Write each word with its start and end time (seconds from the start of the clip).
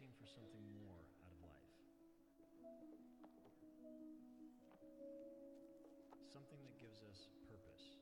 looking 0.00 0.16
for 0.16 0.24
something 0.32 0.64
more 0.80 1.04
out 1.20 1.28
of 1.28 1.40
life. 1.44 1.68
Something 6.32 6.56
that 6.64 6.72
gives 6.80 7.04
us 7.04 7.28
purpose. 7.44 8.00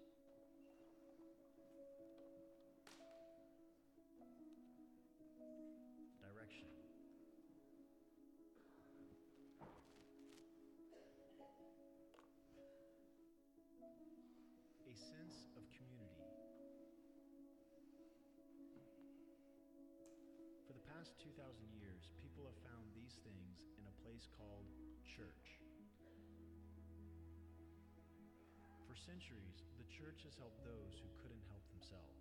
Direction. 6.22 6.70
A 14.86 14.94
sense 14.94 15.50
of 15.58 15.66
community. 15.74 16.22
For 20.68 20.74
the 20.74 20.84
past 20.94 21.18
2,000 21.24 21.66
years, 21.74 21.87
people 22.22 22.46
have 22.46 22.58
found 22.66 22.86
these 22.94 23.18
things 23.22 23.62
in 23.78 23.84
a 23.86 23.94
place 24.02 24.26
called 24.34 24.66
church. 25.06 25.62
For 28.86 28.94
centuries, 28.94 29.62
the 29.78 29.86
church 29.90 30.26
has 30.26 30.34
helped 30.38 30.58
those 30.66 30.98
who 30.98 31.10
couldn't 31.22 31.44
help 31.50 31.62
themselves. 31.74 32.17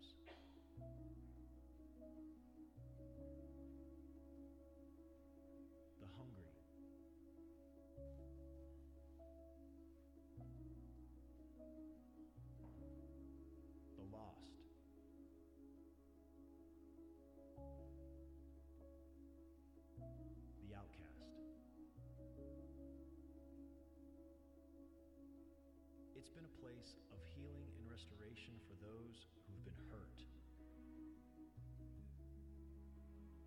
Restoration 27.97 28.53
for 28.69 28.75
those 28.85 29.25
who've 29.47 29.65
been 29.65 29.81
hurt, 29.89 30.21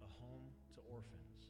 a 0.02 0.10
home 0.18 0.50
to 0.74 0.80
orphans, 0.90 1.46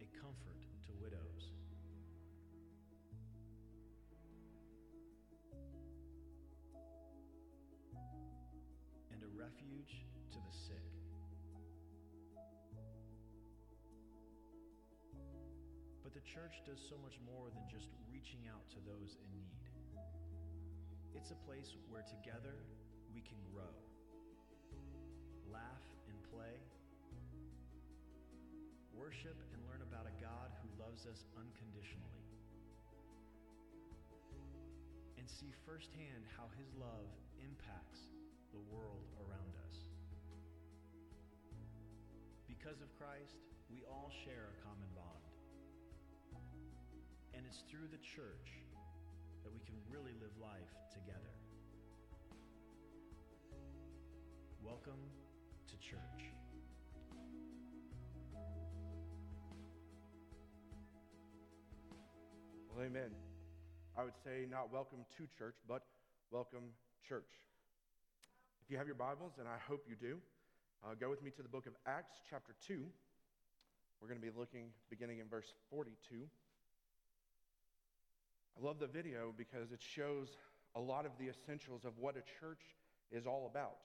a 0.00 0.08
comfort 0.18 0.56
to 0.86 0.92
widows. 1.02 1.52
And 9.12 9.22
a 9.22 9.28
refuge 9.38 10.06
to 10.30 10.38
the 10.38 10.56
sick. 10.56 10.91
But 16.12 16.20
the 16.20 16.28
church 16.28 16.60
does 16.68 16.76
so 16.76 17.00
much 17.00 17.16
more 17.24 17.48
than 17.56 17.64
just 17.72 17.88
reaching 18.12 18.44
out 18.52 18.68
to 18.76 18.84
those 18.84 19.16
in 19.16 19.28
need. 19.32 19.64
It's 21.16 21.32
a 21.32 21.40
place 21.48 21.72
where 21.88 22.04
together 22.04 22.52
we 23.16 23.24
can 23.24 23.40
grow, 23.48 23.72
laugh 25.48 25.84
and 26.12 26.16
play, 26.28 26.60
worship 28.92 29.40
and 29.56 29.64
learn 29.64 29.80
about 29.80 30.04
a 30.04 30.12
God 30.20 30.52
who 30.60 30.68
loves 30.76 31.08
us 31.08 31.24
unconditionally, 31.32 32.28
and 35.16 35.24
see 35.24 35.48
firsthand 35.64 36.28
how 36.36 36.52
his 36.60 36.68
love 36.76 37.08
impacts 37.40 38.12
the 38.52 38.60
world 38.68 39.08
around 39.16 39.56
us. 39.64 39.76
Because 42.44 42.84
of 42.84 42.92
Christ, 43.00 43.40
we 43.72 43.80
all 43.88 44.12
share 44.28 44.52
a 44.52 44.56
common 44.60 44.91
it's 47.52 47.64
through 47.70 47.88
the 47.90 47.98
church 47.98 48.64
that 49.44 49.52
we 49.52 49.60
can 49.60 49.74
really 49.92 50.12
live 50.22 50.32
life 50.40 50.72
together. 50.88 51.36
Welcome 54.64 55.04
to 55.68 55.76
church. 55.76 56.32
Well, 62.70 62.86
amen. 62.86 63.10
I 63.98 64.04
would 64.04 64.16
say 64.24 64.46
not 64.50 64.72
welcome 64.72 65.04
to 65.18 65.28
church, 65.36 65.56
but 65.68 65.82
welcome 66.30 66.72
church. 67.06 67.28
If 68.64 68.70
you 68.70 68.78
have 68.78 68.86
your 68.86 68.96
Bibles, 68.96 69.32
and 69.38 69.46
I 69.46 69.58
hope 69.68 69.84
you 69.86 69.96
do, 70.00 70.16
uh, 70.82 70.94
go 70.98 71.10
with 71.10 71.22
me 71.22 71.30
to 71.32 71.42
the 71.42 71.50
book 71.50 71.66
of 71.66 71.74
Acts, 71.86 72.14
chapter 72.30 72.54
2. 72.66 72.82
We're 74.00 74.08
going 74.08 74.18
to 74.18 74.26
be 74.26 74.32
looking 74.34 74.70
beginning 74.88 75.18
in 75.18 75.28
verse 75.28 75.52
42. 75.68 76.26
I 78.58 78.64
love 78.64 78.78
the 78.78 78.86
video 78.86 79.32
because 79.36 79.72
it 79.72 79.80
shows 79.80 80.28
a 80.74 80.80
lot 80.80 81.06
of 81.06 81.12
the 81.18 81.28
essentials 81.28 81.84
of 81.84 81.98
what 81.98 82.16
a 82.16 82.22
church 82.40 82.62
is 83.10 83.26
all 83.26 83.50
about. 83.50 83.76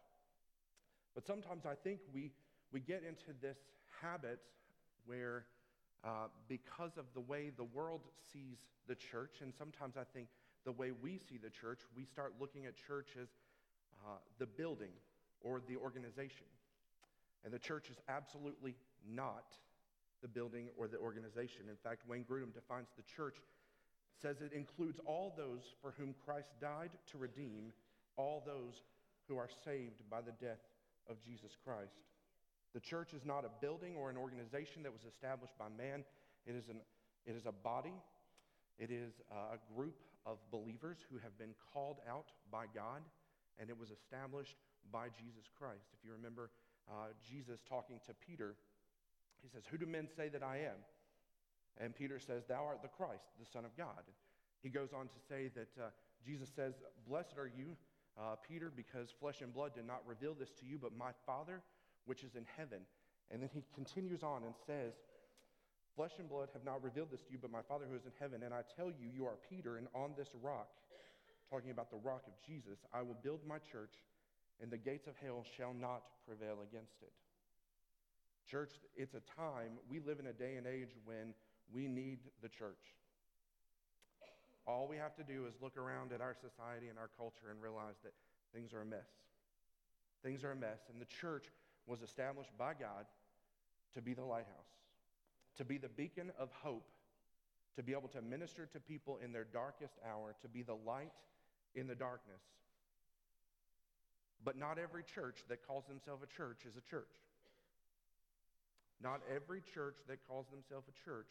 But 1.16 1.26
sometimes 1.26 1.66
I 1.66 1.74
think 1.76 2.00
we, 2.14 2.32
we 2.72 2.80
get 2.80 3.04
into 3.08 3.38
this 3.42 3.58
habit 4.02 4.40
where, 5.06 5.46
uh, 6.04 6.28
because 6.48 6.98
of 6.98 7.06
the 7.14 7.22
way 7.22 7.52
the 7.56 7.64
world 7.64 8.02
sees 8.32 8.58
the 8.88 8.96
church, 8.96 9.38
and 9.42 9.54
sometimes 9.58 9.96
I 9.98 10.04
think 10.14 10.28
the 10.64 10.72
way 10.72 10.92
we 10.92 11.18
see 11.18 11.38
the 11.38 11.50
church, 11.50 11.80
we 11.96 12.06
start 12.06 12.34
looking 12.40 12.66
at 12.66 12.76
church 12.76 13.10
as 13.22 13.28
uh, 14.06 14.18
the 14.38 14.46
building 14.46 14.92
or 15.42 15.62
the 15.68 15.78
organization. 15.78 16.46
And 17.44 17.54
the 17.54 17.60
church 17.60 17.90
is 17.90 17.98
absolutely 18.10 18.76
not 19.10 19.56
the 20.22 20.28
building 20.28 20.68
or 20.78 20.88
the 20.88 20.98
organization. 20.98 21.64
In 21.70 21.78
fact, 21.78 22.08
Wayne 22.08 22.26
Grudem 22.30 22.54
defines 22.54 22.88
the 22.98 23.04
church 23.04 23.36
says 24.22 24.42
it 24.42 24.54
includes 24.54 25.00
all 25.06 25.34
those 25.38 25.62
for 25.82 25.94
whom 25.98 26.16
Christ 26.26 26.50
died 26.60 26.92
to 27.12 27.18
redeem, 27.18 27.72
all 28.16 28.44
those 28.46 28.82
who 29.28 29.38
are 29.38 29.50
saved 29.64 30.02
by 30.10 30.22
the 30.22 30.34
death 30.44 30.64
of 31.10 31.22
Jesus 31.22 31.52
Christ. 31.64 32.00
The 32.74 32.80
church 32.80 33.14
is 33.14 33.26
not 33.26 33.46
a 33.46 33.50
building 33.62 33.96
or 33.96 34.10
an 34.10 34.18
organization 34.18 34.84
that 34.84 34.92
was 34.92 35.04
established 35.08 35.58
by 35.58 35.68
man, 35.70 36.04
it 36.46 36.56
is, 36.56 36.70
an, 36.70 36.82
it 37.26 37.36
is 37.36 37.46
a 37.46 37.52
body. 37.52 37.94
It 38.78 38.92
is 38.92 39.14
a 39.32 39.58
group 39.74 39.98
of 40.26 40.38
believers 40.52 40.98
who 41.10 41.18
have 41.18 41.38
been 41.38 41.56
called 41.74 41.98
out 42.08 42.30
by 42.52 42.66
God, 42.76 43.02
and 43.58 43.70
it 43.70 43.78
was 43.78 43.90
established 43.90 44.56
by 44.92 45.08
Jesus 45.18 45.50
Christ. 45.58 45.90
If 45.98 46.06
you 46.06 46.12
remember 46.14 46.52
uh, 46.88 47.10
Jesus 47.26 47.60
talking 47.68 48.00
to 48.06 48.14
Peter, 48.14 48.54
he 49.42 49.50
says, 49.50 49.64
Who 49.72 49.78
do 49.78 49.86
men 49.88 50.08
say 50.16 50.30
that 50.30 50.44
I 50.44 50.58
am? 50.58 50.78
And 51.80 51.96
Peter 51.96 52.20
says, 52.20 52.44
Thou 52.48 52.64
art 52.66 52.82
the 52.82 52.88
Christ, 52.88 53.26
the 53.40 53.46
Son 53.46 53.66
of 53.66 53.76
God. 53.78 54.04
He 54.64 54.70
goes 54.70 54.90
on 54.94 55.08
to 55.08 55.20
say 55.30 55.50
that 55.56 55.70
uh, 55.82 55.90
Jesus 56.26 56.50
says, 56.56 56.74
Blessed 57.08 57.38
are 57.38 57.48
you, 57.48 57.78
uh, 58.18 58.36
Peter, 58.48 58.72
because 58.76 59.10
flesh 59.20 59.42
and 59.42 59.54
blood 59.54 59.76
did 59.76 59.86
not 59.86 60.02
reveal 60.08 60.34
this 60.34 60.52
to 60.60 60.66
you, 60.66 60.78
but 60.82 60.98
my 60.98 61.12
Father 61.26 61.62
which 62.06 62.24
is 62.24 62.36
in 62.36 62.46
heaven. 62.58 62.80
And 63.30 63.42
then 63.42 63.50
he 63.54 63.64
continues 63.76 64.24
on 64.24 64.44
and 64.44 64.54
says, 64.66 64.94
Flesh 65.96 66.14
and 66.20 66.30
blood 66.30 66.50
have 66.54 66.64
not 66.64 66.84
revealed 66.84 67.12
this 67.12 67.22
to 67.22 67.32
you, 67.32 67.40
but 67.42 67.52
my 67.52 67.62
Father 67.68 67.86
who 67.90 67.96
is 67.96 68.06
in 68.06 68.12
heaven. 68.20 68.44
And 68.44 68.54
I 68.54 68.62
tell 68.76 68.88
you, 68.88 69.10
you 69.14 69.26
are 69.26 69.36
Peter, 69.50 69.78
and 69.78 69.88
on 69.94 70.12
this 70.18 70.30
rock, 70.42 70.70
talking 71.50 71.72
about 71.72 71.90
the 71.90 71.98
rock 71.98 72.24
of 72.28 72.34
Jesus, 72.46 72.80
I 72.94 73.02
will 73.02 73.18
build 73.24 73.42
my 73.48 73.58
church, 73.58 73.94
and 74.62 74.72
the 74.72 74.78
gates 74.78 75.08
of 75.08 75.16
hell 75.22 75.44
shall 75.58 75.74
not 75.74 76.04
prevail 76.26 76.60
against 76.62 77.02
it. 77.02 77.12
Church, 78.50 78.74
it's 78.96 79.16
a 79.16 79.22
time, 79.36 79.82
we 79.90 80.00
live 80.00 80.20
in 80.20 80.28
a 80.28 80.34
day 80.34 80.56
and 80.56 80.68
age 80.68 80.96
when 81.04 81.34
we 81.74 81.88
need 81.88 82.20
the 82.42 82.50
church. 82.50 82.96
All 84.66 84.88
we 84.88 84.98
have 84.98 85.16
to 85.16 85.24
do 85.24 85.46
is 85.48 85.54
look 85.62 85.78
around 85.78 86.12
at 86.12 86.20
our 86.20 86.36
society 86.36 86.88
and 86.90 87.00
our 87.00 87.10
culture 87.18 87.50
and 87.50 87.62
realize 87.62 87.96
that 88.04 88.12
things 88.54 88.74
are 88.74 88.82
a 88.82 88.86
mess. 88.86 89.08
Things 90.24 90.44
are 90.44 90.52
a 90.52 90.56
mess, 90.56 90.80
and 90.92 91.02
the 91.02 91.06
church 91.06 91.46
was 91.86 92.02
established 92.02 92.52
by 92.58 92.74
God 92.74 93.06
to 93.94 94.02
be 94.02 94.14
the 94.14 94.24
lighthouse, 94.24 94.76
to 95.58 95.64
be 95.64 95.78
the 95.78 95.88
beacon 95.88 96.32
of 96.38 96.50
hope, 96.52 96.90
to 97.76 97.84
be 97.84 97.94
able 97.94 98.10
to 98.10 98.22
minister 98.22 98.66
to 98.66 98.80
people 98.80 99.20
in 99.24 99.32
their 99.32 99.46
darkest 99.46 99.94
hour, 100.06 100.36
to 100.42 100.50
be 100.50 100.64
the 100.64 100.76
light 100.86 101.14
in 101.76 101.88
the 101.88 101.96
darkness. 101.96 102.42
But 104.44 104.58
not 104.58 104.78
every 104.78 105.04
church 105.04 105.44
that 105.50 105.66
calls 105.66 105.86
themselves 105.88 106.24
a 106.24 106.38
church 106.38 106.66
is 106.68 106.76
a 106.76 106.90
church. 106.90 107.14
Not 109.02 109.22
every 109.34 109.62
church 109.74 109.98
that 110.08 110.28
calls 110.28 110.48
themselves 110.50 110.88
a 110.90 111.06
church 111.06 111.28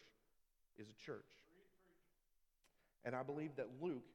is 0.79 0.87
a 0.89 1.05
church. 1.05 1.25
And 3.05 3.15
I 3.15 3.23
believe 3.23 3.55
that 3.57 3.67
Luke 3.81 4.07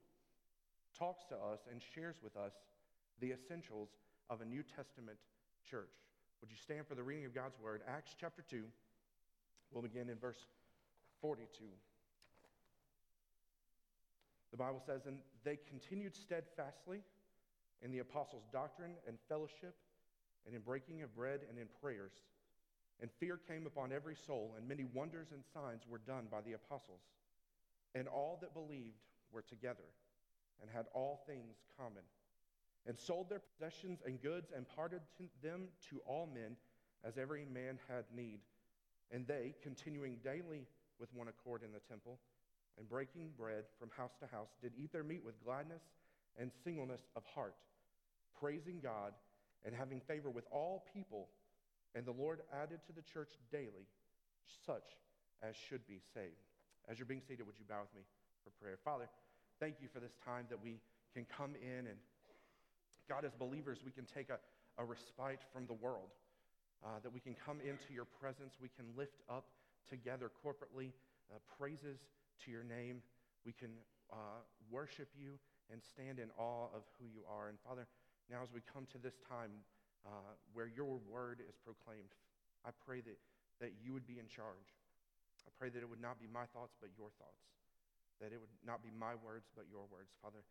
talks 0.98 1.24
to 1.30 1.34
us 1.34 1.60
and 1.70 1.80
shares 1.94 2.16
with 2.22 2.36
us 2.36 2.52
the 3.20 3.32
essentials 3.32 3.88
of 4.28 4.40
a 4.40 4.44
New 4.44 4.62
Testament 4.62 5.18
church. 5.68 5.94
Would 6.40 6.50
you 6.50 6.56
stand 6.56 6.86
for 6.86 6.94
the 6.94 7.02
reading 7.02 7.24
of 7.24 7.34
God's 7.34 7.58
word? 7.58 7.82
Acts 7.88 8.14
chapter 8.18 8.42
2. 8.50 8.64
We'll 9.72 9.82
begin 9.82 10.08
in 10.08 10.18
verse 10.18 10.44
42. 11.20 11.46
The 14.50 14.56
Bible 14.56 14.82
says, 14.84 15.06
And 15.06 15.18
they 15.44 15.58
continued 15.68 16.14
steadfastly 16.14 17.00
in 17.80 17.90
the 17.90 18.00
apostles' 18.00 18.44
doctrine 18.52 18.92
and 19.08 19.16
fellowship, 19.28 19.74
and 20.46 20.54
in 20.54 20.60
breaking 20.60 21.02
of 21.02 21.14
bread 21.14 21.40
and 21.48 21.58
in 21.58 21.66
prayers. 21.80 22.12
And 23.00 23.10
fear 23.18 23.38
came 23.48 23.66
upon 23.66 23.92
every 23.92 24.14
soul, 24.14 24.54
and 24.56 24.68
many 24.68 24.84
wonders 24.84 25.28
and 25.32 25.42
signs 25.52 25.82
were 25.88 25.98
done 25.98 26.26
by 26.30 26.40
the 26.40 26.52
apostles. 26.52 27.00
And 27.94 28.06
all 28.06 28.38
that 28.40 28.54
believed 28.54 29.02
were 29.32 29.42
together 29.42 29.90
and 30.60 30.70
had 30.70 30.86
all 30.94 31.24
things 31.26 31.56
common, 31.76 32.04
and 32.86 32.98
sold 32.98 33.28
their 33.28 33.40
possessions 33.40 34.00
and 34.06 34.22
goods 34.22 34.52
and 34.54 34.68
parted 34.76 35.00
to 35.18 35.24
them 35.42 35.68
to 35.90 36.00
all 36.06 36.28
men 36.32 36.56
as 37.04 37.18
every 37.18 37.44
man 37.44 37.78
had 37.88 38.04
need. 38.14 38.38
And 39.10 39.26
they, 39.26 39.54
continuing 39.62 40.18
daily 40.22 40.66
with 40.98 41.12
one 41.12 41.28
accord 41.28 41.62
in 41.62 41.72
the 41.72 41.80
temple, 41.80 42.18
and 42.78 42.88
breaking 42.88 43.30
bread 43.36 43.64
from 43.78 43.90
house 43.96 44.14
to 44.20 44.26
house, 44.26 44.48
did 44.62 44.72
eat 44.78 44.92
their 44.92 45.04
meat 45.04 45.22
with 45.24 45.42
gladness 45.44 45.82
and 46.38 46.50
singleness 46.64 47.02
of 47.16 47.24
heart, 47.34 47.56
praising 48.38 48.80
God 48.80 49.12
and 49.64 49.74
having 49.74 50.00
favor 50.00 50.30
with 50.30 50.44
all 50.50 50.84
people. 50.94 51.28
And 51.94 52.06
the 52.06 52.12
Lord 52.12 52.40
added 52.52 52.80
to 52.86 52.92
the 52.92 53.02
church 53.02 53.30
daily 53.50 53.86
such 54.66 54.96
as 55.42 55.54
should 55.56 55.86
be 55.86 56.00
saved. 56.14 56.48
As 56.88 56.98
you're 56.98 57.06
being 57.06 57.22
seated, 57.26 57.46
would 57.46 57.58
you 57.58 57.64
bow 57.68 57.82
with 57.82 57.94
me 57.94 58.02
for 58.42 58.50
prayer? 58.62 58.78
Father, 58.84 59.08
thank 59.60 59.76
you 59.80 59.88
for 59.92 60.00
this 60.00 60.14
time 60.24 60.46
that 60.50 60.62
we 60.62 60.80
can 61.14 61.26
come 61.26 61.54
in 61.60 61.86
and, 61.86 61.98
God, 63.08 63.24
as 63.24 63.34
believers, 63.34 63.78
we 63.84 63.92
can 63.92 64.04
take 64.04 64.30
a, 64.30 64.38
a 64.78 64.84
respite 64.84 65.40
from 65.52 65.66
the 65.66 65.74
world, 65.74 66.10
uh, 66.84 66.98
that 67.02 67.12
we 67.12 67.20
can 67.20 67.34
come 67.34 67.60
into 67.60 67.92
your 67.92 68.06
presence, 68.06 68.54
we 68.60 68.70
can 68.74 68.86
lift 68.96 69.20
up 69.28 69.44
together 69.88 70.30
corporately 70.44 70.90
uh, 71.30 71.38
praises 71.58 71.98
to 72.44 72.50
your 72.50 72.64
name, 72.64 73.02
we 73.44 73.52
can 73.52 73.70
uh, 74.12 74.40
worship 74.70 75.08
you 75.18 75.38
and 75.70 75.82
stand 75.82 76.18
in 76.18 76.30
awe 76.38 76.66
of 76.74 76.82
who 76.98 77.06
you 77.06 77.22
are. 77.28 77.48
And 77.48 77.58
Father, 77.66 77.86
now 78.30 78.42
as 78.42 78.50
we 78.52 78.60
come 78.72 78.86
to 78.92 78.98
this 78.98 79.14
time 79.28 79.50
uh, 80.06 80.34
where 80.52 80.68
your 80.68 80.98
word 81.06 81.40
is 81.42 81.54
proclaimed, 81.62 82.14
I 82.66 82.70
pray 82.86 83.02
that, 83.02 83.18
that 83.60 83.72
you 83.82 83.92
would 83.92 84.06
be 84.06 84.18
in 84.18 84.26
charge. 84.26 84.74
I 85.46 85.50
pray 85.58 85.70
that 85.70 85.82
it 85.82 85.88
would 85.88 86.02
not 86.02 86.22
be 86.22 86.30
my 86.30 86.46
thoughts, 86.54 86.74
but 86.78 86.90
your 86.94 87.10
thoughts. 87.18 87.42
That 88.22 88.30
it 88.30 88.38
would 88.38 88.54
not 88.62 88.82
be 88.82 88.90
my 88.94 89.18
words, 89.18 89.50
but 89.54 89.66
your 89.66 89.86
words. 89.90 90.14
Father, 90.22 90.42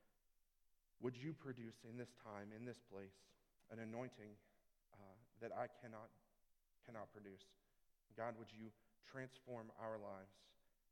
would 1.00 1.16
you 1.16 1.32
produce 1.32 1.82
in 1.88 1.96
this 1.96 2.12
time, 2.20 2.52
in 2.52 2.68
this 2.68 2.80
place, 2.92 3.16
an 3.72 3.80
anointing 3.80 4.36
uh, 4.92 5.16
that 5.40 5.56
I 5.56 5.72
cannot, 5.80 6.12
cannot 6.84 7.08
produce? 7.16 7.48
God, 8.20 8.36
would 8.36 8.52
you 8.52 8.68
transform 9.08 9.72
our 9.80 9.96
lives 9.96 10.36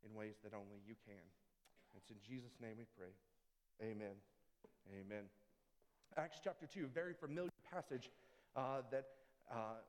in 0.08 0.16
ways 0.16 0.40
that 0.48 0.56
only 0.56 0.80
you 0.88 0.96
can? 1.04 1.24
It's 2.00 2.10
in 2.10 2.20
Jesus' 2.24 2.56
name 2.64 2.80
we 2.80 2.88
pray. 2.96 3.12
Amen. 3.84 4.16
Amen. 4.90 5.28
Acts 6.18 6.40
chapter 6.44 6.66
2, 6.66 6.90
very 6.90 7.14
familiar 7.14 7.54
passage 7.70 8.10
uh, 8.56 8.82
that 8.92 9.06
uh, 9.52 9.82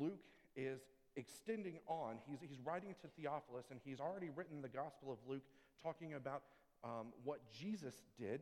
Luke 0.00 0.24
is 0.56 0.80
extending 1.16 1.78
on. 1.86 2.16
He's, 2.26 2.38
he's 2.40 2.60
writing 2.64 2.94
to 3.02 3.08
Theophilus, 3.08 3.66
and 3.70 3.80
he's 3.84 4.00
already 4.00 4.30
written 4.34 4.62
the 4.62 4.68
Gospel 4.68 5.12
of 5.12 5.18
Luke 5.28 5.42
talking 5.82 6.14
about 6.14 6.42
um, 6.84 7.12
what 7.24 7.40
Jesus 7.50 7.94
did 8.18 8.40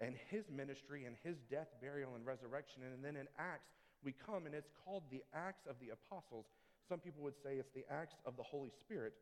and 0.00 0.14
his 0.28 0.50
ministry 0.50 1.04
and 1.04 1.16
his 1.22 1.36
death, 1.50 1.68
burial, 1.80 2.14
and 2.14 2.26
resurrection. 2.26 2.82
And 2.82 3.04
then 3.04 3.16
in 3.16 3.26
Acts, 3.38 3.70
we 4.04 4.12
come, 4.12 4.46
and 4.46 4.54
it's 4.54 4.70
called 4.84 5.04
the 5.10 5.22
Acts 5.34 5.66
of 5.66 5.76
the 5.80 5.90
Apostles. 5.90 6.46
Some 6.88 6.98
people 6.98 7.22
would 7.22 7.36
say 7.42 7.56
it's 7.56 7.72
the 7.74 7.84
Acts 7.90 8.16
of 8.26 8.36
the 8.36 8.42
Holy 8.42 8.70
Spirit. 8.70 9.14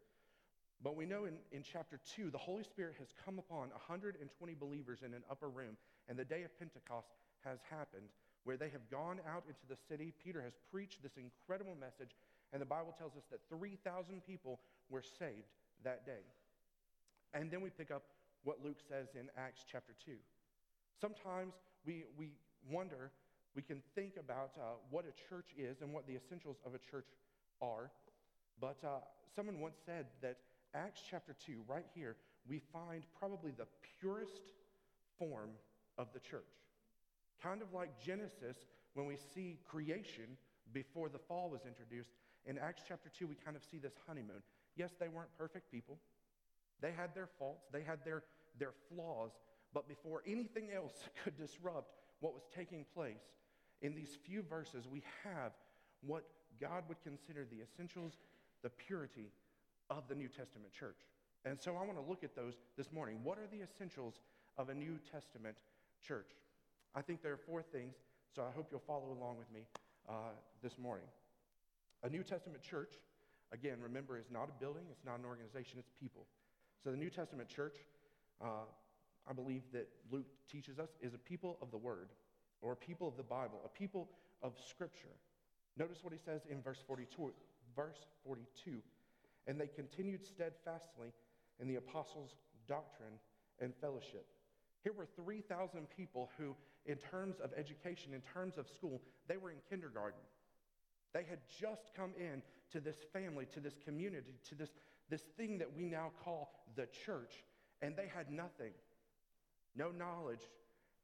But 0.82 0.96
we 0.96 1.06
know 1.06 1.24
in, 1.24 1.34
in 1.52 1.62
chapter 1.62 2.00
2, 2.16 2.30
the 2.30 2.38
Holy 2.38 2.64
Spirit 2.64 2.96
has 2.98 3.08
come 3.24 3.38
upon 3.38 3.70
120 3.70 4.20
believers 4.54 5.00
in 5.04 5.14
an 5.14 5.22
upper 5.30 5.48
room, 5.48 5.76
and 6.08 6.18
the 6.18 6.24
day 6.24 6.42
of 6.42 6.58
Pentecost 6.58 7.08
has 7.44 7.58
happened 7.70 8.08
where 8.44 8.56
they 8.56 8.68
have 8.68 8.88
gone 8.90 9.20
out 9.28 9.44
into 9.48 9.66
the 9.68 9.76
city. 9.88 10.12
Peter 10.22 10.40
has 10.42 10.52
preached 10.70 11.02
this 11.02 11.16
incredible 11.16 11.74
message, 11.80 12.14
and 12.52 12.60
the 12.60 12.66
Bible 12.66 12.94
tells 12.96 13.16
us 13.16 13.24
that 13.30 13.40
3,000 13.48 14.24
people 14.24 14.60
were 14.88 15.02
saved 15.02 15.50
that 15.82 16.06
day. 16.06 16.22
And 17.32 17.50
then 17.50 17.60
we 17.60 17.70
pick 17.70 17.90
up 17.90 18.04
what 18.44 18.58
Luke 18.62 18.78
says 18.88 19.08
in 19.14 19.28
Acts 19.36 19.64
chapter 19.70 19.94
2. 20.04 20.12
Sometimes 21.00 21.54
we, 21.84 22.04
we 22.16 22.30
wonder, 22.70 23.10
we 23.56 23.62
can 23.62 23.82
think 23.94 24.14
about 24.18 24.52
uh, 24.56 24.76
what 24.90 25.04
a 25.04 25.28
church 25.28 25.48
is 25.58 25.80
and 25.80 25.92
what 25.92 26.06
the 26.06 26.14
essentials 26.14 26.58
of 26.64 26.74
a 26.74 26.78
church 26.78 27.08
are. 27.60 27.90
But 28.60 28.76
uh, 28.84 29.00
someone 29.34 29.58
once 29.58 29.76
said 29.84 30.06
that 30.22 30.36
Acts 30.74 31.00
chapter 31.08 31.34
2, 31.46 31.62
right 31.66 31.86
here, 31.94 32.16
we 32.48 32.60
find 32.72 33.04
probably 33.18 33.52
the 33.52 33.66
purest 34.00 34.40
form 35.18 35.50
of 35.98 36.08
the 36.12 36.20
church. 36.20 36.42
Kind 37.42 37.62
of 37.62 37.72
like 37.72 38.00
Genesis, 38.00 38.56
when 38.94 39.06
we 39.06 39.16
see 39.34 39.58
creation 39.68 40.36
before 40.72 41.08
the 41.08 41.18
fall 41.18 41.50
was 41.50 41.60
introduced, 41.66 42.10
in 42.46 42.58
Acts 42.58 42.82
chapter 42.86 43.10
2, 43.18 43.26
we 43.26 43.34
kind 43.34 43.56
of 43.56 43.62
see 43.64 43.78
this 43.78 43.94
honeymoon. 44.06 44.42
Yes, 44.76 44.90
they 44.98 45.08
weren't 45.08 45.36
perfect 45.38 45.70
people, 45.70 45.98
they 46.80 46.92
had 46.92 47.14
their 47.14 47.28
faults, 47.38 47.66
they 47.72 47.82
had 47.82 48.04
their, 48.04 48.22
their 48.58 48.72
flaws, 48.88 49.30
but 49.72 49.88
before 49.88 50.22
anything 50.26 50.68
else 50.74 50.94
could 51.24 51.36
disrupt 51.36 51.94
what 52.20 52.34
was 52.34 52.42
taking 52.54 52.84
place, 52.94 53.22
in 53.82 53.94
these 53.94 54.16
few 54.24 54.42
verses, 54.42 54.86
we 54.90 55.02
have 55.24 55.52
what 56.00 56.24
God 56.60 56.84
would 56.88 57.02
consider 57.02 57.44
the 57.44 57.62
essentials, 57.62 58.18
the 58.62 58.70
purity 58.70 59.30
of 59.90 60.08
the 60.08 60.14
New 60.14 60.28
Testament 60.28 60.72
church. 60.72 60.98
And 61.44 61.60
so 61.60 61.76
I 61.76 61.84
want 61.84 61.98
to 61.98 62.08
look 62.08 62.24
at 62.24 62.34
those 62.34 62.54
this 62.76 62.90
morning. 62.92 63.20
What 63.22 63.38
are 63.38 63.46
the 63.52 63.62
essentials 63.62 64.20
of 64.56 64.70
a 64.70 64.74
New 64.74 64.98
Testament 65.12 65.56
church? 66.02 66.30
I 66.94 67.02
think 67.02 67.22
there 67.22 67.32
are 67.32 67.40
four 67.46 67.62
things, 67.62 67.94
so 68.34 68.42
I 68.42 68.54
hope 68.54 68.68
you'll 68.70 68.82
follow 68.86 69.16
along 69.18 69.38
with 69.38 69.50
me 69.52 69.62
uh, 70.08 70.34
this 70.62 70.78
morning. 70.78 71.06
A 72.02 72.08
New 72.08 72.22
Testament 72.22 72.62
church, 72.62 72.94
again, 73.52 73.78
remember, 73.82 74.18
is 74.18 74.26
not 74.30 74.48
a 74.48 74.60
building, 74.60 74.84
it's 74.90 75.04
not 75.04 75.18
an 75.18 75.24
organization, 75.24 75.78
it's 75.78 75.90
people. 76.00 76.26
So 76.82 76.90
the 76.90 76.96
New 76.96 77.10
Testament 77.10 77.48
church, 77.48 77.76
uh, 78.42 78.66
I 79.28 79.32
believe 79.32 79.62
that 79.72 79.88
Luke 80.10 80.26
teaches 80.50 80.78
us, 80.78 80.90
is 81.00 81.14
a 81.14 81.18
people 81.18 81.58
of 81.62 81.70
the 81.70 81.78
Word, 81.78 82.10
or 82.60 82.72
a 82.72 82.76
people 82.76 83.08
of 83.08 83.16
the 83.16 83.22
Bible, 83.22 83.60
a 83.64 83.68
people 83.68 84.08
of 84.42 84.52
Scripture. 84.68 85.16
Notice 85.76 85.98
what 86.02 86.12
he 86.12 86.18
says 86.18 86.42
in 86.48 86.62
verse 86.62 86.82
42. 86.86 87.32
Verse 87.74 88.06
42 88.24 88.80
and 89.46 89.60
they 89.60 89.66
continued 89.66 90.24
steadfastly 90.24 91.12
in 91.60 91.68
the 91.68 91.76
apostles' 91.76 92.36
doctrine 92.66 93.14
and 93.60 93.74
fellowship. 93.80 94.26
Here 94.82 94.92
were 94.92 95.06
3,000 95.16 95.88
people 95.96 96.30
who, 96.38 96.54
in 96.86 96.96
terms 96.96 97.36
of 97.40 97.50
education, 97.56 98.12
in 98.12 98.22
terms 98.32 98.58
of 98.58 98.68
school, 98.68 99.00
they 99.28 99.36
were 99.36 99.50
in 99.50 99.58
kindergarten. 99.68 100.20
They 101.12 101.24
had 101.28 101.38
just 101.60 101.94
come 101.96 102.12
in 102.18 102.42
to 102.72 102.80
this 102.80 102.96
family, 103.12 103.46
to 103.54 103.60
this 103.60 103.74
community, 103.84 104.34
to 104.48 104.54
this, 104.54 104.70
this 105.08 105.22
thing 105.36 105.58
that 105.58 105.74
we 105.76 105.84
now 105.84 106.10
call 106.24 106.50
the 106.76 106.86
church, 107.06 107.44
and 107.80 107.96
they 107.96 108.10
had 108.14 108.30
nothing. 108.30 108.72
No 109.76 109.90
knowledge. 109.90 110.40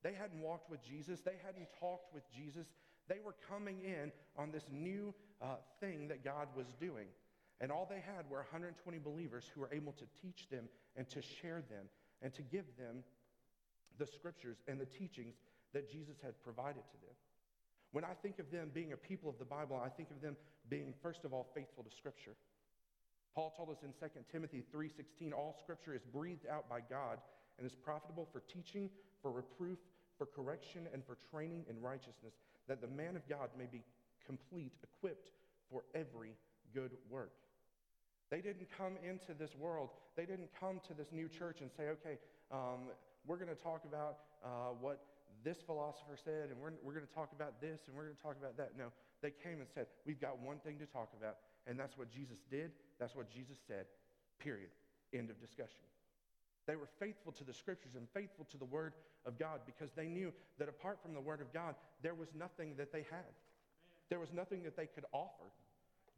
They 0.02 0.12
hadn't 0.12 0.40
walked 0.40 0.70
with 0.70 0.82
Jesus. 0.82 1.20
They 1.20 1.36
hadn't 1.44 1.68
talked 1.78 2.12
with 2.12 2.24
Jesus. 2.32 2.66
They 3.08 3.18
were 3.24 3.34
coming 3.48 3.80
in 3.84 4.12
on 4.36 4.50
this 4.50 4.64
new 4.70 5.14
uh, 5.40 5.56
thing 5.80 6.08
that 6.08 6.24
God 6.24 6.48
was 6.56 6.66
doing. 6.80 7.06
And 7.60 7.70
all 7.70 7.86
they 7.88 8.00
had 8.00 8.28
were 8.30 8.38
120 8.38 8.98
believers 8.98 9.44
who 9.52 9.60
were 9.60 9.70
able 9.72 9.92
to 9.92 10.04
teach 10.22 10.48
them 10.48 10.68
and 10.96 11.08
to 11.10 11.20
share 11.20 11.62
them 11.68 11.86
and 12.22 12.32
to 12.34 12.42
give 12.42 12.64
them 12.78 13.04
the 13.98 14.06
scriptures 14.06 14.56
and 14.66 14.80
the 14.80 14.86
teachings 14.86 15.34
that 15.72 15.90
Jesus 15.90 16.16
had 16.22 16.40
provided 16.42 16.82
to 16.90 16.98
them. 17.00 17.14
When 17.92 18.04
I 18.04 18.14
think 18.22 18.38
of 18.38 18.50
them 18.50 18.70
being 18.72 18.92
a 18.92 18.96
people 18.96 19.28
of 19.28 19.38
the 19.38 19.44
Bible, 19.44 19.80
I 19.82 19.88
think 19.88 20.10
of 20.10 20.20
them 20.20 20.36
being, 20.68 20.94
first 21.02 21.24
of 21.24 21.32
all, 21.32 21.50
faithful 21.54 21.82
to 21.82 21.90
Scripture. 21.90 22.36
Paul 23.34 23.52
told 23.56 23.70
us 23.70 23.82
in 23.82 23.92
2 23.92 24.24
Timothy 24.30 24.62
3:16, 24.72 25.32
all 25.32 25.56
Scripture 25.62 25.94
is 25.94 26.02
breathed 26.04 26.46
out 26.46 26.68
by 26.68 26.80
God 26.80 27.20
and 27.58 27.66
is 27.66 27.74
profitable 27.74 28.28
for 28.32 28.40
teaching, 28.40 28.90
for 29.22 29.30
reproof, 29.30 29.78
for 30.18 30.26
correction, 30.26 30.88
and 30.92 31.04
for 31.04 31.16
training 31.30 31.64
in 31.68 31.80
righteousness, 31.80 32.34
that 32.68 32.80
the 32.80 32.88
man 32.88 33.16
of 33.16 33.26
God 33.28 33.50
may 33.56 33.66
be 33.66 33.82
complete, 34.24 34.72
equipped 34.82 35.30
for 35.70 35.84
every 35.94 36.36
good 36.74 36.92
work. 37.08 37.32
They 38.30 38.40
didn't 38.40 38.68
come 38.76 38.96
into 39.02 39.34
this 39.34 39.56
world, 39.56 39.90
they 40.16 40.24
didn't 40.24 40.50
come 40.58 40.80
to 40.86 40.94
this 40.94 41.08
new 41.12 41.28
church 41.28 41.60
and 41.60 41.70
say, 41.76 41.88
okay, 41.88 42.18
um, 42.52 42.90
we're 43.26 43.36
going 43.36 43.54
to 43.54 43.62
talk 43.62 43.84
about 43.84 44.18
uh, 44.44 44.72
what 44.80 45.04
this 45.44 45.58
philosopher 45.64 46.16
said, 46.16 46.50
and 46.50 46.60
we're, 46.60 46.72
we're 46.82 46.92
going 46.92 47.06
to 47.06 47.14
talk 47.14 47.32
about 47.32 47.60
this, 47.60 47.80
and 47.86 47.96
we're 47.96 48.04
going 48.04 48.16
to 48.16 48.22
talk 48.22 48.36
about 48.38 48.56
that. 48.56 48.72
No, 48.76 48.92
they 49.22 49.30
came 49.30 49.60
and 49.60 49.68
said, 49.72 49.86
we've 50.06 50.20
got 50.20 50.38
one 50.38 50.58
thing 50.58 50.78
to 50.78 50.86
talk 50.86 51.10
about, 51.18 51.36
and 51.66 51.78
that's 51.78 51.96
what 51.96 52.10
Jesus 52.10 52.38
did, 52.50 52.70
that's 52.98 53.14
what 53.14 53.30
Jesus 53.30 53.58
said, 53.66 53.86
period. 54.38 54.70
End 55.12 55.30
of 55.30 55.40
discussion. 55.40 55.84
They 56.66 56.76
were 56.76 56.88
faithful 56.98 57.32
to 57.32 57.44
the 57.44 57.54
scriptures 57.54 57.92
and 57.96 58.06
faithful 58.14 58.46
to 58.50 58.58
the 58.58 58.64
word 58.64 58.94
of 59.26 59.38
God 59.38 59.60
because 59.66 59.90
they 59.96 60.06
knew 60.06 60.32
that 60.58 60.68
apart 60.68 61.02
from 61.02 61.14
the 61.14 61.20
word 61.20 61.40
of 61.40 61.52
God, 61.52 61.74
there 62.02 62.14
was 62.14 62.28
nothing 62.36 62.74
that 62.76 62.92
they 62.92 63.04
had. 63.10 63.34
There 64.08 64.20
was 64.20 64.32
nothing 64.32 64.62
that 64.64 64.76
they 64.76 64.86
could 64.86 65.04
offer. 65.12 65.50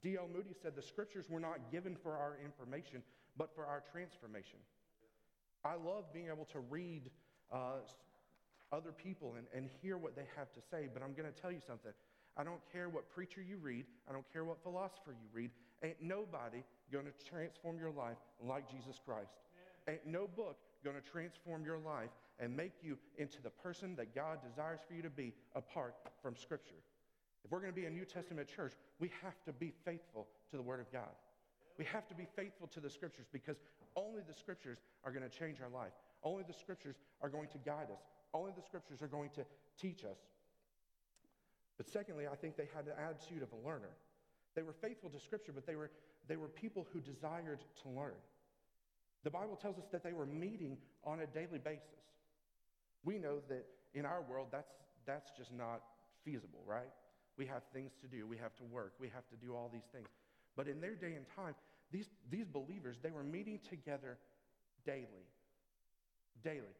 D.L. 0.02 0.28
Moody 0.34 0.54
said 0.60 0.74
the 0.74 0.82
scriptures 0.82 1.26
were 1.30 1.40
not 1.40 1.70
given 1.70 1.96
for 2.02 2.16
our 2.16 2.36
information, 2.44 3.02
but 3.36 3.54
for 3.54 3.64
our 3.64 3.82
transformation. 3.92 4.58
I 5.64 5.74
love 5.74 6.12
being 6.12 6.26
able 6.26 6.46
to 6.46 6.58
read 6.58 7.10
uh, 7.52 7.78
other 8.72 8.92
people 8.92 9.34
and, 9.36 9.46
and 9.54 9.68
hear 9.82 9.98
what 9.98 10.16
they 10.16 10.24
have 10.36 10.52
to 10.52 10.60
say. 10.70 10.88
But 10.92 11.02
I'm 11.02 11.12
going 11.12 11.32
to 11.32 11.40
tell 11.40 11.52
you 11.52 11.60
something. 11.64 11.92
I 12.36 12.44
don't 12.44 12.60
care 12.72 12.88
what 12.88 13.10
preacher 13.10 13.42
you 13.42 13.58
read. 13.58 13.84
I 14.08 14.12
don't 14.12 14.24
care 14.32 14.44
what 14.44 14.62
philosopher 14.62 15.12
you 15.12 15.28
read. 15.32 15.50
Ain't 15.84 16.00
nobody 16.00 16.62
going 16.90 17.04
to 17.04 17.12
transform 17.28 17.78
your 17.78 17.90
life 17.90 18.16
like 18.40 18.70
Jesus 18.70 18.98
Christ. 19.04 19.32
Ain't 19.88 20.06
no 20.06 20.26
book 20.26 20.56
going 20.84 20.96
to 20.96 21.02
transform 21.02 21.64
your 21.64 21.78
life 21.78 22.10
and 22.38 22.56
make 22.56 22.72
you 22.82 22.96
into 23.18 23.42
the 23.42 23.50
person 23.50 23.94
that 23.96 24.14
God 24.14 24.38
desires 24.48 24.80
for 24.86 24.94
you 24.94 25.02
to 25.02 25.10
be 25.10 25.34
apart 25.54 25.94
from 26.22 26.36
Scripture. 26.36 26.80
If 27.44 27.50
we're 27.50 27.60
going 27.60 27.72
to 27.72 27.80
be 27.80 27.86
a 27.86 27.90
New 27.90 28.04
Testament 28.04 28.48
church, 28.48 28.74
we 28.98 29.10
have 29.22 29.42
to 29.44 29.52
be 29.52 29.72
faithful 29.84 30.28
to 30.50 30.56
the 30.56 30.62
Word 30.62 30.80
of 30.80 30.90
God. 30.92 31.10
We 31.78 31.84
have 31.86 32.06
to 32.08 32.14
be 32.14 32.26
faithful 32.36 32.68
to 32.68 32.80
the 32.80 32.90
Scriptures 32.90 33.26
because 33.32 33.56
only 33.96 34.22
the 34.26 34.34
Scriptures 34.34 34.78
are 35.04 35.12
going 35.12 35.28
to 35.28 35.38
change 35.38 35.58
our 35.60 35.68
life. 35.68 35.92
Only 36.22 36.44
the 36.46 36.52
Scriptures 36.52 36.96
are 37.20 37.28
going 37.28 37.48
to 37.48 37.58
guide 37.58 37.88
us. 37.92 38.02
Only 38.34 38.52
the 38.54 38.62
Scriptures 38.62 39.02
are 39.02 39.08
going 39.08 39.30
to 39.30 39.44
teach 39.80 40.04
us. 40.04 40.18
But 41.76 41.88
secondly, 41.88 42.26
I 42.30 42.36
think 42.36 42.56
they 42.56 42.68
had 42.74 42.86
the 42.86 42.98
attitude 42.98 43.42
of 43.42 43.48
a 43.52 43.66
learner. 43.66 43.96
They 44.54 44.62
were 44.62 44.74
faithful 44.74 45.10
to 45.10 45.20
Scripture, 45.20 45.52
but 45.52 45.66
they 45.66 45.76
were, 45.76 45.90
they 46.28 46.36
were 46.36 46.48
people 46.48 46.86
who 46.92 47.00
desired 47.00 47.60
to 47.82 47.88
learn. 47.88 48.14
The 49.24 49.30
Bible 49.30 49.56
tells 49.56 49.78
us 49.78 49.86
that 49.92 50.02
they 50.02 50.12
were 50.12 50.26
meeting 50.26 50.76
on 51.04 51.20
a 51.20 51.26
daily 51.26 51.58
basis. 51.58 52.02
We 53.04 53.18
know 53.18 53.38
that 53.48 53.64
in 53.94 54.04
our 54.04 54.22
world, 54.22 54.48
that's, 54.50 54.72
that's 55.06 55.30
just 55.36 55.52
not 55.52 55.82
feasible, 56.24 56.62
right? 56.66 56.90
We 57.36 57.46
have 57.46 57.62
things 57.72 57.92
to 58.02 58.06
do, 58.06 58.26
we 58.26 58.36
have 58.38 58.54
to 58.56 58.64
work, 58.64 58.94
we 59.00 59.08
have 59.08 59.26
to 59.28 59.36
do 59.36 59.54
all 59.54 59.70
these 59.72 59.88
things. 59.92 60.08
But 60.56 60.68
in 60.68 60.80
their 60.80 60.94
day 60.94 61.14
and 61.14 61.24
time, 61.34 61.54
these, 61.90 62.08
these 62.30 62.46
believers, 62.46 62.96
they 63.02 63.10
were 63.10 63.24
meeting 63.24 63.58
together 63.68 64.18
daily. 64.84 65.26
Daily. 66.44 66.74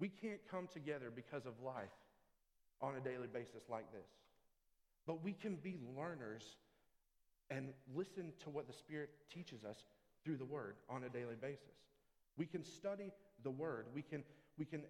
We 0.00 0.08
can't 0.08 0.40
come 0.50 0.66
together 0.66 1.12
because 1.14 1.46
of 1.46 1.52
life 1.62 1.94
on 2.80 2.96
a 2.96 3.00
daily 3.00 3.28
basis 3.32 3.68
like 3.68 3.92
this. 3.92 4.08
But 5.06 5.22
we 5.22 5.32
can 5.32 5.56
be 5.56 5.76
learners 5.96 6.56
and 7.50 7.68
listen 7.94 8.32
to 8.44 8.50
what 8.50 8.66
the 8.66 8.72
Spirit 8.72 9.10
teaches 9.32 9.64
us 9.64 9.84
through 10.24 10.38
the 10.38 10.44
Word 10.44 10.76
on 10.88 11.04
a 11.04 11.08
daily 11.08 11.34
basis. 11.40 11.76
We 12.36 12.46
can 12.46 12.64
study 12.64 13.12
the 13.42 13.50
Word. 13.50 13.86
We 13.94 14.02
can, 14.02 14.24
we 14.58 14.64
can 14.64 14.82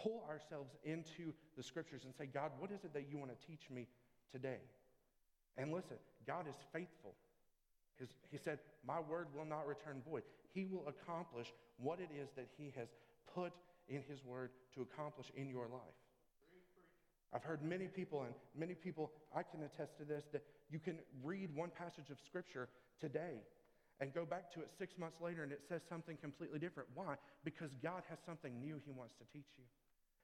pull 0.00 0.24
ourselves 0.28 0.76
into 0.84 1.32
the 1.56 1.62
Scriptures 1.62 2.04
and 2.04 2.14
say, 2.14 2.26
God, 2.26 2.52
what 2.58 2.70
is 2.70 2.84
it 2.84 2.94
that 2.94 3.06
you 3.10 3.18
want 3.18 3.30
to 3.30 3.46
teach 3.46 3.70
me 3.70 3.88
today? 4.30 4.58
And 5.56 5.72
listen, 5.72 5.96
God 6.26 6.46
is 6.48 6.54
faithful. 6.72 7.14
His, 7.98 8.08
he 8.30 8.38
said, 8.38 8.60
My 8.86 9.00
word 9.00 9.26
will 9.34 9.44
not 9.44 9.66
return 9.66 10.02
void. 10.08 10.22
He 10.54 10.64
will 10.64 10.84
accomplish 10.86 11.52
what 11.78 11.98
it 11.98 12.10
is 12.16 12.28
that 12.36 12.46
He 12.56 12.72
has 12.76 12.88
put 13.34 13.52
in 13.88 14.02
His 14.08 14.24
word 14.24 14.50
to 14.74 14.82
accomplish 14.82 15.26
in 15.36 15.48
your 15.48 15.68
life. 15.68 15.98
I've 17.34 17.44
heard 17.44 17.62
many 17.62 17.86
people, 17.86 18.22
and 18.22 18.32
many 18.56 18.74
people, 18.74 19.10
I 19.36 19.42
can 19.42 19.62
attest 19.62 19.98
to 19.98 20.04
this, 20.04 20.24
that 20.32 20.42
you 20.70 20.78
can 20.78 20.98
read 21.22 21.54
one 21.54 21.70
passage 21.70 22.10
of 22.10 22.16
Scripture 22.24 22.68
today 23.00 23.42
and 24.00 24.14
go 24.14 24.24
back 24.24 24.52
to 24.52 24.60
it 24.60 24.70
six 24.78 24.96
months 24.96 25.20
later 25.20 25.42
and 25.42 25.52
it 25.52 25.62
says 25.68 25.82
something 25.88 26.16
completely 26.16 26.58
different. 26.58 26.88
Why? 26.94 27.14
Because 27.44 27.70
God 27.82 28.02
has 28.08 28.18
something 28.24 28.52
new 28.60 28.80
He 28.84 28.92
wants 28.92 29.14
to 29.18 29.24
teach 29.32 29.50
you. 29.58 29.64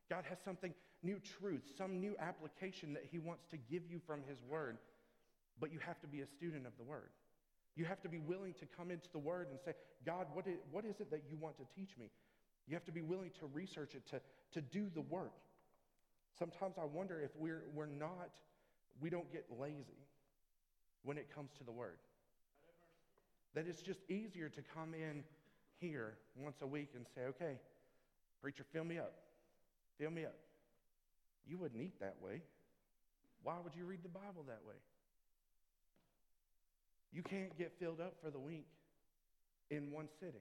God 0.09 0.25
has 0.29 0.39
something 0.45 0.73
new 1.03 1.21
truth, 1.41 1.63
some 1.77 2.01
new 2.01 2.15
application 2.21 2.93
that 2.95 3.05
He 3.11 3.19
wants 3.19 3.45
to 3.51 3.57
give 3.57 3.83
you 3.89 4.01
from 4.07 4.21
His 4.29 4.39
Word. 4.49 4.79
But 5.61 5.73
you 5.73 5.79
have 5.81 6.01
to 6.01 6.07
be 6.07 6.21
a 6.21 6.27
student 6.27 6.67
of 6.67 6.73
the 6.79 6.85
Word. 6.85 7.11
You 7.77 7.85
have 7.85 8.01
to 8.03 8.09
be 8.09 8.19
willing 8.19 8.55
to 8.61 8.67
come 8.77 8.91
into 8.91 9.09
the 9.13 9.19
Word 9.19 9.49
and 9.51 9.59
say, 9.65 9.73
God, 10.07 10.27
what 10.33 10.47
is, 10.47 10.59
what 10.71 10.85
is 10.85 11.01
it 11.01 11.11
that 11.11 11.23
you 11.29 11.37
want 11.37 11.57
to 11.59 11.65
teach 11.75 11.97
me? 11.99 12.11
You 12.67 12.75
have 12.75 12.85
to 12.85 12.93
be 12.93 13.03
willing 13.03 13.31
to 13.41 13.47
research 13.53 13.95
it, 13.95 14.07
to, 14.11 14.21
to 14.53 14.61
do 14.61 14.91
the 14.95 15.03
work. 15.03 15.33
Sometimes 16.39 16.77
I 16.81 16.85
wonder 16.85 17.21
if 17.21 17.31
we're, 17.37 17.65
we're 17.75 17.87
not, 17.87 18.31
we 19.01 19.11
don't 19.11 19.31
get 19.31 19.47
lazy 19.59 20.09
when 21.03 21.19
it 21.19 21.33
comes 21.35 21.51
to 21.59 21.65
the 21.65 21.73
Word. 21.73 21.99
That 23.55 23.67
it's 23.69 23.83
just 23.83 24.01
easier 24.09 24.49
to 24.49 24.63
come 24.75 24.95
in 24.95 25.23
here 25.79 26.15
once 26.37 26.57
a 26.63 26.67
week 26.67 26.91
and 26.97 27.07
say, 27.15 27.23
okay, 27.29 27.59
preacher, 28.41 28.65
fill 28.73 28.85
me 28.85 28.99
up. 28.99 29.15
Fill 29.99 30.11
me 30.11 30.25
up. 30.25 30.35
You 31.47 31.59
wouldn't 31.59 31.81
eat 31.81 32.01
that 32.01 32.17
way. 32.21 32.43
Why 33.43 33.57
would 33.63 33.75
you 33.77 33.85
read 33.85 34.03
the 34.03 34.09
Bible 34.09 34.45
that 34.49 34.61
way? 34.67 34.75
You 37.13 37.23
can't 37.23 37.57
get 37.57 37.73
filled 37.79 38.01
up 38.01 38.15
for 38.25 38.31
the 38.31 38.41
week 38.41 38.67
in 39.71 39.93
one 39.93 40.09
sitting. 40.19 40.41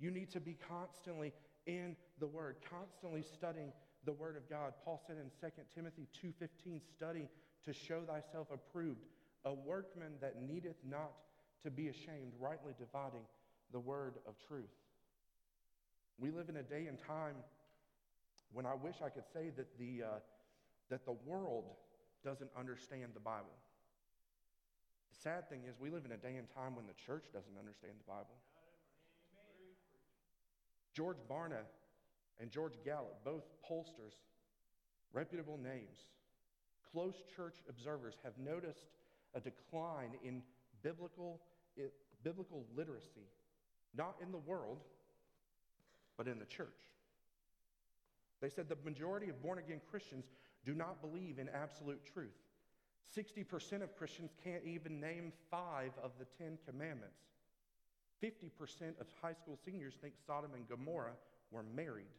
You 0.00 0.10
need 0.10 0.30
to 0.30 0.40
be 0.40 0.56
constantly 0.68 1.32
in 1.66 1.94
the 2.18 2.26
Word, 2.26 2.56
constantly 2.68 3.22
studying 3.22 3.72
the 4.04 4.12
Word 4.12 4.36
of 4.36 4.48
God. 4.48 4.72
Paul 4.84 5.00
said 5.06 5.16
in 5.16 5.30
2 5.40 5.62
Timothy 5.74 6.08
2.15, 6.24 6.80
study 6.96 7.28
to 7.64 7.72
show 7.72 8.00
thyself 8.00 8.48
approved, 8.52 9.04
a 9.44 9.52
workman 9.52 10.12
that 10.20 10.40
needeth 10.42 10.76
not 10.88 11.12
to 11.62 11.70
be 11.70 11.88
ashamed, 11.88 12.32
rightly 12.38 12.72
dividing 12.78 13.22
the 13.72 13.78
word 13.78 14.14
of 14.26 14.34
truth. 14.48 14.70
We 16.18 16.30
live 16.30 16.48
in 16.48 16.56
a 16.56 16.62
day 16.62 16.86
and 16.86 16.98
time 16.98 17.36
when 18.52 18.66
I 18.66 18.74
wish 18.74 18.96
I 19.04 19.08
could 19.08 19.26
say 19.32 19.50
that 19.56 19.78
the, 19.78 20.02
uh, 20.02 20.18
that 20.88 21.04
the 21.04 21.16
world 21.24 21.64
doesn't 22.24 22.50
understand 22.58 23.12
the 23.14 23.20
Bible. 23.20 23.56
The 25.12 25.20
sad 25.22 25.48
thing 25.48 25.60
is, 25.68 25.76
we 25.80 25.90
live 25.90 26.04
in 26.04 26.12
a 26.12 26.16
day 26.16 26.36
and 26.36 26.48
time 26.54 26.76
when 26.76 26.86
the 26.86 26.96
church 27.06 27.24
doesn't 27.32 27.56
understand 27.58 27.94
the 27.98 28.10
Bible. 28.10 28.36
George 30.94 31.18
Barna 31.30 31.62
and 32.40 32.50
George 32.50 32.74
Gallup, 32.84 33.24
both 33.24 33.44
pollsters, 33.68 34.14
reputable 35.12 35.58
names, 35.62 35.98
close 36.92 37.22
church 37.36 37.56
observers, 37.68 38.14
have 38.24 38.36
noticed 38.38 38.86
a 39.34 39.40
decline 39.40 40.10
in 40.24 40.42
biblical, 40.82 41.40
biblical 42.22 42.64
literacy, 42.76 43.28
not 43.96 44.16
in 44.22 44.32
the 44.32 44.38
world, 44.38 44.78
but 46.16 46.26
in 46.26 46.38
the 46.38 46.46
church. 46.46 46.68
They 48.40 48.48
said 48.48 48.68
the 48.68 48.76
majority 48.84 49.28
of 49.28 49.42
born 49.42 49.58
again 49.58 49.80
Christians 49.90 50.26
do 50.64 50.74
not 50.74 51.00
believe 51.00 51.38
in 51.38 51.48
absolute 51.48 52.00
truth. 52.04 52.36
60% 53.16 53.82
of 53.82 53.96
Christians 53.96 54.30
can't 54.42 54.64
even 54.64 55.00
name 55.00 55.32
five 55.50 55.92
of 56.02 56.12
the 56.18 56.26
Ten 56.38 56.58
Commandments. 56.66 57.18
50% 58.22 59.00
of 59.00 59.06
high 59.22 59.32
school 59.32 59.58
seniors 59.64 59.94
think 60.00 60.14
Sodom 60.26 60.50
and 60.54 60.68
Gomorrah 60.68 61.16
were 61.50 61.62
married. 61.62 62.12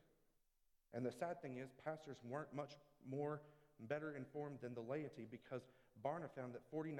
And 0.93 1.05
the 1.05 1.12
sad 1.12 1.41
thing 1.41 1.58
is, 1.58 1.70
pastors 1.86 2.17
weren't 2.27 2.53
much 2.55 2.74
more 3.10 3.41
better 3.88 4.15
informed 4.15 4.60
than 4.62 4.74
the 4.74 4.81
laity 4.81 5.27
because 5.29 5.62
Barna 6.03 6.29
found 6.36 6.53
that 6.53 6.62
49% 6.74 6.96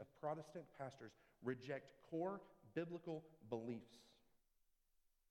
of 0.00 0.20
Protestant 0.20 0.64
pastors 0.78 1.12
reject 1.44 1.92
core 2.10 2.40
biblical 2.74 3.22
beliefs. 3.50 3.98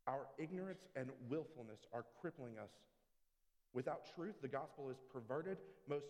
Our 0.08 0.28
ignorance 0.38 0.88
and 0.96 1.10
willfulness 1.30 1.80
are 1.94 2.06
crippling 2.20 2.58
us. 2.58 2.72
Without 3.74 4.14
truth, 4.16 4.36
the 4.42 4.48
gospel 4.48 4.90
is 4.90 4.98
perverted. 5.12 5.58
Most 5.88 6.06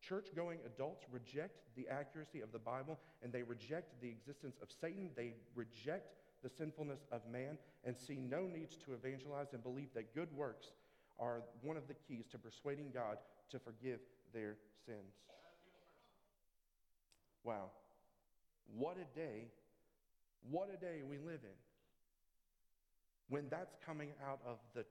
church 0.00 0.28
going 0.34 0.58
adults 0.66 1.04
reject 1.10 1.60
the 1.76 1.88
accuracy 1.88 2.40
of 2.40 2.52
the 2.52 2.58
Bible 2.58 2.98
and 3.22 3.32
they 3.32 3.42
reject 3.42 4.00
the 4.00 4.08
existence 4.08 4.56
of 4.62 4.68
Satan. 4.80 5.10
They 5.16 5.34
reject 5.54 6.14
the 6.44 6.50
sinfulness 6.50 7.00
of 7.10 7.22
man 7.32 7.58
and 7.84 7.96
see 7.96 8.16
no 8.16 8.42
needs 8.46 8.76
to 8.76 8.92
evangelize 8.92 9.48
and 9.52 9.62
believe 9.62 9.88
that 9.94 10.14
good 10.14 10.28
works 10.36 10.68
are 11.18 11.42
one 11.62 11.76
of 11.76 11.88
the 11.88 11.94
keys 11.94 12.26
to 12.30 12.38
persuading 12.38 12.90
God 12.92 13.18
to 13.50 13.58
forgive 13.58 13.98
their 14.32 14.56
sins. 14.86 15.14
Wow. 17.42 17.70
What 18.76 18.96
a 18.98 19.18
day. 19.18 19.46
What 20.50 20.68
a 20.72 20.76
day 20.76 21.00
we 21.08 21.16
live 21.18 21.40
in 21.42 21.56
when 23.28 23.46
that's 23.50 23.74
coming 23.86 24.10
out 24.28 24.40
of 24.46 24.58
the 24.74 24.84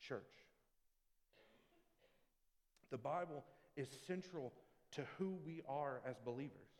church. 0.00 0.22
The 2.90 2.98
Bible 2.98 3.44
is 3.76 3.88
central 4.06 4.52
to 4.92 5.02
who 5.18 5.38
we 5.44 5.62
are 5.68 6.02
as 6.06 6.16
believers. 6.24 6.71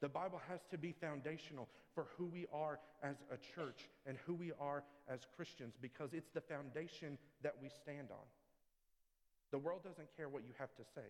The 0.00 0.08
Bible 0.08 0.40
has 0.48 0.60
to 0.70 0.78
be 0.78 0.92
foundational 0.92 1.68
for 1.94 2.06
who 2.16 2.26
we 2.26 2.46
are 2.52 2.78
as 3.02 3.16
a 3.32 3.36
church 3.54 3.88
and 4.06 4.18
who 4.26 4.34
we 4.34 4.52
are 4.60 4.84
as 5.08 5.20
Christians 5.36 5.74
because 5.80 6.12
it's 6.12 6.30
the 6.34 6.42
foundation 6.42 7.16
that 7.42 7.54
we 7.62 7.68
stand 7.68 8.08
on. 8.10 8.26
The 9.50 9.58
world 9.58 9.84
doesn't 9.84 10.08
care 10.16 10.28
what 10.28 10.42
you 10.42 10.52
have 10.58 10.74
to 10.76 10.82
say. 10.94 11.08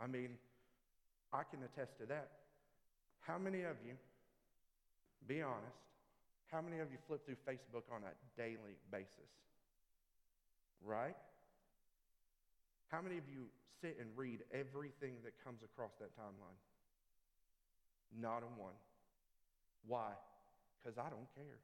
I 0.00 0.06
mean, 0.06 0.36
I 1.32 1.42
can 1.42 1.60
attest 1.62 1.98
to 2.00 2.06
that. 2.06 2.28
How 3.20 3.38
many 3.38 3.62
of 3.62 3.76
you, 3.86 3.94
be 5.26 5.42
honest, 5.42 5.76
how 6.50 6.60
many 6.60 6.78
of 6.78 6.90
you 6.90 6.98
flip 7.06 7.24
through 7.26 7.36
Facebook 7.46 7.84
on 7.92 8.02
a 8.02 8.40
daily 8.40 8.76
basis? 8.90 9.30
Right? 10.84 11.16
How 12.88 13.00
many 13.00 13.18
of 13.18 13.28
you 13.28 13.46
sit 13.80 13.96
and 14.00 14.08
read 14.16 14.40
everything 14.52 15.20
that 15.24 15.32
comes 15.44 15.60
across 15.62 15.92
that 16.00 16.12
timeline? 16.16 16.58
Not 18.16 18.42
a 18.42 18.50
one. 18.60 18.76
Why? 19.86 20.12
Because 20.80 20.98
I 20.98 21.08
don't 21.12 21.28
care. 21.36 21.60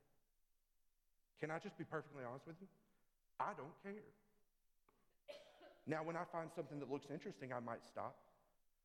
Can 1.40 1.50
I 1.50 1.59
just 1.59 1.76
be 1.76 1.85
perfectly 1.85 2.25
honest 2.25 2.47
with 2.47 2.57
you? 2.61 2.69
I 3.40 3.57
don't 3.57 3.75
care. 3.83 4.04
Now, 5.87 6.04
when 6.04 6.16
I 6.16 6.25
find 6.33 6.49
something 6.54 6.78
that 6.81 6.90
looks 6.90 7.09
interesting, 7.11 7.52
I 7.52 7.61
might 7.61 7.85
stop. 7.85 8.16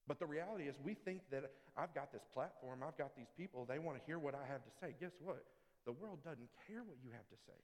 But 0.08 0.20
the 0.20 0.26
reality 0.26 0.66
is, 0.66 0.76
we 0.84 0.96
think 1.06 1.22
that 1.32 1.52
I've 1.78 1.94
got 1.94 2.12
this 2.12 2.26
platform, 2.34 2.84
I've 2.84 2.98
got 2.98 3.16
these 3.16 3.30
people, 3.38 3.64
they 3.68 3.80
want 3.80 4.00
to 4.00 4.04
hear 4.04 4.18
what 4.20 4.34
I 4.34 4.44
have 4.48 4.64
to 4.66 4.72
say. 4.82 4.96
Guess 5.00 5.16
what? 5.24 5.44
The 5.86 5.92
world 5.92 6.20
doesn't 6.26 6.50
care 6.68 6.84
what 6.84 6.98
you 7.04 7.12
have 7.12 7.28
to 7.30 7.38
say. 7.48 7.60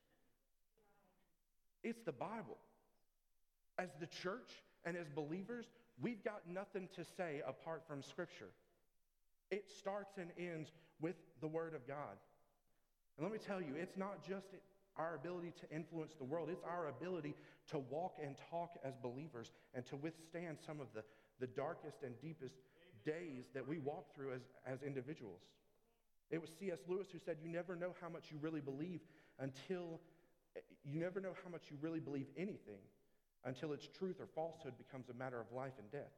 It's 1.83 1.99
the 2.05 2.13
Bible. 2.13 2.57
As 3.77 3.89
the 3.99 4.07
church 4.07 4.49
and 4.85 4.95
as 4.95 5.07
believers, 5.09 5.65
we've 6.01 6.23
got 6.23 6.41
nothing 6.47 6.87
to 6.95 7.03
say 7.17 7.41
apart 7.47 7.83
from 7.87 8.01
Scripture. 8.01 8.49
It 9.51 9.69
starts 9.79 10.17
and 10.17 10.29
ends 10.37 10.71
with 11.01 11.15
the 11.41 11.47
Word 11.47 11.73
of 11.73 11.87
God. 11.87 12.17
And 13.17 13.25
let 13.25 13.31
me 13.31 13.39
tell 13.39 13.61
you, 13.61 13.75
it's 13.75 13.97
not 13.97 14.25
just 14.27 14.47
our 14.97 15.15
ability 15.15 15.53
to 15.61 15.75
influence 15.75 16.13
the 16.17 16.23
world, 16.23 16.49
it's 16.49 16.63
our 16.63 16.87
ability 16.87 17.35
to 17.69 17.79
walk 17.79 18.17
and 18.23 18.35
talk 18.49 18.71
as 18.83 18.93
believers 19.01 19.51
and 19.73 19.85
to 19.87 19.95
withstand 19.97 20.57
some 20.65 20.79
of 20.79 20.87
the, 20.93 21.03
the 21.39 21.47
darkest 21.47 21.97
and 22.03 22.19
deepest 22.21 22.55
days 23.05 23.43
that 23.53 23.67
we 23.67 23.77
walk 23.79 24.15
through 24.15 24.33
as, 24.33 24.41
as 24.65 24.81
individuals. 24.83 25.41
It 26.31 26.41
was 26.41 26.49
C.S. 26.59 26.79
Lewis 26.87 27.07
who 27.11 27.19
said, 27.19 27.37
You 27.43 27.49
never 27.49 27.75
know 27.75 27.93
how 28.01 28.09
much 28.09 28.31
you 28.31 28.37
really 28.41 28.61
believe 28.61 29.01
until 29.39 29.99
you 30.83 30.99
never 30.99 31.19
know 31.19 31.33
how 31.43 31.49
much 31.49 31.63
you 31.69 31.77
really 31.81 31.99
believe 31.99 32.27
anything 32.37 32.79
until 33.45 33.73
its 33.73 33.87
truth 33.87 34.17
or 34.19 34.27
falsehood 34.33 34.73
becomes 34.77 35.09
a 35.09 35.13
matter 35.13 35.39
of 35.39 35.45
life 35.55 35.73
and 35.79 35.89
death. 35.91 36.11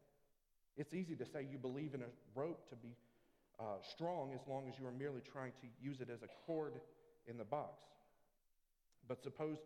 It's 0.78 0.94
easy 0.94 1.16
to 1.16 1.26
say 1.26 1.46
you 1.50 1.58
believe 1.58 1.94
in 1.94 2.02
a 2.02 2.12
rope 2.36 2.70
to 2.70 2.76
be 2.76 2.96
uh, 3.60 3.82
strong 3.82 4.32
as 4.34 4.42
long 4.48 4.68
as 4.68 4.80
you 4.80 4.86
are 4.86 4.92
merely 4.92 5.22
trying 5.22 5.52
to 5.62 5.68
use 5.82 6.00
it 6.00 6.10
as 6.14 6.22
a 6.22 6.28
cord 6.46 6.74
in 7.28 7.38
the 7.38 7.44
box. 7.44 7.84
But 9.08 9.22
suppose 9.24 9.58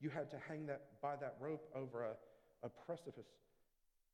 you 0.00 0.10
had 0.10 0.30
to 0.30 0.36
hang 0.48 0.66
that 0.66 1.00
by 1.00 1.16
that 1.16 1.36
rope 1.40 1.64
over 1.74 2.04
a, 2.04 2.66
a 2.66 2.68
precipice. 2.68 3.26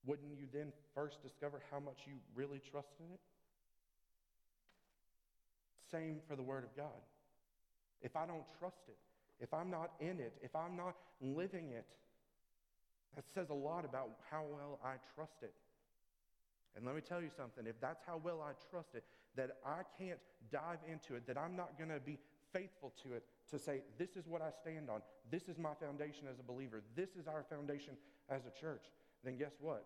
Wouldn't 0.05 0.37
you 0.39 0.47
then 0.53 0.73
first 0.95 1.23
discover 1.23 1.63
how 1.71 1.81
much 1.81 1.99
you 2.07 2.15
really 2.35 2.61
trust 2.71 2.93
in 3.01 3.07
it? 3.13 3.21
Same 5.91 6.21
for 6.29 6.37
the 6.37 6.43
Word 6.43 6.65
of 6.65 6.77
God. 6.77 7.01
If 8.01 8.17
I 8.17 8.27
don't 8.27 8.45
trust 8.59 8.83
it, 8.89 8.97
if 9.41 9.53
I'm 9.55 9.71
not 9.71 9.93
in 10.01 10.21
it, 10.21 10.35
if 10.43 10.55
I'm 10.55 10.77
not 10.77 10.97
living 11.21 11.71
it, 11.71 11.87
that 13.15 13.25
says 13.35 13.51
a 13.51 13.55
lot 13.55 13.85
about 13.85 14.11
how 14.31 14.45
well 14.51 14.79
I 14.85 14.95
trust 15.15 15.43
it. 15.43 15.53
And 16.75 16.87
let 16.87 16.95
me 16.95 17.03
tell 17.03 17.21
you 17.21 17.31
something 17.37 17.67
if 17.67 17.81
that's 17.81 18.03
how 18.07 18.21
well 18.23 18.41
I 18.41 18.53
trust 18.71 18.95
it, 18.95 19.05
that 19.37 19.59
I 19.65 19.83
can't 19.99 20.19
dive 20.51 20.79
into 20.91 21.15
it, 21.15 21.27
that 21.27 21.37
I'm 21.37 21.57
not 21.57 21.77
going 21.77 21.91
to 21.91 22.01
be 22.01 22.19
faithful 22.53 22.93
to 23.03 23.15
it 23.15 23.25
to 23.51 23.59
say, 23.59 23.83
this 23.99 24.17
is 24.17 24.27
what 24.27 24.43
I 24.43 24.51
stand 24.51 24.89
on, 24.91 25.01
this 25.31 25.49
is 25.49 25.59
my 25.59 25.75
foundation 25.75 26.25
as 26.31 26.39
a 26.39 26.43
believer, 26.43 26.83
this 26.97 27.11
is 27.11 27.27
our 27.27 27.45
foundation 27.49 27.95
as 28.31 28.43
a 28.47 28.61
church, 28.61 28.85
then 29.25 29.37
guess 29.37 29.53
what? 29.61 29.85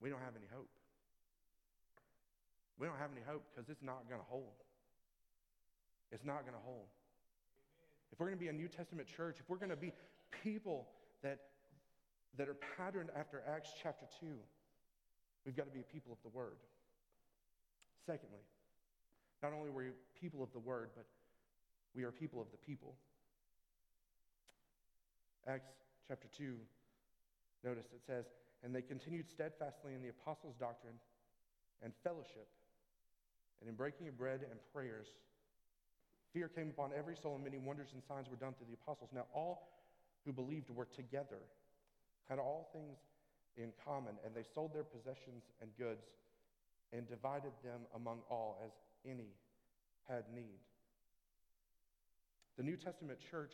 We 0.00 0.10
don't 0.10 0.20
have 0.20 0.36
any 0.36 0.46
hope. 0.52 0.70
We 2.78 2.86
don't 2.86 2.98
have 2.98 3.10
any 3.10 3.22
hope 3.26 3.42
because 3.54 3.70
it's 3.70 3.82
not 3.82 4.08
going 4.08 4.20
to 4.20 4.26
hold. 4.28 4.60
It's 6.12 6.24
not 6.24 6.42
going 6.42 6.54
to 6.54 6.64
hold. 6.64 6.86
If 8.12 8.20
we're 8.20 8.26
going 8.26 8.38
to 8.38 8.42
be 8.42 8.48
a 8.48 8.52
New 8.52 8.68
Testament 8.68 9.08
church, 9.08 9.38
if 9.40 9.48
we're 9.48 9.56
going 9.56 9.70
to 9.70 9.76
be 9.76 9.92
people 10.42 10.88
that, 11.22 11.38
that 12.36 12.48
are 12.48 12.56
patterned 12.76 13.10
after 13.16 13.42
Acts 13.48 13.70
chapter 13.82 14.06
2, 14.20 14.26
we've 15.44 15.56
got 15.56 15.66
to 15.66 15.72
be 15.72 15.80
a 15.80 15.92
people 15.92 16.12
of 16.12 16.18
the 16.22 16.36
Word. 16.36 16.58
Secondly, 18.06 18.40
not 19.42 19.52
only 19.52 19.70
were 19.70 19.84
we 19.84 19.90
people 20.20 20.42
of 20.42 20.52
the 20.52 20.58
Word, 20.58 20.90
but 20.94 21.06
we 21.94 22.04
are 22.04 22.12
people 22.12 22.40
of 22.40 22.46
the 22.50 22.58
people. 22.58 22.94
Acts 25.46 25.70
chapter 26.08 26.28
2, 26.36 26.56
notice 27.64 27.86
it 27.94 28.02
says, 28.06 28.26
And 28.62 28.74
they 28.74 28.82
continued 28.82 29.28
steadfastly 29.28 29.94
in 29.94 30.02
the 30.02 30.08
apostles' 30.08 30.56
doctrine 30.58 30.94
and 31.82 31.92
fellowship, 32.02 32.48
and 33.60 33.68
in 33.68 33.76
breaking 33.76 34.08
of 34.08 34.18
bread 34.18 34.40
and 34.50 34.58
prayers. 34.72 35.08
Fear 36.32 36.48
came 36.48 36.68
upon 36.68 36.90
every 36.96 37.16
soul, 37.16 37.34
and 37.34 37.44
many 37.44 37.58
wonders 37.58 37.88
and 37.94 38.02
signs 38.02 38.28
were 38.28 38.36
done 38.36 38.54
through 38.58 38.66
the 38.68 38.76
apostles. 38.82 39.10
Now, 39.14 39.26
all 39.32 39.75
who 40.26 40.32
believed 40.32 40.68
were 40.68 40.88
together, 40.96 41.40
had 42.28 42.38
all 42.38 42.68
things 42.72 42.98
in 43.56 43.72
common, 43.86 44.14
and 44.24 44.34
they 44.34 44.44
sold 44.54 44.74
their 44.74 44.84
possessions 44.84 45.44
and 45.62 45.70
goods 45.78 46.04
and 46.92 47.08
divided 47.08 47.52
them 47.64 47.80
among 47.94 48.18
all 48.28 48.58
as 48.64 48.72
any 49.08 49.30
had 50.08 50.24
need. 50.34 50.58
The 52.56 52.64
New 52.64 52.76
Testament 52.76 53.18
church 53.30 53.52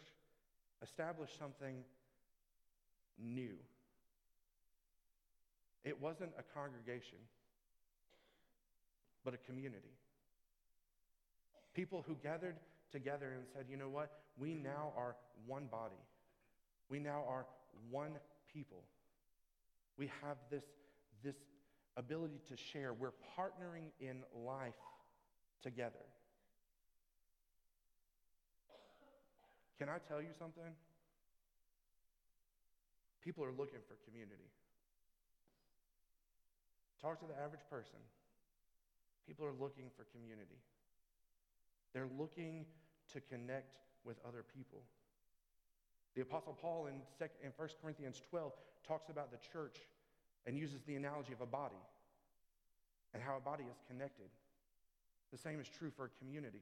established 0.83 1.39
something 1.39 1.77
new. 3.19 3.55
It 5.85 6.01
wasn't 6.01 6.31
a 6.39 6.43
congregation, 6.59 7.19
but 9.25 9.35
a 9.35 9.39
community. 9.39 9.95
People 11.75 12.05
who 12.07 12.17
gathered 12.23 12.57
together 12.93 13.33
and 13.35 13.45
said, 13.53 13.67
you 13.69 13.77
know 13.77 13.89
what? 13.89 14.11
We 14.39 14.55
now 14.55 14.93
are 14.97 15.17
one 15.47 15.67
body. 15.67 15.97
We 16.93 16.99
now 16.99 17.25
are 17.27 17.47
one 17.91 18.19
people. 18.53 18.83
We 19.97 20.11
have 20.21 20.37
this, 20.51 20.65
this 21.25 21.37
ability 21.97 22.39
to 22.51 22.55
share. 22.55 22.93
We're 22.93 23.17
partnering 23.35 23.89
in 23.99 24.19
life 24.45 24.75
together. 25.63 26.05
Can 29.79 29.89
I 29.89 29.97
tell 30.07 30.21
you 30.21 30.35
something? 30.39 30.77
People 33.25 33.43
are 33.43 33.53
looking 33.53 33.81
for 33.89 33.97
community. 34.07 34.51
Talk 37.01 37.21
to 37.21 37.27
the 37.27 37.41
average 37.43 37.65
person. 37.71 38.01
People 39.27 39.47
are 39.47 39.57
looking 39.59 39.87
for 39.97 40.05
community. 40.13 40.61
They're 41.95 42.11
looking 42.19 42.67
to 43.15 43.21
connect 43.23 43.79
with 44.05 44.19
other 44.29 44.45
people. 44.55 44.83
The 46.15 46.23
Apostle 46.23 46.57
Paul 46.61 46.87
in, 46.87 47.01
1 47.19 47.69
Corinthians 47.83 48.23
12 48.31 48.53
talks 48.87 49.09
about 49.09 49.31
the 49.31 49.39
church 49.53 49.77
and 50.47 50.59
uses 50.59 50.83
the 50.83 50.97
analogy 50.97 51.33
of 51.33 51.41
a 51.41 51.47
body 51.47 51.81
and 53.15 53.23
how 53.23 53.37
a 53.37 53.41
body 53.41 53.65
is 53.65 53.79
connected. 53.89 54.27
The 55.31 55.39
same 55.39 55.61
is 55.61 55.69
true 55.69 55.91
for 55.91 56.07
a 56.07 56.25
community. 56.25 56.61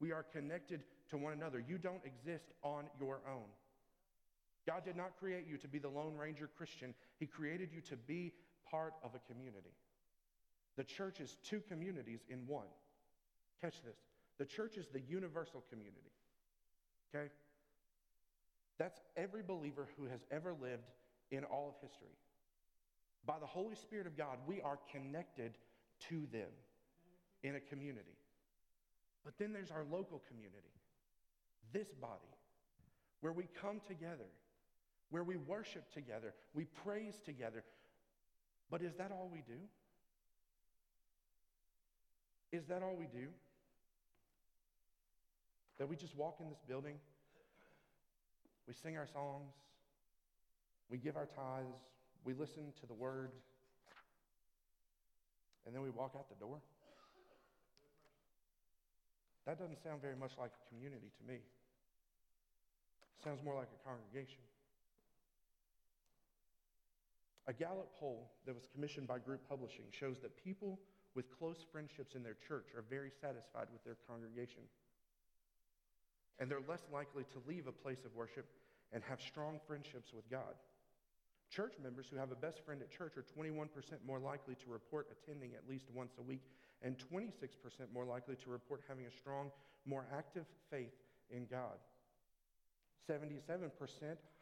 We 0.00 0.12
are 0.12 0.24
connected 0.24 0.82
to 1.10 1.16
one 1.16 1.32
another. 1.32 1.62
You 1.66 1.78
don't 1.78 2.02
exist 2.04 2.46
on 2.62 2.84
your 2.98 3.20
own. 3.28 3.48
God 4.66 4.84
did 4.84 4.96
not 4.96 5.18
create 5.18 5.46
you 5.48 5.56
to 5.58 5.68
be 5.68 5.78
the 5.78 5.88
Lone 5.88 6.16
Ranger 6.16 6.48
Christian, 6.56 6.94
He 7.18 7.26
created 7.26 7.70
you 7.72 7.80
to 7.82 7.96
be 7.96 8.32
part 8.70 8.94
of 9.02 9.10
a 9.14 9.32
community. 9.32 9.74
The 10.76 10.84
church 10.84 11.20
is 11.20 11.36
two 11.44 11.60
communities 11.68 12.20
in 12.28 12.46
one. 12.46 12.66
Catch 13.60 13.82
this. 13.82 13.96
The 14.38 14.44
church 14.44 14.76
is 14.76 14.86
the 14.88 15.00
universal 15.00 15.62
community. 15.70 16.12
Okay? 17.14 17.30
That's 18.80 18.98
every 19.14 19.42
believer 19.42 19.86
who 19.98 20.06
has 20.06 20.20
ever 20.30 20.54
lived 20.58 20.88
in 21.30 21.44
all 21.44 21.68
of 21.68 21.74
history. 21.86 22.16
By 23.26 23.38
the 23.38 23.44
Holy 23.44 23.76
Spirit 23.76 24.06
of 24.06 24.16
God, 24.16 24.38
we 24.46 24.62
are 24.62 24.78
connected 24.90 25.58
to 26.08 26.26
them 26.32 26.48
in 27.42 27.56
a 27.56 27.60
community. 27.60 28.16
But 29.22 29.34
then 29.38 29.52
there's 29.52 29.70
our 29.70 29.84
local 29.84 30.22
community, 30.26 30.72
this 31.74 31.88
body, 32.00 32.32
where 33.20 33.34
we 33.34 33.48
come 33.60 33.82
together, 33.86 34.24
where 35.10 35.24
we 35.24 35.36
worship 35.36 35.92
together, 35.92 36.32
we 36.54 36.64
praise 36.64 37.20
together. 37.22 37.62
But 38.70 38.80
is 38.80 38.94
that 38.94 39.12
all 39.12 39.28
we 39.30 39.42
do? 39.46 39.60
Is 42.50 42.64
that 42.68 42.82
all 42.82 42.96
we 42.96 43.08
do? 43.08 43.26
That 45.76 45.86
we 45.86 45.96
just 45.96 46.16
walk 46.16 46.38
in 46.40 46.48
this 46.48 46.62
building, 46.66 46.94
we 48.70 48.74
sing 48.74 48.96
our 48.96 49.08
songs, 49.12 49.50
we 50.88 50.96
give 50.96 51.16
our 51.16 51.26
tithes, 51.26 51.82
we 52.24 52.34
listen 52.34 52.70
to 52.78 52.86
the 52.86 52.94
word, 52.94 53.32
and 55.66 55.74
then 55.74 55.82
we 55.82 55.90
walk 55.90 56.12
out 56.14 56.28
the 56.28 56.38
door? 56.38 56.62
That 59.44 59.58
doesn't 59.58 59.82
sound 59.82 60.00
very 60.00 60.14
much 60.14 60.38
like 60.38 60.52
a 60.54 60.62
community 60.68 61.10
to 61.18 61.26
me. 61.26 61.42
It 61.42 63.24
Sounds 63.24 63.42
more 63.42 63.56
like 63.56 63.66
a 63.74 63.80
congregation. 63.82 64.38
A 67.48 67.52
Gallup 67.52 67.90
poll 67.98 68.30
that 68.46 68.54
was 68.54 68.62
commissioned 68.72 69.08
by 69.08 69.18
Group 69.18 69.40
Publishing 69.48 69.86
shows 69.90 70.20
that 70.22 70.36
people 70.44 70.78
with 71.16 71.26
close 71.36 71.66
friendships 71.72 72.14
in 72.14 72.22
their 72.22 72.36
church 72.46 72.66
are 72.76 72.84
very 72.88 73.10
satisfied 73.20 73.66
with 73.72 73.82
their 73.82 73.96
congregation. 74.06 74.62
And 76.38 76.48
they're 76.48 76.62
less 76.68 76.86
likely 76.92 77.24
to 77.24 77.42
leave 77.48 77.66
a 77.66 77.72
place 77.72 78.04
of 78.06 78.14
worship 78.14 78.46
and 78.92 79.02
have 79.08 79.20
strong 79.20 79.60
friendships 79.66 80.12
with 80.14 80.28
God. 80.30 80.54
Church 81.50 81.74
members 81.82 82.06
who 82.10 82.16
have 82.16 82.30
a 82.30 82.36
best 82.36 82.64
friend 82.64 82.80
at 82.80 82.90
church 82.90 83.16
are 83.16 83.24
21% 83.36 83.68
more 84.06 84.20
likely 84.20 84.54
to 84.54 84.70
report 84.70 85.08
attending 85.10 85.54
at 85.54 85.68
least 85.68 85.86
once 85.92 86.12
a 86.18 86.22
week 86.22 86.42
and 86.82 86.96
26% 87.12 87.26
more 87.92 88.04
likely 88.04 88.36
to 88.36 88.50
report 88.50 88.82
having 88.88 89.06
a 89.06 89.10
strong, 89.10 89.50
more 89.84 90.06
active 90.16 90.46
faith 90.70 90.94
in 91.30 91.46
God. 91.50 91.78
77% 93.08 93.70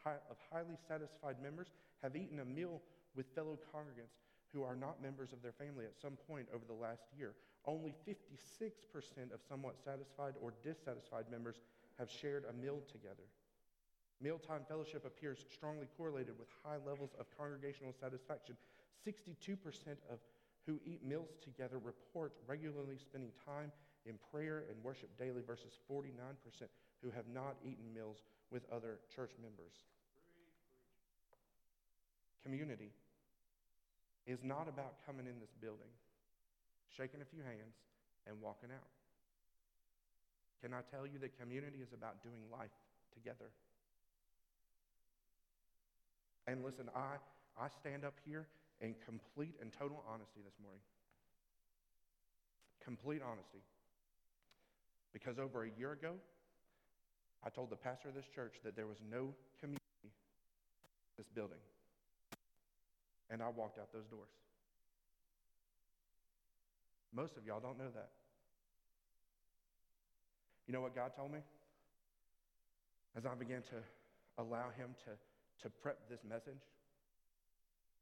of 0.04 0.36
highly 0.52 0.76
satisfied 0.86 1.36
members 1.42 1.68
have 2.02 2.14
eaten 2.14 2.40
a 2.40 2.44
meal 2.44 2.82
with 3.16 3.26
fellow 3.34 3.58
congregants 3.74 4.20
who 4.52 4.62
are 4.62 4.76
not 4.76 5.02
members 5.02 5.32
of 5.32 5.42
their 5.42 5.52
family 5.52 5.84
at 5.84 5.98
some 6.00 6.16
point 6.28 6.46
over 6.54 6.64
the 6.66 6.74
last 6.74 7.02
year. 7.16 7.34
Only 7.66 7.94
56% 8.06 9.32
of 9.32 9.40
somewhat 9.48 9.76
satisfied 9.84 10.34
or 10.40 10.54
dissatisfied 10.62 11.24
members 11.30 11.56
have 11.98 12.10
shared 12.10 12.44
a 12.48 12.52
meal 12.52 12.80
together. 12.90 13.24
Mealtime 14.20 14.62
fellowship 14.66 15.04
appears 15.06 15.44
strongly 15.52 15.86
correlated 15.96 16.34
with 16.38 16.48
high 16.64 16.78
levels 16.84 17.10
of 17.20 17.26
congregational 17.38 17.94
satisfaction. 17.98 18.56
62% 19.06 19.56
of 20.10 20.18
who 20.66 20.80
eat 20.84 21.04
meals 21.04 21.38
together 21.42 21.78
report 21.78 22.32
regularly 22.46 22.98
spending 22.98 23.30
time 23.46 23.72
in 24.06 24.18
prayer 24.30 24.64
and 24.68 24.76
worship 24.82 25.08
daily 25.18 25.42
versus 25.46 25.78
49% 25.90 26.12
who 27.02 27.10
have 27.10 27.24
not 27.32 27.56
eaten 27.64 27.94
meals 27.94 28.22
with 28.50 28.64
other 28.72 28.98
church 29.14 29.32
members. 29.40 29.86
Community 32.42 32.90
is 34.26 34.42
not 34.42 34.68
about 34.68 34.94
coming 35.06 35.26
in 35.26 35.40
this 35.40 35.54
building, 35.60 35.88
shaking 36.94 37.22
a 37.22 37.24
few 37.24 37.40
hands, 37.40 37.80
and 38.26 38.40
walking 38.40 38.68
out. 38.68 38.92
Can 40.60 40.74
I 40.74 40.80
tell 40.90 41.06
you 41.06 41.18
that 41.20 41.38
community 41.38 41.78
is 41.78 41.92
about 41.92 42.22
doing 42.22 42.42
life 42.52 42.74
together? 43.14 43.48
And 46.48 46.64
listen, 46.64 46.88
I, 46.96 47.20
I 47.60 47.68
stand 47.68 48.06
up 48.06 48.14
here 48.24 48.46
in 48.80 48.94
complete 49.04 49.54
and 49.60 49.70
total 49.70 50.02
honesty 50.08 50.40
this 50.42 50.56
morning. 50.62 50.80
Complete 52.82 53.20
honesty. 53.20 53.60
Because 55.12 55.38
over 55.38 55.64
a 55.64 55.70
year 55.78 55.92
ago, 55.92 56.14
I 57.44 57.50
told 57.50 57.68
the 57.68 57.76
pastor 57.76 58.08
of 58.08 58.14
this 58.14 58.24
church 58.34 58.54
that 58.64 58.74
there 58.76 58.86
was 58.86 58.96
no 59.12 59.34
community 59.60 59.84
in 60.02 60.10
this 61.18 61.28
building. 61.34 61.60
And 63.28 63.42
I 63.42 63.50
walked 63.50 63.78
out 63.78 63.92
those 63.92 64.06
doors. 64.06 64.32
Most 67.12 67.36
of 67.36 67.44
y'all 67.44 67.60
don't 67.60 67.76
know 67.76 67.92
that. 67.94 68.08
You 70.66 70.72
know 70.72 70.80
what 70.80 70.94
God 70.94 71.12
told 71.14 71.30
me? 71.30 71.40
As 73.16 73.26
I 73.26 73.34
began 73.34 73.60
to 73.62 73.76
allow 74.38 74.70
Him 74.76 74.94
to, 75.04 75.10
to 75.62 75.70
prep 75.70 76.08
this 76.08 76.20
message, 76.28 76.62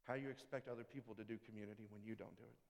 how 0.05 0.15
you 0.15 0.31
expect 0.31 0.69
other 0.69 0.85
people 0.85 1.15
to 1.15 1.25
do 1.25 1.39
community 1.49 1.85
when 1.91 2.03
you 2.05 2.15
don't 2.15 2.37
do 2.37 2.45
it. 2.45 2.61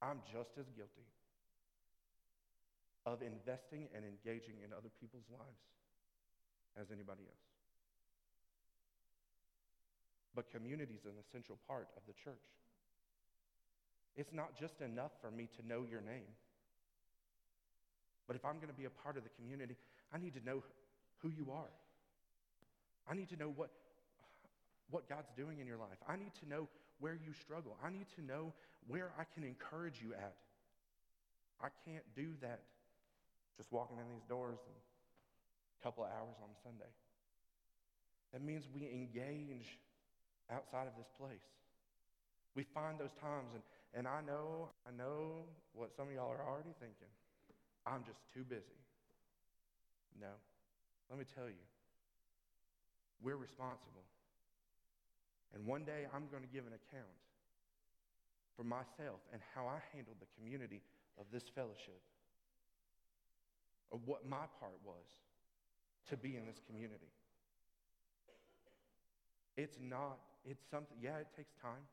I'm 0.00 0.20
just 0.32 0.52
as 0.58 0.68
guilty 0.76 1.08
of 3.06 3.20
investing 3.20 3.88
and 3.92 4.04
engaging 4.04 4.60
in 4.64 4.72
other 4.72 4.92
people's 5.00 5.28
lives 5.32 5.64
as 6.80 6.88
anybody 6.92 7.24
else. 7.28 7.48
But 10.34 10.50
community 10.50 10.94
is 10.98 11.04
an 11.04 11.16
essential 11.20 11.58
part 11.68 11.88
of 11.96 12.02
the 12.06 12.12
church. 12.24 12.42
It's 14.16 14.32
not 14.32 14.58
just 14.58 14.80
enough 14.80 15.12
for 15.20 15.30
me 15.30 15.48
to 15.58 15.66
know 15.66 15.84
your 15.88 16.00
name. 16.00 16.28
But 18.26 18.36
if 18.36 18.44
I'm 18.44 18.56
going 18.56 18.72
to 18.72 18.78
be 18.78 18.86
a 18.86 18.96
part 19.04 19.16
of 19.16 19.22
the 19.22 19.30
community, 19.40 19.76
I 20.12 20.18
need 20.18 20.34
to 20.34 20.44
know 20.44 20.62
who 21.18 21.28
you 21.28 21.52
are. 21.52 21.70
I 23.08 23.14
need 23.14 23.28
to 23.30 23.36
know 23.36 23.52
what, 23.54 23.70
what 24.90 25.08
God's 25.08 25.30
doing 25.36 25.60
in 25.60 25.66
your 25.66 25.76
life. 25.76 25.98
I 26.08 26.16
need 26.16 26.32
to 26.40 26.48
know 26.48 26.68
where 27.00 27.14
you 27.14 27.32
struggle. 27.32 27.76
I 27.84 27.90
need 27.90 28.06
to 28.16 28.22
know 28.22 28.52
where 28.86 29.12
I 29.18 29.24
can 29.34 29.44
encourage 29.44 30.00
you 30.02 30.14
at. 30.14 30.34
I 31.60 31.68
can't 31.84 32.04
do 32.16 32.28
that 32.40 32.60
just 33.56 33.70
walking 33.72 33.98
in 33.98 34.04
these 34.12 34.24
doors 34.28 34.58
and 34.66 34.76
a 34.76 35.82
couple 35.82 36.04
of 36.04 36.10
hours 36.10 36.36
on 36.42 36.50
Sunday. 36.62 36.90
That 38.32 38.42
means 38.42 38.64
we 38.74 38.88
engage 38.90 39.78
outside 40.50 40.86
of 40.86 40.96
this 40.98 41.06
place. 41.18 41.46
We 42.54 42.64
find 42.74 42.98
those 42.98 43.14
times, 43.20 43.50
and, 43.54 43.62
and 43.94 44.08
I 44.08 44.20
know, 44.26 44.70
I 44.86 44.90
know 44.96 45.46
what 45.72 45.94
some 45.96 46.08
of 46.08 46.14
y'all 46.14 46.30
are 46.30 46.42
already 46.42 46.74
thinking. 46.80 47.10
I'm 47.86 48.02
just 48.04 48.18
too 48.32 48.42
busy. 48.42 48.78
No. 50.20 50.34
Let 51.10 51.18
me 51.18 51.24
tell 51.34 51.46
you, 51.46 51.62
we're 53.24 53.40
responsible. 53.40 54.04
And 55.54 55.64
one 55.64 55.84
day 55.84 56.04
I'm 56.12 56.28
going 56.30 56.44
to 56.44 56.52
give 56.52 56.68
an 56.68 56.76
account 56.76 57.16
for 58.54 58.62
myself 58.62 59.24
and 59.32 59.40
how 59.54 59.66
I 59.66 59.80
handled 59.96 60.20
the 60.20 60.30
community 60.38 60.82
of 61.18 61.26
this 61.32 61.48
fellowship 61.48 61.98
of 63.90 64.00
what 64.06 64.28
my 64.28 64.44
part 64.60 64.76
was 64.84 65.06
to 66.10 66.16
be 66.16 66.36
in 66.36 66.44
this 66.44 66.60
community. 66.66 67.08
It's 69.56 69.78
not, 69.80 70.18
it's 70.44 70.66
something, 70.68 70.98
yeah, 71.00 71.22
it 71.22 71.28
takes 71.34 71.54
time. 71.62 71.86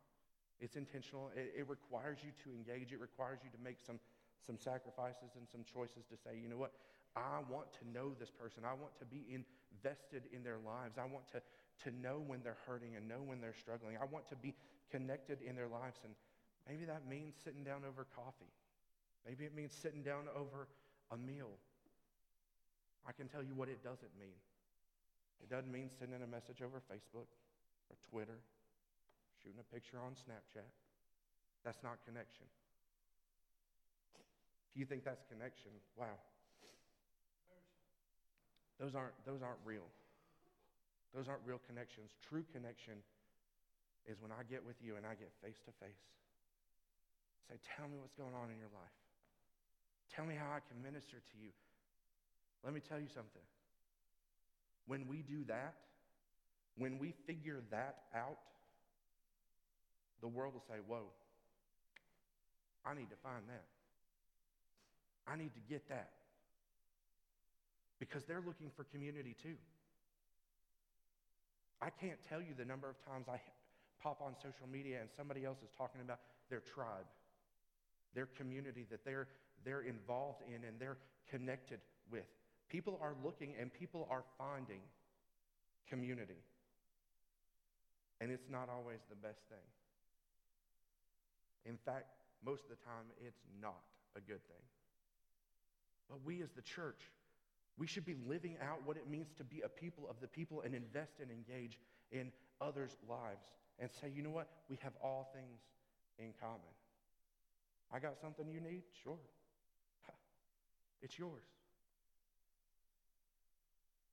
It's 0.59 0.75
intentional. 0.75 1.29
It, 1.37 1.53
it, 1.61 1.69
requires 1.69 2.17
you 2.21 2.33
to 2.45 2.49
engage. 2.53 2.91
It 2.91 2.99
requires 2.99 3.39
you 3.43 3.49
to 3.49 3.61
make 3.63 3.77
some, 3.79 3.99
some 4.45 4.57
sacrifices 4.57 5.37
and 5.37 5.45
some 5.49 5.61
choices 5.65 6.05
to 6.09 6.17
say, 6.17 6.37
you 6.41 6.49
know 6.49 6.57
what, 6.57 6.73
I 7.15 7.41
want 7.49 7.69
to 7.81 7.83
know 7.89 8.13
this 8.19 8.29
person. 8.29 8.63
I 8.65 8.73
want 8.73 8.97
to 8.99 9.05
be 9.05 9.25
invested 9.71 10.23
in 10.33 10.43
their 10.43 10.59
lives. 10.59 10.97
I 10.97 11.05
want 11.05 11.27
to, 11.31 11.41
to 11.89 11.95
know 11.95 12.21
when 12.25 12.43
they're 12.43 12.61
hurting 12.67 12.95
and 12.95 13.07
know 13.07 13.21
when 13.23 13.41
they're 13.41 13.57
struggling. 13.57 13.97
I 14.01 14.05
want 14.05 14.27
to 14.29 14.35
be 14.35 14.53
connected 14.91 15.41
in 15.41 15.55
their 15.55 15.67
lives. 15.67 15.99
And 16.03 16.13
maybe 16.67 16.85
that 16.85 17.07
means 17.07 17.35
sitting 17.43 17.63
down 17.63 17.81
over 17.87 18.05
coffee. 18.15 18.51
Maybe 19.25 19.45
it 19.45 19.55
means 19.55 19.71
sitting 19.71 20.03
down 20.03 20.25
over 20.35 20.67
a 21.11 21.17
meal. 21.17 21.51
I 23.07 23.11
can 23.11 23.27
tell 23.27 23.41
you 23.43 23.53
what 23.55 23.69
it 23.69 23.83
doesn't 23.83 24.13
mean. 24.19 24.37
It 25.41 25.49
doesn't 25.49 25.71
mean 25.71 25.89
sending 25.97 26.21
a 26.21 26.27
message 26.27 26.61
over 26.61 26.81
Facebook 26.85 27.29
or 27.89 27.95
Twitter, 28.09 28.37
shooting 29.41 29.57
a 29.59 29.67
picture 29.73 29.97
on 29.97 30.13
Snapchat. 30.13 30.69
That's 31.65 31.81
not 31.83 31.97
connection. 32.05 32.45
If 34.71 34.79
you 34.79 34.85
think 34.85 35.03
that's 35.03 35.23
connection, 35.27 35.71
wow. 35.97 36.15
Those 38.81 38.97
aren't, 38.97 39.13
those 39.29 39.45
aren't 39.45 39.61
real. 39.61 39.85
Those 41.13 41.29
aren't 41.29 41.45
real 41.45 41.61
connections. 41.69 42.09
True 42.25 42.41
connection 42.49 42.97
is 44.09 44.17
when 44.17 44.33
I 44.33 44.41
get 44.49 44.65
with 44.65 44.81
you 44.81 44.97
and 44.97 45.05
I 45.05 45.13
get 45.13 45.29
face 45.45 45.61
to 45.69 45.71
face. 45.77 46.01
Say, 47.45 47.61
tell 47.77 47.85
me 47.85 48.01
what's 48.01 48.17
going 48.17 48.33
on 48.33 48.49
in 48.49 48.57
your 48.57 48.73
life. 48.73 48.97
Tell 50.09 50.25
me 50.25 50.33
how 50.33 50.49
I 50.49 50.65
can 50.65 50.81
minister 50.81 51.21
to 51.21 51.35
you. 51.37 51.53
Let 52.65 52.73
me 52.73 52.81
tell 52.81 52.97
you 52.97 53.07
something. 53.13 53.45
When 54.87 55.05
we 55.05 55.21
do 55.21 55.45
that, 55.45 55.77
when 56.75 56.97
we 56.97 57.13
figure 57.27 57.61
that 57.69 58.09
out, 58.15 58.41
the 60.21 60.27
world 60.27 60.53
will 60.53 60.65
say, 60.67 60.81
Whoa, 60.87 61.05
I 62.85 62.95
need 62.95 63.09
to 63.09 63.19
find 63.21 63.45
that. 63.47 63.65
I 65.27 65.37
need 65.37 65.53
to 65.53 65.61
get 65.69 65.87
that. 65.89 66.09
Because 68.01 68.25
they're 68.25 68.41
looking 68.41 68.71
for 68.75 68.83
community 68.85 69.35
too. 69.37 69.53
I 71.79 71.91
can't 71.91 72.17
tell 72.27 72.41
you 72.41 72.57
the 72.57 72.65
number 72.65 72.89
of 72.89 72.97
times 73.05 73.27
I 73.29 73.37
pop 74.01 74.21
on 74.25 74.33
social 74.41 74.65
media 74.65 74.97
and 74.99 75.09
somebody 75.15 75.45
else 75.45 75.59
is 75.61 75.69
talking 75.77 76.01
about 76.01 76.17
their 76.49 76.61
tribe, 76.61 77.05
their 78.15 78.25
community 78.25 78.87
that 78.89 79.05
they're, 79.05 79.27
they're 79.63 79.81
involved 79.81 80.41
in 80.47 80.65
and 80.65 80.79
they're 80.79 80.97
connected 81.29 81.79
with. 82.11 82.25
People 82.69 82.97
are 83.03 83.13
looking 83.23 83.53
and 83.59 83.71
people 83.71 84.07
are 84.09 84.23
finding 84.35 84.81
community. 85.87 86.41
And 88.19 88.31
it's 88.31 88.49
not 88.49 88.67
always 88.67 88.99
the 89.09 89.15
best 89.15 89.41
thing. 89.49 89.67
In 91.65 91.77
fact, 91.85 92.09
most 92.43 92.63
of 92.63 92.69
the 92.69 92.81
time, 92.83 93.05
it's 93.21 93.45
not 93.61 93.85
a 94.15 94.21
good 94.21 94.41
thing. 94.47 94.65
But 96.09 96.17
we 96.25 96.41
as 96.41 96.49
the 96.55 96.63
church, 96.63 97.01
we 97.77 97.87
should 97.87 98.05
be 98.05 98.15
living 98.27 98.57
out 98.61 98.85
what 98.85 98.97
it 98.97 99.09
means 99.09 99.33
to 99.37 99.43
be 99.43 99.61
a 99.61 99.69
people 99.69 100.07
of 100.09 100.19
the 100.21 100.27
people 100.27 100.61
and 100.61 100.75
invest 100.75 101.13
and 101.21 101.31
engage 101.31 101.79
in 102.11 102.31
others' 102.59 102.95
lives 103.09 103.45
and 103.79 103.89
say, 103.91 104.11
you 104.13 104.21
know 104.21 104.29
what? 104.29 104.47
We 104.69 104.77
have 104.83 104.93
all 105.01 105.31
things 105.33 105.61
in 106.19 106.33
common. 106.39 106.59
I 107.93 107.99
got 107.99 108.19
something 108.19 108.47
you 108.47 108.61
need? 108.61 108.83
Sure. 109.03 109.17
It's 111.01 111.17
yours. 111.17 111.43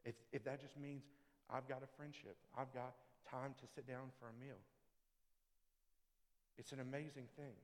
If, 0.07 0.14
if 0.33 0.42
that 0.44 0.59
just 0.62 0.79
means 0.79 1.03
I've 1.51 1.68
got 1.68 1.83
a 1.83 1.97
friendship, 1.97 2.37
I've 2.57 2.73
got 2.73 2.94
time 3.31 3.55
to 3.61 3.66
sit 3.66 3.87
down 3.87 4.09
for 4.18 4.29
a 4.29 4.44
meal, 4.44 4.57
it's 6.57 6.73
an 6.73 6.81
amazing 6.81 7.29
thing. 7.37 7.55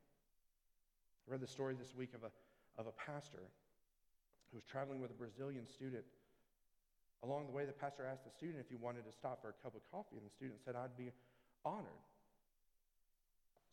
I 1.26 1.32
read 1.32 1.40
the 1.40 1.46
story 1.46 1.74
this 1.74 1.94
week 1.96 2.10
of 2.14 2.22
a, 2.22 2.80
of 2.80 2.86
a 2.86 2.92
pastor 2.92 3.48
who 4.54 4.62
was 4.62 4.70
traveling 4.70 5.02
with 5.02 5.10
a 5.10 5.18
Brazilian 5.18 5.66
student. 5.66 6.06
Along 7.26 7.50
the 7.50 7.52
way, 7.52 7.66
the 7.66 7.74
pastor 7.74 8.06
asked 8.06 8.22
the 8.22 8.30
student 8.30 8.62
if 8.62 8.70
he 8.70 8.78
wanted 8.78 9.02
to 9.02 9.10
stop 9.10 9.42
for 9.42 9.50
a 9.50 9.58
cup 9.66 9.74
of 9.74 9.82
coffee, 9.90 10.14
and 10.14 10.22
the 10.22 10.30
student 10.30 10.62
said, 10.62 10.78
I'd 10.78 10.94
be 10.94 11.10
honored. 11.66 12.06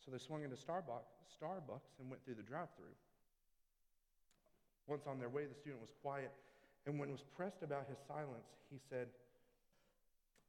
So 0.02 0.10
they 0.10 0.18
swung 0.18 0.42
into 0.42 0.58
Starbucks, 0.58 1.14
Starbucks 1.38 2.02
and 2.02 2.10
went 2.10 2.24
through 2.24 2.34
the 2.34 2.42
drive 2.42 2.66
through. 2.74 2.98
Once 4.88 5.06
on 5.06 5.20
their 5.20 5.28
way, 5.28 5.46
the 5.46 5.54
student 5.54 5.80
was 5.80 5.94
quiet 6.02 6.32
And 6.84 6.98
when 6.98 7.12
was 7.12 7.22
pressed 7.22 7.62
about 7.62 7.86
his 7.86 7.98
silence, 8.08 8.50
he 8.68 8.78
said, 8.90 9.06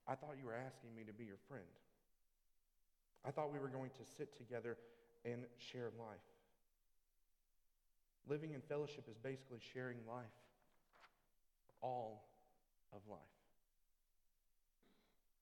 I 0.08 0.16
thought 0.16 0.34
you 0.42 0.48
were 0.48 0.58
asking 0.58 0.96
me 0.98 1.04
to 1.06 1.14
be 1.14 1.26
your 1.26 1.38
friend. 1.48 1.70
I 3.24 3.30
thought 3.30 3.54
we 3.54 3.60
were 3.60 3.70
going 3.70 3.92
to 3.92 4.04
sit 4.18 4.36
together 4.36 4.78
and 5.24 5.46
share 5.60 5.92
life. 6.00 6.33
Living 8.30 8.54
in 8.54 8.62
fellowship 8.62 9.06
is 9.10 9.18
basically 9.18 9.60
sharing 9.74 9.98
life, 10.08 10.38
all 11.82 12.24
of 12.96 13.02
life. 13.10 13.20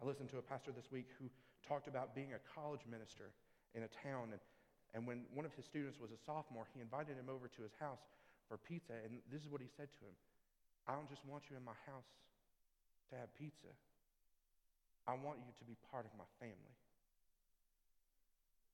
I 0.02 0.06
listened 0.06 0.30
to 0.34 0.38
a 0.38 0.42
pastor 0.42 0.72
this 0.72 0.90
week 0.90 1.06
who 1.22 1.30
talked 1.62 1.88
about 1.88 2.16
being 2.16 2.34
a 2.34 2.42
college 2.58 2.82
minister 2.90 3.30
in 3.78 3.84
a 3.86 3.92
town. 4.02 4.34
And, 4.34 4.42
and 4.98 5.06
when 5.06 5.30
one 5.34 5.46
of 5.46 5.54
his 5.54 5.66
students 5.66 6.02
was 6.02 6.10
a 6.10 6.18
sophomore, 6.18 6.66
he 6.74 6.82
invited 6.82 7.22
him 7.22 7.30
over 7.30 7.48
to 7.48 7.62
his 7.62 7.72
house 7.78 8.02
for 8.50 8.58
pizza. 8.58 8.98
And 9.06 9.22
this 9.30 9.46
is 9.46 9.50
what 9.50 9.62
he 9.62 9.70
said 9.78 9.94
to 9.94 10.02
him 10.02 10.18
I 10.90 10.98
don't 10.98 11.08
just 11.08 11.22
want 11.30 11.46
you 11.54 11.56
in 11.56 11.64
my 11.64 11.78
house 11.86 12.10
to 13.12 13.20
have 13.20 13.30
pizza, 13.38 13.70
I 15.06 15.14
want 15.14 15.38
you 15.46 15.54
to 15.54 15.66
be 15.68 15.76
part 15.92 16.06
of 16.08 16.14
my 16.18 16.26
family. 16.40 16.76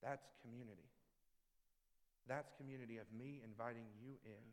That's 0.00 0.24
community. 0.40 0.86
That's 2.28 2.52
community 2.60 2.98
of 2.98 3.06
me 3.16 3.40
inviting 3.42 3.88
you 3.98 4.12
in 4.24 4.44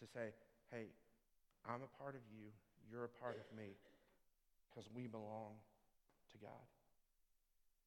to 0.00 0.06
say, 0.06 0.30
hey, 0.70 0.86
I'm 1.66 1.82
a 1.82 1.90
part 2.00 2.14
of 2.14 2.20
you, 2.30 2.46
you're 2.90 3.04
a 3.04 3.14
part 3.20 3.36
of 3.36 3.56
me, 3.56 3.74
because 4.70 4.88
we 4.94 5.08
belong 5.08 5.58
to 6.30 6.38
God, 6.38 6.66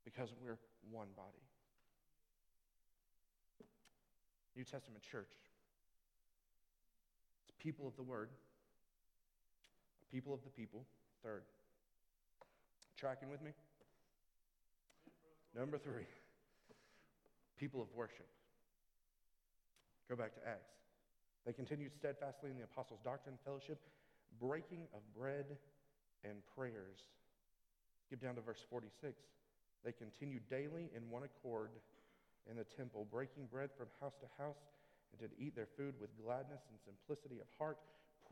because 0.04 0.34
we're 0.44 0.58
one 0.92 1.08
body. 1.16 1.46
New 4.56 4.66
Testament 4.66 5.02
church. 5.02 5.32
It's 7.48 7.56
people 7.58 7.88
of 7.88 7.96
the 7.96 8.04
word, 8.04 8.30
people 10.12 10.34
of 10.34 10.44
the 10.44 10.50
people. 10.50 10.84
Third. 11.24 11.44
Tracking 12.98 13.30
with 13.30 13.42
me? 13.42 13.52
Number 15.56 15.78
three, 15.78 16.06
people 17.60 17.82
of 17.82 17.88
worship. 17.94 18.26
Go 20.10 20.16
back 20.16 20.34
to 20.34 20.42
Acts. 20.48 20.72
They 21.46 21.54
continued 21.54 21.92
steadfastly 21.94 22.50
in 22.50 22.58
the 22.58 22.64
apostles' 22.64 23.00
doctrine, 23.04 23.36
fellowship, 23.44 23.80
breaking 24.40 24.88
of 24.96 25.02
bread, 25.14 25.46
and 26.24 26.40
prayers. 26.56 27.04
Skip 28.06 28.22
down 28.22 28.36
to 28.36 28.42
verse 28.42 28.64
46. 28.70 29.14
They 29.84 29.92
continued 29.92 30.44
daily 30.50 30.90
in 30.96 31.10
one 31.10 31.24
accord 31.24 31.70
in 32.50 32.58
the 32.58 32.64
temple, 32.64 33.08
breaking 33.12 33.48
bread 33.52 33.70
from 33.78 33.88
house 34.02 34.16
to 34.22 34.28
house, 34.42 34.60
and 35.12 35.20
did 35.22 35.32
eat 35.38 35.56
their 35.56 35.68
food 35.78 35.94
with 36.00 36.10
gladness 36.24 36.62
and 36.70 36.80
simplicity 36.82 37.40
of 37.40 37.48
heart, 37.58 37.78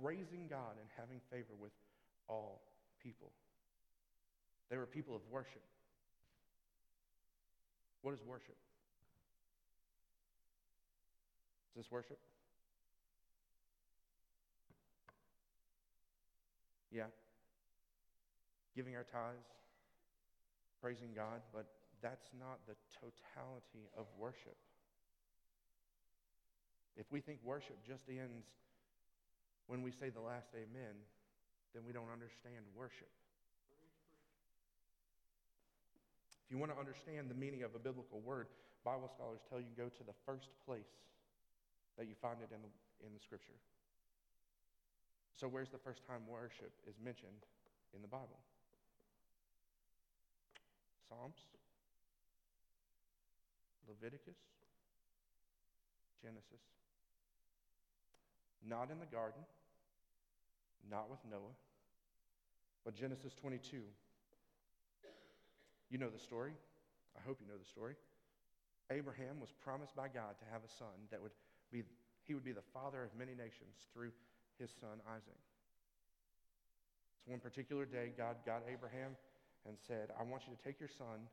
praising 0.02 0.48
God 0.50 0.78
and 0.80 0.90
having 0.98 1.20
favor 1.32 1.54
with 1.60 1.72
all 2.28 2.62
people. 3.02 3.32
They 4.70 4.78
were 4.78 4.86
people 4.86 5.16
of 5.16 5.22
worship. 5.32 5.64
What 8.02 8.14
is 8.14 8.20
worship? 8.26 8.58
Is 11.78 11.86
this 11.86 11.92
worship? 11.92 12.18
Yeah. 16.92 17.06
Giving 18.76 18.96
our 18.96 19.06
tithes, 19.06 19.46
praising 20.82 21.14
God, 21.14 21.46
but 21.54 21.68
that's 22.02 22.34
not 22.40 22.58
the 22.66 22.74
totality 22.98 23.94
of 23.96 24.08
worship. 24.18 24.58
If 26.98 27.06
we 27.12 27.22
think 27.22 27.38
worship 27.46 27.78
just 27.86 28.10
ends 28.10 28.50
when 29.68 29.84
we 29.84 29.92
say 29.92 30.10
the 30.10 30.22
last 30.22 30.50
amen, 30.56 30.98
then 31.76 31.84
we 31.86 31.94
don't 31.94 32.10
understand 32.10 32.66
worship. 32.76 33.14
If 36.42 36.50
you 36.50 36.58
want 36.58 36.74
to 36.74 36.80
understand 36.80 37.30
the 37.30 37.38
meaning 37.38 37.62
of 37.62 37.76
a 37.76 37.80
biblical 37.80 38.20
word, 38.22 38.48
Bible 38.84 39.12
scholars 39.14 39.42
tell 39.48 39.60
you 39.60 39.70
go 39.78 39.90
to 39.94 40.04
the 40.04 40.18
first 40.26 40.50
place 40.66 40.90
that 41.98 42.08
you 42.08 42.16
find 42.22 42.38
it 42.42 42.54
in 42.54 42.62
the, 42.62 42.72
in 43.06 43.14
the 43.14 43.20
scripture. 43.20 43.58
So, 45.36 45.48
where's 45.48 45.70
the 45.70 45.78
first 45.78 46.06
time 46.06 46.22
worship 46.28 46.74
is 46.88 46.96
mentioned 47.04 47.46
in 47.94 48.02
the 48.02 48.08
Bible? 48.08 48.40
Psalms, 51.10 51.38
Leviticus, 53.88 54.38
Genesis. 56.22 56.62
Not 58.68 58.90
in 58.92 59.00
the 59.00 59.06
garden, 59.06 59.42
not 60.90 61.10
with 61.10 61.20
Noah, 61.30 61.56
but 62.84 62.96
Genesis 62.96 63.34
22 63.40 63.78
you 65.90 65.98
know 65.98 66.10
the 66.10 66.20
story. 66.20 66.52
I 67.16 67.22
hope 67.26 67.40
you 67.40 67.48
know 67.48 67.58
the 67.58 67.68
story. 67.68 67.96
Abraham 68.92 69.40
was 69.40 69.52
promised 69.64 69.96
by 69.96 70.08
God 70.08 70.36
to 70.40 70.46
have 70.52 70.64
a 70.64 70.72
son 70.72 71.08
that 71.12 71.22
would 71.22 71.32
be, 71.72 71.84
he 72.24 72.34
would 72.34 72.46
be 72.46 72.52
the 72.52 72.66
father 72.74 73.04
of 73.04 73.12
many 73.18 73.34
nations 73.34 73.88
through 73.94 74.12
his 74.60 74.72
son 74.80 75.00
Isaac. 75.08 75.42
So 77.26 77.32
one 77.32 77.40
particular 77.40 77.86
day, 77.86 78.12
God 78.16 78.38
got 78.46 78.64
Abraham 78.72 79.16
and 79.68 79.76
said, 79.88 80.10
I 80.16 80.24
want 80.24 80.48
you 80.48 80.56
to 80.56 80.62
take 80.64 80.80
your 80.80 80.92
son, 80.92 81.28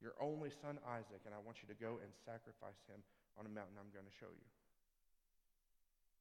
your 0.00 0.14
only 0.22 0.50
son 0.50 0.78
Isaac, 0.86 1.26
and 1.26 1.34
I 1.34 1.40
want 1.42 1.58
you 1.60 1.68
to 1.68 1.78
go 1.78 1.98
and 1.98 2.10
sacrifice 2.24 2.78
him 2.86 3.02
on 3.38 3.46
a 3.46 3.52
mountain 3.52 3.74
I'm 3.78 3.90
going 3.90 4.06
to 4.06 4.16
show 4.18 4.30
you. 4.30 4.48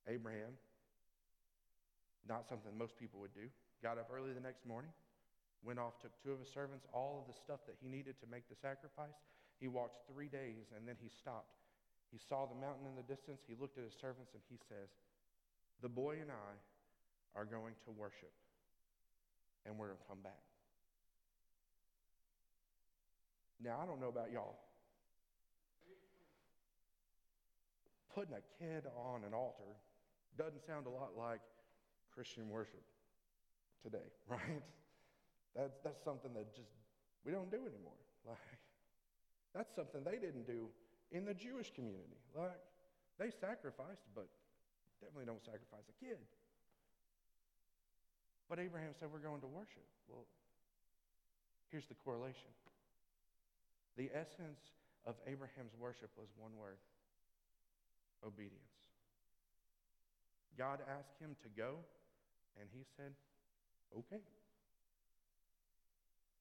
Abraham, 0.10 0.58
not 2.28 2.50
something 2.50 2.74
most 2.74 2.98
people 2.98 3.22
would 3.22 3.34
do, 3.34 3.46
got 3.86 4.02
up 4.02 4.10
early 4.10 4.34
the 4.34 4.42
next 4.42 4.66
morning, 4.66 4.92
went 5.62 5.78
off, 5.78 6.02
took 6.02 6.16
two 6.24 6.32
of 6.32 6.40
his 6.40 6.50
servants, 6.50 6.88
all 6.94 7.22
of 7.22 7.30
the 7.30 7.38
stuff 7.38 7.62
that 7.68 7.76
he 7.78 7.88
needed 7.88 8.18
to 8.20 8.28
make 8.28 8.50
the 8.50 8.56
sacrifice. 8.56 9.22
He 9.60 9.68
walked 9.68 10.08
three 10.08 10.28
days 10.28 10.72
and 10.76 10.88
then 10.88 10.96
he 10.98 11.10
stopped. 11.10 11.59
He 12.12 12.18
saw 12.18 12.46
the 12.46 12.56
mountain 12.56 12.90
in 12.90 12.96
the 12.96 13.06
distance. 13.06 13.42
He 13.48 13.56
looked 13.60 13.78
at 13.78 13.84
his 13.84 13.94
servants 13.94 14.34
and 14.34 14.42
he 14.50 14.58
says, 14.68 14.90
The 15.82 15.90
boy 15.90 16.18
and 16.22 16.32
I 16.32 16.52
are 17.38 17.46
going 17.46 17.74
to 17.86 17.92
worship 17.92 18.34
and 19.66 19.78
we're 19.78 19.88
going 19.88 20.00
to 20.00 20.10
come 20.10 20.22
back. 20.24 20.42
Now, 23.62 23.80
I 23.84 23.86
don't 23.86 24.00
know 24.00 24.08
about 24.08 24.32
y'all. 24.32 24.56
Putting 28.16 28.34
a 28.34 28.44
kid 28.58 28.86
on 28.96 29.24
an 29.24 29.34
altar 29.34 29.76
doesn't 30.38 30.66
sound 30.66 30.88
a 30.88 30.90
lot 30.90 31.12
like 31.18 31.42
Christian 32.14 32.50
worship 32.50 32.84
today, 33.84 34.10
right? 34.28 34.64
That's, 35.56 35.78
that's 35.84 36.04
something 36.04 36.34
that 36.34 36.56
just 36.56 36.70
we 37.26 37.32
don't 37.32 37.52
do 37.52 37.58
anymore. 37.58 37.94
Like, 38.28 38.38
that's 39.56 39.74
something 39.76 40.04
they 40.04 40.20
didn't 40.20 40.46
do 40.46 40.68
in 41.12 41.26
the 41.26 41.34
Jewish 41.34 41.72
community. 41.74 42.22
Like, 42.36 42.60
they 43.18 43.32
sacrificed, 43.32 44.06
but 44.16 44.28
definitely 45.02 45.26
don't 45.26 45.44
sacrifice 45.44 45.84
a 45.90 45.96
kid. 46.04 46.18
But 48.48 48.60
Abraham 48.60 48.92
said, 49.00 49.10
We're 49.12 49.20
going 49.20 49.42
to 49.42 49.48
worship. 49.48 49.86
Well, 50.08 50.26
here's 51.70 51.86
the 51.86 51.96
correlation 52.06 52.50
the 53.98 54.10
essence 54.16 54.72
of 55.06 55.16
Abraham's 55.28 55.76
worship 55.80 56.10
was 56.18 56.28
one 56.38 56.52
word 56.58 56.78
obedience. 58.26 58.56
God 60.58 60.80
asked 60.88 61.20
him 61.20 61.36
to 61.44 61.50
go, 61.56 61.80
and 62.60 62.68
he 62.72 62.84
said, 62.96 63.12
Okay. 63.98 64.22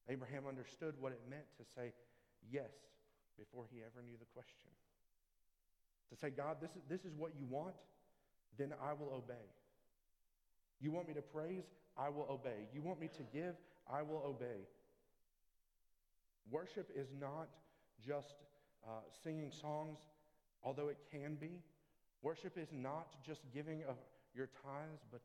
Abraham 0.08 0.44
understood 0.48 0.94
what 1.00 1.12
it 1.12 1.20
meant 1.28 1.44
to 1.58 1.64
say 1.76 1.92
yes 2.50 2.72
before 3.38 3.64
he 3.70 3.78
ever 3.80 4.04
knew 4.04 4.16
the 4.18 4.26
question. 4.34 4.70
To 6.10 6.16
say, 6.16 6.30
God, 6.30 6.56
this 6.60 6.70
is, 6.70 6.82
this 6.88 7.04
is 7.04 7.12
what 7.16 7.32
you 7.38 7.46
want, 7.48 7.74
then 8.58 8.72
I 8.82 8.92
will 8.92 9.12
obey. 9.14 9.46
You 10.80 10.90
want 10.90 11.08
me 11.08 11.14
to 11.14 11.22
praise? 11.22 11.64
I 11.96 12.08
will 12.08 12.26
obey. 12.30 12.66
You 12.72 12.82
want 12.82 13.00
me 13.00 13.08
to 13.16 13.22
give? 13.32 13.54
I 13.90 14.02
will 14.02 14.22
obey. 14.26 14.66
Worship 16.50 16.90
is 16.94 17.08
not 17.20 17.48
just 18.04 18.34
uh, 18.86 19.00
singing 19.22 19.50
songs, 19.52 19.98
although 20.62 20.88
it 20.88 20.98
can 21.10 21.34
be. 21.34 21.60
Worship 22.22 22.56
is 22.56 22.68
not 22.72 23.14
just 23.24 23.42
giving 23.52 23.82
of 23.88 23.96
your 24.34 24.48
tithes, 24.62 25.04
but 25.10 25.20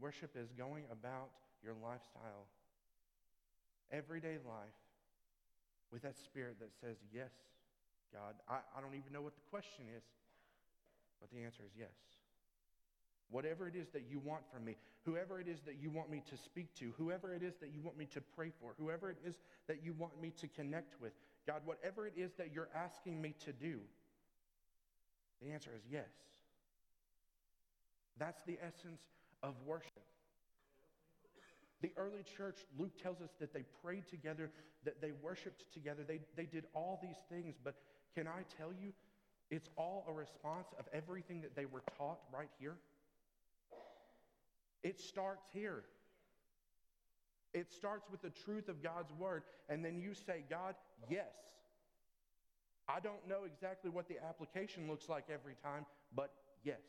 worship 0.00 0.36
is 0.36 0.50
going 0.52 0.84
about 0.90 1.30
your 1.62 1.74
lifestyle 1.82 2.46
everyday 3.92 4.38
life 4.48 4.74
with 5.92 6.02
that 6.02 6.16
spirit 6.16 6.56
that 6.60 6.70
says, 6.80 6.96
Yes, 7.12 7.30
God. 8.12 8.34
I, 8.48 8.58
I 8.76 8.80
don't 8.80 8.94
even 8.94 9.12
know 9.12 9.22
what 9.22 9.34
the 9.34 9.46
question 9.50 9.84
is, 9.96 10.02
but 11.20 11.30
the 11.30 11.44
answer 11.44 11.62
is 11.64 11.72
yes. 11.78 11.94
Whatever 13.30 13.66
it 13.66 13.76
is 13.76 13.88
that 13.90 14.04
you 14.10 14.18
want 14.18 14.42
from 14.52 14.64
me, 14.64 14.76
whoever 15.04 15.40
it 15.40 15.48
is 15.48 15.60
that 15.62 15.76
you 15.80 15.90
want 15.90 16.10
me 16.10 16.22
to 16.28 16.36
speak 16.36 16.74
to, 16.76 16.92
whoever 16.98 17.34
it 17.34 17.42
is 17.42 17.54
that 17.60 17.72
you 17.72 17.80
want 17.80 17.96
me 17.96 18.06
to 18.12 18.20
pray 18.36 18.52
for, 18.60 18.74
whoever 18.78 19.10
it 19.10 19.16
is 19.24 19.36
that 19.68 19.82
you 19.82 19.94
want 19.94 20.20
me 20.20 20.32
to 20.40 20.48
connect 20.48 21.00
with, 21.00 21.12
God, 21.46 21.62
whatever 21.64 22.06
it 22.06 22.12
is 22.16 22.32
that 22.34 22.52
you're 22.52 22.68
asking 22.74 23.20
me 23.22 23.34
to 23.44 23.52
do, 23.52 23.80
the 25.42 25.50
answer 25.50 25.70
is 25.74 25.82
yes. 25.90 26.10
That's 28.18 28.42
the 28.46 28.58
essence 28.62 29.00
of 29.42 29.54
worship. 29.66 29.91
The 31.82 31.90
early 31.96 32.22
church, 32.36 32.58
Luke 32.78 32.92
tells 33.02 33.20
us 33.20 33.30
that 33.40 33.52
they 33.52 33.64
prayed 33.84 34.08
together, 34.08 34.50
that 34.84 35.00
they 35.00 35.10
worshiped 35.20 35.64
together, 35.74 36.04
they, 36.06 36.20
they 36.36 36.46
did 36.46 36.64
all 36.74 37.00
these 37.02 37.16
things. 37.28 37.56
But 37.62 37.74
can 38.14 38.28
I 38.28 38.44
tell 38.56 38.72
you, 38.72 38.92
it's 39.50 39.68
all 39.76 40.06
a 40.08 40.12
response 40.12 40.68
of 40.78 40.86
everything 40.92 41.42
that 41.42 41.56
they 41.56 41.66
were 41.66 41.82
taught 41.98 42.20
right 42.32 42.48
here. 42.58 42.76
It 44.82 45.00
starts 45.00 45.44
here. 45.52 45.82
It 47.52 47.70
starts 47.70 48.08
with 48.10 48.22
the 48.22 48.30
truth 48.30 48.68
of 48.68 48.82
God's 48.82 49.12
word, 49.18 49.42
and 49.68 49.84
then 49.84 50.00
you 50.00 50.14
say, 50.14 50.44
God, 50.48 50.74
yes. 51.10 51.34
I 52.88 53.00
don't 53.00 53.28
know 53.28 53.44
exactly 53.44 53.90
what 53.90 54.08
the 54.08 54.16
application 54.26 54.88
looks 54.88 55.08
like 55.08 55.24
every 55.30 55.54
time, 55.62 55.84
but 56.14 56.32
yes. 56.64 56.80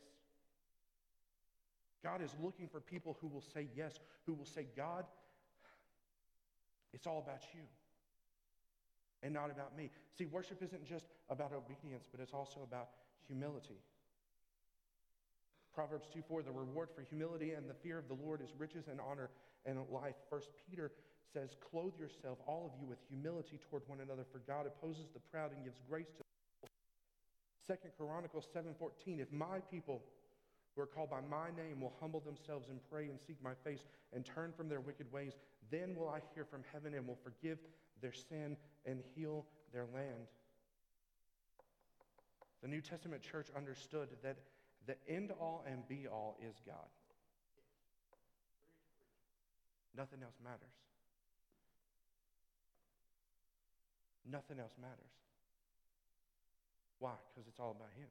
God 2.04 2.22
is 2.22 2.36
looking 2.40 2.68
for 2.68 2.80
people 2.80 3.16
who 3.20 3.26
will 3.26 3.40
say 3.40 3.66
yes, 3.74 3.98
who 4.26 4.34
will 4.34 4.44
say, 4.44 4.66
God, 4.76 5.06
it's 6.92 7.06
all 7.06 7.18
about 7.18 7.42
you 7.54 7.62
and 9.22 9.32
not 9.32 9.50
about 9.50 9.76
me. 9.76 9.90
See, 10.16 10.26
worship 10.26 10.62
isn't 10.62 10.86
just 10.86 11.06
about 11.30 11.52
obedience, 11.52 12.06
but 12.12 12.20
it's 12.20 12.34
also 12.34 12.60
about 12.62 12.90
humility. 13.26 13.80
Proverbs 15.74 16.06
2 16.12 16.22
4, 16.28 16.42
the 16.42 16.52
reward 16.52 16.90
for 16.94 17.02
humility 17.02 17.52
and 17.52 17.68
the 17.68 17.74
fear 17.74 17.98
of 17.98 18.06
the 18.06 18.14
Lord 18.14 18.40
is 18.42 18.50
riches 18.58 18.86
and 18.88 19.00
honor 19.00 19.30
and 19.66 19.78
life. 19.90 20.14
First 20.30 20.50
Peter 20.68 20.92
says, 21.32 21.56
Clothe 21.70 21.98
yourself, 21.98 22.38
all 22.46 22.70
of 22.72 22.80
you, 22.80 22.86
with 22.86 22.98
humility 23.08 23.58
toward 23.68 23.82
one 23.88 23.98
another, 24.00 24.24
for 24.30 24.38
God 24.46 24.66
opposes 24.66 25.06
the 25.12 25.20
proud 25.32 25.50
and 25.52 25.64
gives 25.64 25.80
grace 25.88 26.06
to 26.06 26.18
the 26.18 26.24
humble. 26.60 26.70
Second 27.66 27.90
Chronicles 27.98 28.46
7:14, 28.54 29.20
if 29.20 29.32
my 29.32 29.58
people 29.70 30.02
who 30.74 30.82
are 30.82 30.86
called 30.86 31.10
by 31.10 31.20
my 31.20 31.48
name 31.56 31.80
will 31.80 31.92
humble 32.00 32.20
themselves 32.20 32.68
and 32.68 32.80
pray 32.90 33.04
and 33.04 33.18
seek 33.20 33.36
my 33.42 33.52
face 33.62 33.84
and 34.12 34.24
turn 34.24 34.52
from 34.56 34.68
their 34.68 34.80
wicked 34.80 35.10
ways, 35.12 35.32
then 35.70 35.94
will 35.94 36.08
I 36.08 36.20
hear 36.34 36.44
from 36.44 36.62
heaven 36.72 36.94
and 36.94 37.06
will 37.06 37.18
forgive 37.22 37.58
their 38.00 38.12
sin 38.12 38.56
and 38.84 39.00
heal 39.14 39.46
their 39.72 39.86
land. 39.94 40.28
The 42.62 42.68
New 42.68 42.80
Testament 42.80 43.22
church 43.22 43.48
understood 43.56 44.08
that 44.22 44.38
the 44.86 44.96
end 45.08 45.32
all 45.40 45.64
and 45.70 45.86
be 45.88 46.06
all 46.10 46.36
is 46.40 46.56
God. 46.66 46.88
Nothing 49.96 50.22
else 50.22 50.34
matters. 50.42 50.58
Nothing 54.30 54.58
else 54.58 54.72
matters. 54.80 55.12
Why? 56.98 57.12
Because 57.34 57.46
it's 57.48 57.60
all 57.60 57.70
about 57.70 57.90
Him. 57.96 58.08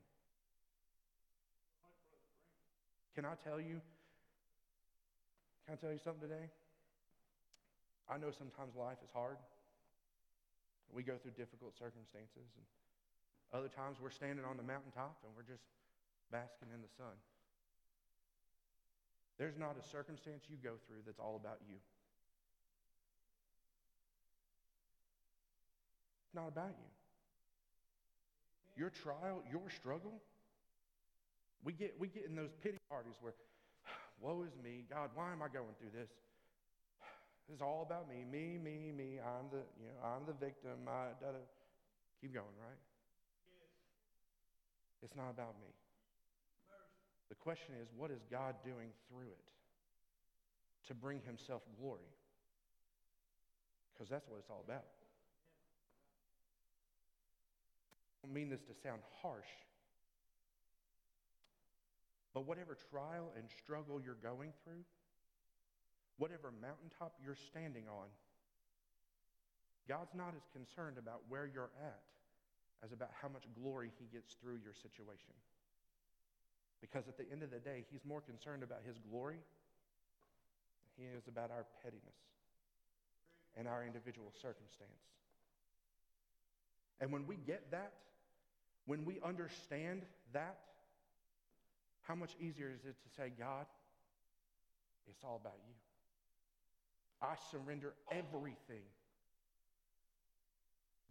Can 3.15 3.25
I 3.25 3.35
tell 3.43 3.61
you? 3.61 3.81
Can 5.65 5.73
I 5.73 5.77
tell 5.77 5.91
you 5.91 5.99
something 6.03 6.27
today? 6.27 6.49
I 8.09 8.17
know 8.17 8.31
sometimes 8.35 8.75
life 8.75 8.97
is 9.03 9.09
hard. 9.13 9.37
We 10.91 11.03
go 11.03 11.17
through 11.21 11.37
difficult 11.37 11.77
circumstances, 11.77 12.49
and 12.57 12.65
other 13.53 13.69
times 13.69 13.97
we're 14.01 14.11
standing 14.11 14.45
on 14.45 14.57
the 14.57 14.63
mountaintop 14.63 15.17
and 15.23 15.31
we're 15.37 15.45
just 15.45 15.63
basking 16.31 16.69
in 16.73 16.81
the 16.81 16.89
sun. 16.97 17.13
There's 19.37 19.57
not 19.57 19.77
a 19.77 19.85
circumstance 19.89 20.43
you 20.49 20.57
go 20.57 20.73
through 20.87 21.05
that's 21.05 21.19
all 21.19 21.35
about 21.35 21.61
you. 21.69 21.77
It's 26.25 26.35
not 26.35 26.47
about 26.47 26.73
you. 26.73 26.89
Your 28.75 28.89
trial, 28.89 29.43
your 29.49 29.69
struggle, 29.69 30.21
we 31.63 31.73
get, 31.73 31.95
we 31.99 32.07
get 32.07 32.25
in 32.27 32.35
those 32.35 32.51
pity 32.61 32.77
parties 32.89 33.15
where, 33.21 33.33
woe 34.21 34.43
is 34.43 34.53
me, 34.63 34.85
God, 34.89 35.09
why 35.15 35.31
am 35.31 35.41
I 35.41 35.47
going 35.47 35.75
through 35.79 35.95
this? 35.95 36.09
It's 37.51 37.61
all 37.61 37.83
about 37.85 38.07
me, 38.07 38.23
me, 38.23 38.57
me, 38.57 38.93
me. 38.95 39.19
I'm 39.19 39.51
the, 39.51 39.67
you 39.75 39.91
know, 39.91 39.99
I'm 39.99 40.23
the 40.25 40.31
victim. 40.31 40.87
I, 40.87 41.11
da, 41.19 41.35
da. 41.35 41.43
Keep 42.23 42.33
going, 42.35 42.55
right? 42.55 42.79
Yes. 43.51 45.03
It's 45.03 45.15
not 45.15 45.29
about 45.29 45.59
me. 45.59 45.67
The 47.27 47.35
question 47.35 47.75
is, 47.81 47.89
what 47.97 48.11
is 48.11 48.23
God 48.31 48.55
doing 48.63 48.95
through 49.09 49.27
it 49.27 49.47
to 50.87 50.93
bring 50.93 51.19
himself 51.25 51.63
glory? 51.79 52.07
Because 53.91 54.07
that's 54.07 54.23
what 54.29 54.39
it's 54.39 54.49
all 54.49 54.63
about. 54.63 54.87
I 58.23 58.27
don't 58.27 58.33
mean 58.33 58.49
this 58.49 58.61
to 58.71 58.73
sound 58.81 59.01
harsh, 59.21 59.51
but 62.33 62.47
whatever 62.47 62.77
trial 62.89 63.31
and 63.37 63.45
struggle 63.49 64.01
you're 64.03 64.19
going 64.21 64.51
through, 64.63 64.83
whatever 66.17 66.51
mountaintop 66.61 67.13
you're 67.23 67.37
standing 67.37 67.85
on, 67.87 68.07
God's 69.87 70.13
not 70.15 70.33
as 70.35 70.47
concerned 70.53 70.97
about 70.97 71.21
where 71.29 71.45
you're 71.45 71.71
at 71.83 72.01
as 72.83 72.91
about 72.91 73.11
how 73.21 73.27
much 73.27 73.43
glory 73.55 73.91
he 73.99 74.05
gets 74.11 74.33
through 74.35 74.59
your 74.63 74.73
situation. 74.73 75.35
Because 76.81 77.07
at 77.07 77.17
the 77.17 77.25
end 77.31 77.43
of 77.43 77.51
the 77.51 77.59
day, 77.59 77.85
he's 77.91 78.03
more 78.03 78.19
concerned 78.19 78.63
about 78.63 78.79
his 78.85 78.97
glory 79.09 79.39
than 80.97 81.07
he 81.07 81.15
is 81.15 81.27
about 81.27 81.51
our 81.51 81.65
pettiness 81.81 82.19
and 83.55 83.67
our 83.67 83.85
individual 83.85 84.31
circumstance. 84.41 84.91
And 86.99 87.11
when 87.11 87.25
we 87.27 87.35
get 87.35 87.71
that, 87.71 87.93
when 88.85 89.05
we 89.05 89.19
understand 89.23 90.03
that, 90.33 90.57
how 92.03 92.15
much 92.15 92.35
easier 92.39 92.69
is 92.69 92.85
it 92.85 92.95
to 93.01 93.09
say, 93.15 93.31
God, 93.37 93.65
it's 95.07 95.23
all 95.23 95.39
about 95.41 95.57
you? 95.67 95.73
I 97.21 97.35
surrender 97.51 97.93
everything. 98.11 98.83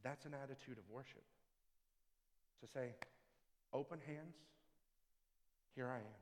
That's 0.05 0.27
an 0.27 0.35
attitude 0.35 0.79
of 0.79 0.85
worship. 0.91 1.25
To 2.61 2.67
say, 2.69 2.95
open 3.73 3.99
hands, 4.07 4.37
here 5.75 5.89
I 5.89 5.97
am. 5.97 6.21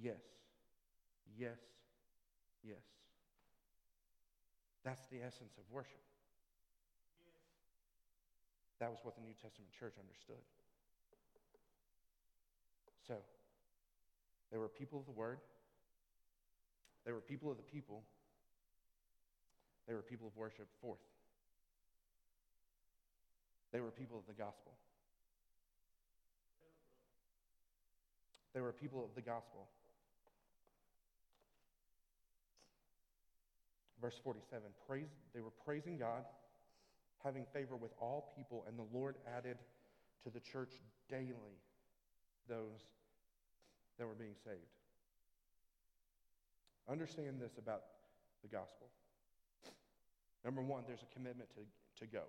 Yes, 0.00 0.22
yes, 1.38 1.58
yes. 2.64 2.78
That's 4.84 5.06
the 5.06 5.18
essence 5.18 5.52
of 5.58 5.64
worship. 5.70 6.00
That 8.80 8.90
was 8.90 9.00
what 9.02 9.16
the 9.16 9.22
New 9.22 9.34
Testament 9.42 9.70
church 9.78 9.94
understood. 9.98 10.40
So, 13.08 13.14
they 14.52 14.58
were 14.58 14.68
people 14.68 15.00
of 15.00 15.06
the 15.06 15.12
word. 15.12 15.38
They 17.06 17.12
were 17.12 17.20
people 17.20 17.50
of 17.50 17.56
the 17.56 17.62
people. 17.62 18.02
They 19.86 19.94
were 19.94 20.02
people 20.02 20.26
of 20.26 20.36
worship. 20.36 20.68
Fourth, 20.82 20.98
they 23.72 23.80
were 23.80 23.90
people 23.90 24.18
of 24.18 24.26
the 24.26 24.34
gospel. 24.34 24.72
They 28.54 28.60
were 28.60 28.72
people 28.72 29.04
of 29.04 29.14
the 29.14 29.22
gospel. 29.22 29.68
Verse 34.02 34.20
47 34.22 34.60
praise, 34.86 35.08
they 35.34 35.40
were 35.40 35.52
praising 35.64 35.96
God, 35.96 36.24
having 37.24 37.44
favor 37.52 37.76
with 37.76 37.90
all 38.00 38.32
people, 38.36 38.64
and 38.68 38.78
the 38.78 38.86
Lord 38.96 39.16
added 39.36 39.56
to 40.24 40.30
the 40.30 40.40
church 40.40 40.72
daily 41.08 41.58
those 42.48 42.84
that 43.98 44.06
were 44.06 44.14
being 44.14 44.36
saved. 44.44 44.72
Understand 46.88 47.40
this 47.40 47.58
about 47.58 47.82
the 48.42 48.48
gospel. 48.48 48.88
Number 50.44 50.62
one, 50.62 50.84
there's 50.86 51.02
a 51.02 51.14
commitment 51.14 51.50
to, 51.54 52.04
to 52.04 52.10
go. 52.10 52.22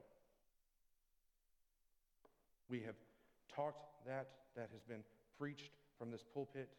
We 2.70 2.82
have 2.82 2.96
talked 3.54 4.06
that, 4.06 4.28
that 4.56 4.70
has 4.74 4.82
been 4.88 5.04
preached 5.38 5.72
from 5.98 6.12
this 6.12 6.24
pulpit 6.34 6.70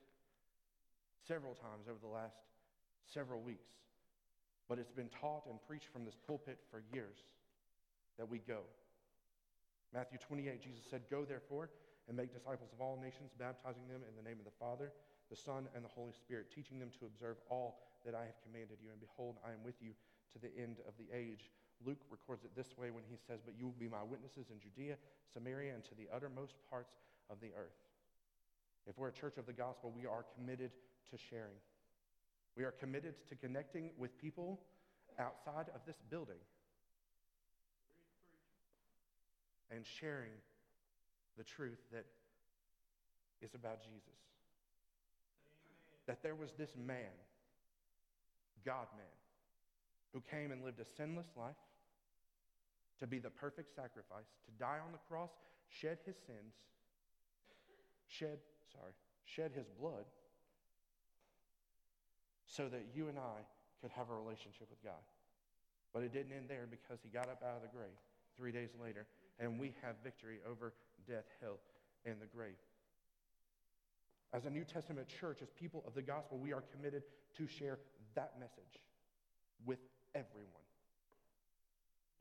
several 1.27 1.55
times 1.55 1.87
over 1.89 1.99
the 2.03 2.13
last 2.13 2.37
several 3.13 3.41
weeks. 3.41 3.71
But 4.69 4.79
it's 4.79 4.93
been 4.93 5.09
taught 5.21 5.47
and 5.49 5.59
preached 5.67 5.89
from 5.93 6.05
this 6.05 6.17
pulpit 6.27 6.59
for 6.71 6.83
years 6.93 7.19
that 8.19 8.29
we 8.29 8.39
go. 8.39 8.61
Matthew 9.93 10.19
28, 10.19 10.63
Jesus 10.63 10.83
said, 10.89 11.03
Go 11.11 11.25
therefore 11.25 11.71
and 12.11 12.19
make 12.19 12.35
disciples 12.35 12.75
of 12.75 12.83
all 12.83 12.99
nations, 12.99 13.31
baptizing 13.39 13.87
them 13.87 14.03
in 14.03 14.19
the 14.19 14.27
name 14.27 14.43
of 14.43 14.45
the 14.45 14.59
Father, 14.59 14.91
the 15.31 15.39
Son, 15.39 15.71
and 15.79 15.87
the 15.87 15.95
Holy 15.95 16.11
Spirit, 16.11 16.51
teaching 16.51 16.83
them 16.83 16.91
to 16.99 17.07
observe 17.07 17.39
all 17.47 17.87
that 18.03 18.19
I 18.19 18.27
have 18.27 18.35
commanded 18.43 18.83
you. 18.83 18.91
And 18.91 18.99
behold, 18.99 19.39
I 19.47 19.55
am 19.55 19.63
with 19.63 19.79
you 19.79 19.95
to 20.35 20.43
the 20.43 20.51
end 20.59 20.83
of 20.91 20.99
the 20.99 21.07
age. 21.15 21.55
Luke 21.87 22.03
records 22.11 22.43
it 22.43 22.51
this 22.59 22.75
way 22.75 22.91
when 22.91 23.07
he 23.07 23.15
says, 23.15 23.39
But 23.47 23.55
you 23.55 23.71
will 23.71 23.79
be 23.79 23.87
my 23.87 24.03
witnesses 24.03 24.51
in 24.51 24.59
Judea, 24.59 24.99
Samaria, 25.31 25.71
and 25.71 25.87
to 25.87 25.95
the 25.95 26.11
uttermost 26.11 26.59
parts 26.67 26.99
of 27.31 27.39
the 27.39 27.55
earth. 27.55 27.79
If 28.91 28.99
we're 28.99 29.15
a 29.15 29.15
church 29.15 29.39
of 29.39 29.47
the 29.47 29.55
gospel, 29.55 29.95
we 29.95 30.03
are 30.03 30.27
committed 30.35 30.75
to 31.15 31.17
sharing. 31.31 31.63
We 32.59 32.65
are 32.65 32.75
committed 32.75 33.15
to 33.31 33.39
connecting 33.39 33.95
with 33.95 34.19
people 34.19 34.59
outside 35.15 35.71
of 35.79 35.87
this 35.87 36.03
building 36.11 36.43
and 39.71 39.87
sharing 39.87 40.35
the 41.39 41.45
truth 41.45 41.79
that 41.93 42.07
is 43.43 43.55
about 43.55 43.81
Jesus. 43.83 44.19
that 46.11 46.25
there 46.25 46.35
was 46.35 46.51
this 46.59 46.75
man, 46.77 47.15
God 48.67 48.87
man, 48.97 49.07
who 50.13 50.21
came 50.29 50.51
and 50.51 50.65
lived 50.65 50.81
a 50.81 50.85
sinless 50.85 51.29
life 51.37 51.55
to 52.99 53.07
be 53.07 53.21
the 53.21 53.31
perfect 53.31 53.73
sacrifice, 53.75 54.27
to 54.45 54.51
die 54.59 54.79
on 54.85 54.91
the 54.91 54.99
cross, 55.09 55.31
shed 55.69 55.99
his 56.05 56.17
sins, 56.27 56.55
shed, 58.09 58.39
sorry, 58.73 58.91
shed 59.25 59.53
his 59.55 59.67
blood 59.81 60.05
so 62.45 62.69
that 62.69 62.83
you 62.93 63.07
and 63.07 63.17
I 63.17 63.47
could 63.81 63.93
have 63.93 64.11
a 64.11 64.15
relationship 64.15 64.67
with 64.69 64.83
God. 64.83 65.07
But 65.95 66.03
it 66.03 66.13
didn't 66.13 66.33
end 66.33 66.47
there 66.49 66.67
because 66.69 66.99
he 67.05 67.09
got 67.09 67.29
up 67.29 67.41
out 67.47 67.55
of 67.55 67.63
the 67.63 67.69
grave 67.69 67.95
three 68.37 68.51
days 68.51 68.71
later, 68.83 69.07
and 69.39 69.61
we 69.61 69.75
have 69.83 69.95
victory 70.03 70.39
over 70.51 70.73
death, 71.07 71.25
hell, 71.41 71.59
and 72.05 72.21
the 72.21 72.27
grave. 72.27 72.59
As 74.33 74.45
a 74.45 74.51
New 74.51 74.65
Testament 74.65 75.09
church, 75.09 75.39
as 75.43 75.49
people 75.51 75.83
of 75.87 75.95
the 75.95 76.03
gospel, 76.03 76.39
we 76.39 76.53
are 76.53 76.63
committed 76.77 77.03
to 77.37 77.47
share 77.47 77.79
that 78.15 78.35
message 78.39 78.81
with 79.67 79.79
everyone. 80.15 80.67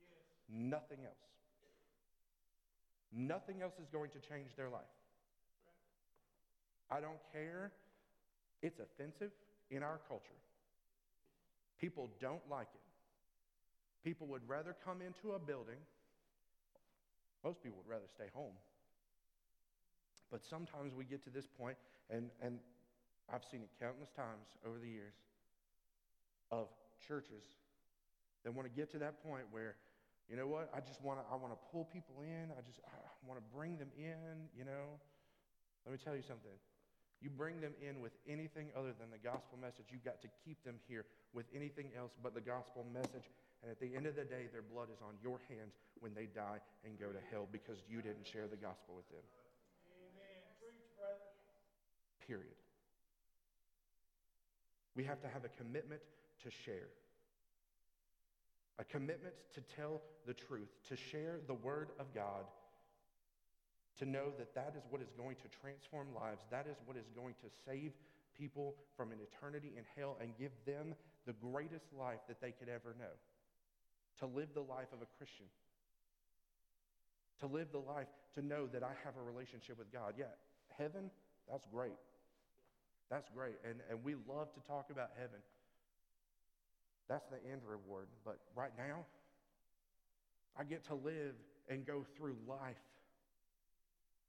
Yes. 0.01 0.09
Nothing 0.49 1.05
else. 1.05 1.15
Nothing 3.11 3.61
else 3.61 3.73
is 3.81 3.87
going 3.91 4.09
to 4.11 4.19
change 4.19 4.55
their 4.55 4.69
life. 4.69 4.81
I 6.91 6.99
don't 6.99 7.19
care. 7.31 7.71
It's 8.61 8.79
offensive 8.79 9.31
in 9.69 9.83
our 9.83 9.99
culture. 10.07 10.39
People 11.79 12.09
don't 12.19 12.41
like 12.49 12.67
it. 12.73 12.81
People 14.03 14.27
would 14.27 14.47
rather 14.47 14.75
come 14.83 15.01
into 15.01 15.35
a 15.35 15.39
building. 15.39 15.77
Most 17.43 17.63
people 17.63 17.79
would 17.83 17.91
rather 17.91 18.07
stay 18.15 18.27
home. 18.33 18.53
But 20.31 20.43
sometimes 20.45 20.93
we 20.93 21.05
get 21.05 21.23
to 21.23 21.29
this 21.29 21.47
point, 21.47 21.77
and, 22.09 22.29
and 22.41 22.59
I've 23.31 23.43
seen 23.43 23.61
it 23.61 23.69
countless 23.79 24.09
times 24.11 24.53
over 24.65 24.77
the 24.77 24.89
years, 24.89 25.13
of 26.51 26.67
churches 27.07 27.43
that 28.43 28.53
want 28.53 28.67
to 28.67 28.73
get 28.73 28.91
to 28.91 28.99
that 28.99 29.21
point 29.23 29.43
where, 29.51 29.75
you 30.29 30.37
know 30.37 30.47
what, 30.47 30.69
I 30.73 30.79
just 30.79 31.01
want 31.01 31.19
to, 31.19 31.25
I 31.31 31.35
want 31.35 31.53
to 31.53 31.59
pull 31.71 31.85
people 31.85 32.21
in. 32.21 32.53
I 32.53 32.61
just, 32.65 32.79
I 32.85 33.27
want 33.27 33.41
to 33.41 33.45
bring 33.53 33.77
them 33.77 33.89
in, 33.97 34.49
you 34.57 34.65
know. 34.65 34.97
Let 35.85 35.91
me 35.91 35.99
tell 36.01 36.15
you 36.15 36.21
something. 36.21 36.53
You 37.21 37.29
bring 37.29 37.59
them 37.59 37.73
in 37.83 37.99
with 37.99 38.13
anything 38.29 38.71
other 38.77 38.95
than 38.95 39.11
the 39.11 39.19
gospel 39.19 39.59
message, 39.59 39.91
you've 39.91 40.05
got 40.05 40.21
to 40.21 40.29
keep 40.45 40.63
them 40.63 40.79
here 40.87 41.03
with 41.33 41.45
anything 41.53 41.91
else 41.97 42.15
but 42.23 42.33
the 42.33 42.41
gospel 42.41 42.85
message. 42.93 43.27
And 43.61 43.67
at 43.67 43.79
the 43.79 43.91
end 43.91 44.07
of 44.07 44.15
the 44.15 44.23
day, 44.23 44.47
their 44.53 44.63
blood 44.63 44.87
is 44.87 45.03
on 45.03 45.19
your 45.19 45.43
hands 45.51 45.75
when 45.99 46.15
they 46.15 46.31
die 46.31 46.63
and 46.87 46.95
go 46.95 47.11
to 47.11 47.19
hell 47.27 47.43
because 47.51 47.83
you 47.91 47.99
didn't 48.01 48.23
share 48.23 48.47
the 48.47 48.55
gospel 48.55 48.95
with 48.95 49.09
them. 49.11 49.25
Period. 52.29 52.53
We 54.95 55.03
have 55.05 55.19
to 55.21 55.27
have 55.27 55.45
a 55.45 55.49
commitment 55.57 56.01
to 56.43 56.51
share. 56.51 56.89
A 58.77 58.83
commitment 58.83 59.33
to 59.55 59.61
tell 59.75 60.01
the 60.27 60.35
truth, 60.35 60.69
to 60.89 60.95
share 60.95 61.39
the 61.47 61.55
word 61.55 61.89
of 61.99 62.13
God 62.13 62.45
to 63.97 64.05
know 64.05 64.31
that 64.37 64.55
that 64.55 64.73
is 64.77 64.83
what 64.89 65.01
is 65.01 65.09
going 65.17 65.35
to 65.35 65.49
transform 65.61 66.07
lives. 66.15 66.41
That 66.51 66.67
is 66.67 66.77
what 66.85 66.95
is 66.95 67.09
going 67.15 67.33
to 67.41 67.49
save 67.65 67.91
people 68.37 68.75
from 68.95 69.11
an 69.11 69.17
eternity 69.19 69.73
in 69.75 69.83
hell 69.97 70.17
and 70.21 70.31
give 70.39 70.51
them 70.65 70.95
the 71.27 71.33
greatest 71.33 71.85
life 71.97 72.19
that 72.27 72.39
they 72.39 72.51
could 72.51 72.69
ever 72.69 72.95
know. 72.97 73.11
To 74.19 74.25
live 74.25 74.49
the 74.53 74.61
life 74.61 74.87
of 74.93 75.01
a 75.01 75.09
Christian. 75.17 75.45
To 77.41 77.47
live 77.47 77.71
the 77.71 77.79
life 77.79 78.07
to 78.35 78.41
know 78.41 78.67
that 78.67 78.83
I 78.83 78.91
have 79.03 79.15
a 79.19 79.23
relationship 79.23 79.77
with 79.77 79.91
God. 79.91 80.13
Yeah, 80.17 80.31
heaven, 80.77 81.11
that's 81.49 81.65
great. 81.71 81.99
That's 83.09 83.27
great. 83.35 83.55
And, 83.63 83.79
and 83.89 84.03
we 84.03 84.15
love 84.27 84.53
to 84.53 84.59
talk 84.67 84.89
about 84.91 85.09
heaven. 85.15 85.39
That's 87.07 87.25
the 87.27 87.37
end 87.51 87.61
reward. 87.67 88.07
But 88.23 88.39
right 88.55 88.71
now, 88.77 89.05
I 90.57 90.63
get 90.63 90.85
to 90.85 90.95
live 90.95 91.33
and 91.67 91.85
go 91.85 92.05
through 92.15 92.35
life 92.47 92.77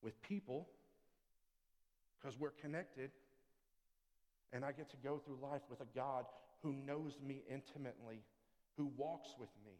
with 0.02 0.20
people 0.22 0.68
because 2.18 2.38
we're 2.38 2.50
connected. 2.50 3.10
And 4.52 4.64
I 4.64 4.72
get 4.72 4.90
to 4.90 4.96
go 4.96 5.18
through 5.18 5.38
life 5.42 5.62
with 5.68 5.80
a 5.80 5.86
God 5.94 6.24
who 6.62 6.72
knows 6.72 7.12
me 7.24 7.42
intimately, 7.50 8.22
who 8.76 8.90
walks 8.96 9.34
with 9.38 9.50
me. 9.64 9.72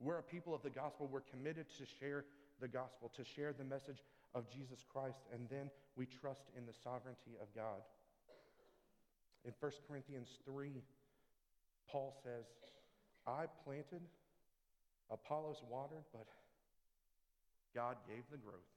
We're 0.00 0.18
a 0.18 0.22
people 0.22 0.54
of 0.54 0.62
the 0.62 0.70
gospel. 0.70 1.08
We're 1.10 1.20
committed 1.20 1.66
to 1.78 1.84
share 1.98 2.24
the 2.60 2.68
gospel, 2.68 3.10
to 3.16 3.24
share 3.24 3.52
the 3.52 3.64
message 3.64 4.02
of 4.36 4.48
Jesus 4.50 4.84
Christ, 4.92 5.24
and 5.32 5.48
then 5.48 5.70
we 5.96 6.04
trust 6.04 6.44
in 6.56 6.66
the 6.66 6.74
sovereignty 6.84 7.40
of 7.40 7.48
God. 7.56 7.80
In 9.46 9.52
1 9.58 9.72
Corinthians 9.88 10.28
3, 10.44 10.70
Paul 11.88 12.14
says, 12.22 12.44
I 13.26 13.46
planted, 13.64 14.02
Apollos 15.10 15.62
watered, 15.70 16.04
but 16.12 16.26
God 17.74 17.96
gave 18.06 18.24
the 18.30 18.36
growth. 18.36 18.68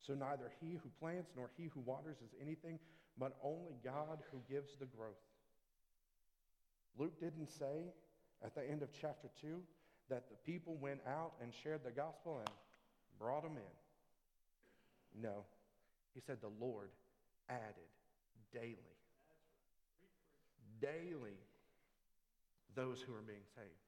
So 0.00 0.14
neither 0.14 0.50
he 0.60 0.72
who 0.72 0.88
plants 0.98 1.32
nor 1.36 1.50
he 1.56 1.68
who 1.74 1.80
waters 1.80 2.16
is 2.24 2.34
anything, 2.40 2.78
but 3.18 3.36
only 3.42 3.74
God 3.84 4.20
who 4.32 4.38
gives 4.48 4.72
the 4.80 4.86
growth. 4.86 5.20
Luke 6.98 7.20
didn't 7.20 7.50
say 7.50 7.92
at 8.42 8.54
the 8.54 8.62
end 8.68 8.82
of 8.82 8.88
chapter 8.98 9.28
2 9.40 9.60
that 10.08 10.24
the 10.30 10.36
people 10.50 10.76
went 10.80 11.00
out 11.06 11.32
and 11.42 11.52
shared 11.52 11.84
the 11.84 11.90
gospel 11.90 12.38
and 12.38 12.50
brought 13.18 13.42
them 13.42 13.56
in. 13.56 13.83
No. 15.20 15.44
He 16.14 16.20
said 16.20 16.38
the 16.40 16.52
Lord 16.64 16.90
added 17.48 17.90
daily, 18.52 18.76
daily, 20.80 21.38
those 22.74 23.00
who 23.00 23.12
are 23.14 23.22
being 23.22 23.46
saved. 23.54 23.84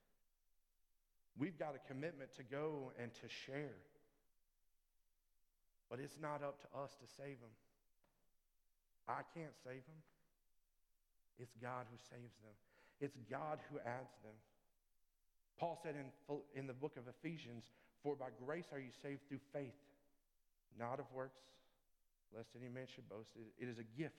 We've 1.39 1.59
got 1.59 1.74
a 1.74 1.93
commitment 1.93 2.35
to 2.37 2.43
go 2.43 2.93
and 3.01 3.12
to 3.14 3.29
share. 3.29 3.77
But 5.91 6.01
it's 6.01 6.16
not 6.20 6.43
up 6.43 6.61
to 6.62 6.79
us 6.79 6.97
to 6.97 7.07
save 7.16 7.39
them. 7.39 7.55
I 9.07 9.22
can't 9.35 9.55
save 9.62 9.87
them. 9.87 10.03
It's 11.39 11.53
God 11.62 11.87
who 11.91 11.99
saves 12.11 12.35
them. 12.43 12.57
It's 13.01 13.16
God 13.31 13.61
who 13.70 13.79
adds 13.79 14.16
them. 14.24 14.35
Paul 15.59 15.79
said 15.83 15.95
in, 15.95 16.11
in 16.55 16.66
the 16.66 16.72
book 16.72 16.97
of 16.97 17.05
Ephesians, 17.07 17.64
For 18.03 18.16
by 18.16 18.29
grace 18.45 18.66
are 18.72 18.81
you 18.81 18.91
saved 19.03 19.20
through 19.29 19.41
faith, 19.53 19.77
not 20.79 21.01
of 21.01 21.07
works, 21.14 21.41
lest 22.35 22.49
any 22.59 22.68
man 22.68 22.87
should 22.93 23.09
boast. 23.09 23.31
It 23.59 23.68
is 23.68 23.79
a 23.79 24.01
gift 24.01 24.14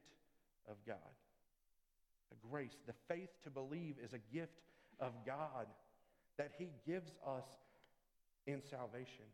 of 0.69 0.75
God. 0.85 0.97
A 2.31 2.47
grace. 2.49 2.75
The 2.85 2.93
faith 3.07 3.29
to 3.43 3.49
believe 3.49 3.95
is 4.03 4.13
a 4.13 4.35
gift 4.35 4.59
of 4.99 5.13
God 5.25 5.67
that 6.37 6.51
he 6.57 6.69
gives 6.85 7.11
us 7.25 7.45
in 8.45 8.61
salvation. 8.61 9.25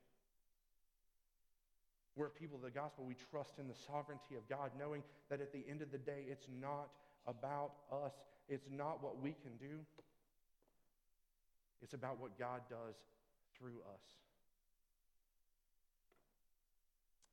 We're 2.15 2.30
people 2.30 2.57
of 2.57 2.63
the 2.63 2.69
gospel. 2.69 3.05
We 3.05 3.15
trust 3.32 3.57
in 3.59 3.67
the 3.67 3.74
sovereignty 3.88 4.36
of 4.36 4.47
God, 4.47 4.71
knowing 4.78 5.01
that 5.30 5.41
at 5.41 5.51
the 5.51 5.65
end 5.67 5.82
of 5.82 5.91
the 5.91 5.97
day, 5.97 6.26
it's 6.30 6.47
not 6.61 6.89
about 7.26 7.71
us. 7.91 8.13
It's 8.47 8.67
not 8.71 9.01
what 9.01 9.19
we 9.21 9.32
can 9.41 9.57
do. 9.59 9.80
It's 11.82 11.93
about 11.93 12.19
what 12.19 12.38
God 12.38 12.61
does 12.69 12.95
through 13.57 13.82
us. 13.93 14.01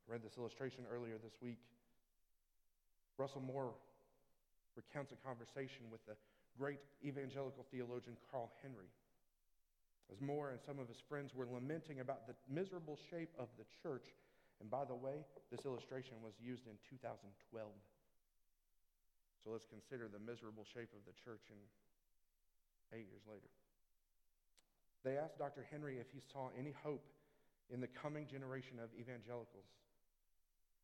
read 0.11 0.19
this 0.23 0.35
illustration 0.37 0.83
earlier 0.91 1.15
this 1.23 1.39
week. 1.39 1.63
Russell 3.17 3.39
Moore 3.39 3.71
recounts 4.75 5.15
a 5.15 5.19
conversation 5.23 5.87
with 5.87 6.03
the 6.03 6.19
great 6.59 6.83
evangelical 6.99 7.65
theologian 7.71 8.19
Carl 8.27 8.51
Henry 8.61 8.91
as 10.11 10.19
Moore 10.19 10.51
and 10.51 10.59
some 10.59 10.75
of 10.75 10.91
his 10.91 10.99
friends 11.07 11.31
were 11.31 11.47
lamenting 11.47 12.03
about 12.03 12.27
the 12.27 12.35
miserable 12.51 12.99
shape 13.09 13.31
of 13.39 13.47
the 13.55 13.63
church. 13.79 14.11
And 14.59 14.67
by 14.67 14.83
the 14.83 14.95
way, 14.95 15.23
this 15.49 15.63
illustration 15.63 16.19
was 16.19 16.35
used 16.43 16.67
in 16.67 16.75
2012. 16.91 17.71
So 19.41 19.49
let's 19.49 19.65
consider 19.65 20.11
the 20.11 20.19
miserable 20.19 20.67
shape 20.67 20.91
of 20.91 21.01
the 21.07 21.15
church 21.23 21.47
in 21.47 21.57
eight 22.91 23.07
years 23.07 23.23
later. 23.23 23.47
They 25.07 25.17
asked 25.17 25.39
Dr. 25.39 25.65
Henry 25.71 25.97
if 25.97 26.11
he 26.11 26.19
saw 26.19 26.51
any 26.59 26.75
hope 26.83 27.07
in 27.71 27.79
the 27.79 27.89
coming 27.89 28.27
generation 28.27 28.77
of 28.77 28.91
evangelicals. 28.99 29.65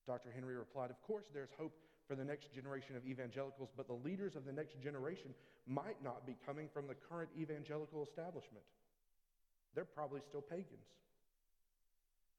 Dr. 0.07 0.31
Henry 0.33 0.55
replied, 0.55 0.89
Of 0.89 1.01
course, 1.03 1.25
there's 1.33 1.49
hope 1.59 1.75
for 2.07 2.15
the 2.15 2.23
next 2.23 2.53
generation 2.55 2.95
of 2.95 3.05
evangelicals, 3.05 3.69
but 3.75 3.87
the 3.87 3.93
leaders 3.93 4.35
of 4.35 4.45
the 4.45 4.53
next 4.53 4.81
generation 4.81 5.35
might 5.67 6.01
not 6.01 6.25
be 6.25 6.35
coming 6.45 6.69
from 6.73 6.87
the 6.87 6.95
current 6.95 7.29
evangelical 7.37 8.01
establishment. 8.01 8.63
They're 9.75 9.85
probably 9.85 10.21
still 10.21 10.41
pagans. 10.41 10.87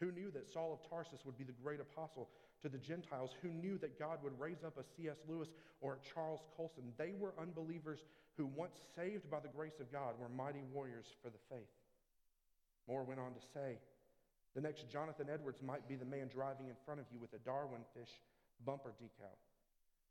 Who 0.01 0.11
knew 0.13 0.31
that 0.31 0.51
Saul 0.51 0.73
of 0.73 0.89
Tarsus 0.89 1.21
would 1.27 1.37
be 1.37 1.45
the 1.45 1.53
great 1.63 1.81
apostle 1.81 2.31
to 2.63 2.69
the 2.69 2.79
Gentiles? 2.79 3.31
Who 3.43 3.49
knew 3.49 3.79
that 3.79 3.99
God 3.99 4.19
would 4.23 4.39
raise 4.41 4.65
up 4.65 4.79
a 4.79 4.85
C.S. 4.97 5.17
Lewis 5.29 5.49
or 5.81 5.95
a 5.95 6.15
Charles 6.15 6.41
Colson? 6.57 6.93
They 6.97 7.13
were 7.19 7.35
unbelievers 7.39 8.01
who, 8.37 8.47
once 8.47 8.79
saved 8.97 9.29
by 9.31 9.41
the 9.41 9.49
grace 9.49 9.81
of 9.81 9.93
God, 9.93 10.15
were 10.19 10.29
mighty 10.29 10.63
warriors 10.73 11.07
for 11.23 11.29
the 11.29 11.39
faith. 11.51 11.69
Moore 12.87 13.05
went 13.05 13.21
on 13.21 13.35
to 13.35 13.41
say, 13.53 13.79
the 14.55 14.61
next 14.61 14.89
Jonathan 14.91 15.29
Edwards 15.33 15.61
might 15.63 15.89
be 15.89 15.97
the 15.97 16.05
man 16.05 16.29
driving 16.33 16.69
in 16.69 16.77
front 16.85 17.01
of 17.01 17.07
you 17.13 17.19
with 17.19 17.33
a 17.35 17.39
Darwin 17.39 17.83
fish 17.95 18.11
bumper 18.65 18.95
decal. 19.01 19.37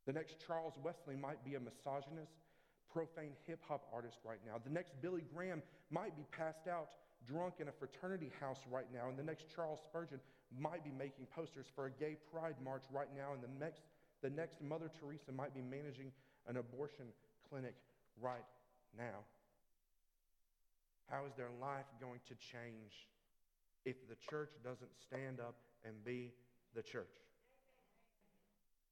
The 0.05 0.13
next 0.13 0.35
Charles 0.45 0.73
Wesley 0.83 1.15
might 1.15 1.43
be 1.43 1.55
a 1.55 1.59
misogynist, 1.59 2.31
profane 2.91 3.33
hip 3.45 3.59
hop 3.67 3.87
artist 3.93 4.17
right 4.23 4.39
now. 4.45 4.55
The 4.63 4.71
next 4.71 4.93
Billy 5.01 5.23
Graham 5.33 5.61
might 5.91 6.15
be 6.15 6.23
passed 6.31 6.67
out 6.67 6.89
drunk 7.27 7.55
in 7.59 7.67
a 7.67 7.71
fraternity 7.71 8.31
house 8.39 8.59
right 8.71 8.87
now. 8.93 9.09
And 9.09 9.17
the 9.17 9.23
next 9.23 9.45
Charles 9.53 9.79
Spurgeon 9.83 10.19
might 10.57 10.83
be 10.83 10.91
making 10.91 11.25
posters 11.35 11.65
for 11.75 11.87
a 11.87 11.91
gay 11.91 12.15
pride 12.31 12.55
march 12.63 12.83
right 12.91 13.09
now. 13.15 13.33
And 13.33 13.43
the 13.43 13.51
next, 13.59 13.81
the 14.21 14.29
next 14.29 14.61
Mother 14.61 14.89
Teresa 14.99 15.31
might 15.31 15.53
be 15.53 15.61
managing 15.61 16.11
an 16.47 16.57
abortion 16.57 17.05
clinic 17.49 17.75
right 18.21 18.45
now. 18.97 19.25
How 21.09 21.25
is 21.25 21.33
their 21.35 21.51
life 21.59 21.85
going 21.99 22.19
to 22.27 22.35
change 22.35 23.07
if 23.87 24.09
the 24.09 24.15
church 24.29 24.51
doesn't 24.65 24.91
stand 25.01 25.39
up 25.39 25.55
and 25.85 26.03
be 26.03 26.33
the 26.75 26.81
church? 26.81 27.15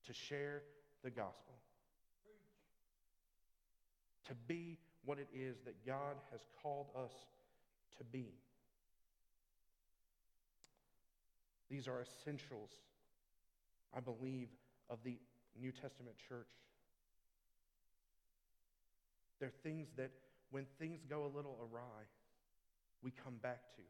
To 0.08 0.14
share 0.14 0.64
the 1.04 1.10
gospel. 1.10 1.56
To 4.28 4.34
be 4.48 4.78
what 5.04 5.20
it 5.20 5.28
is 5.36 5.58
that 5.66 5.86
God 5.86 6.16
has 6.32 6.40
called 6.64 6.88
us 6.98 7.12
to 7.98 8.04
be. 8.06 8.28
These 11.70 11.88
are 11.88 12.02
essentials, 12.02 12.70
I 13.94 14.00
believe, 14.00 14.48
of 14.90 15.00
the 15.04 15.18
New 15.60 15.72
Testament 15.72 16.16
church. 16.30 16.48
They're 19.40 19.52
things 19.64 19.90
that, 19.98 20.12
when 20.52 20.66
things 20.80 21.02
go 21.10 21.26
a 21.26 21.32
little 21.36 21.58
awry, 21.60 22.06
we 23.04 23.12
come 23.12 23.36
back 23.42 23.60
to. 23.76 23.82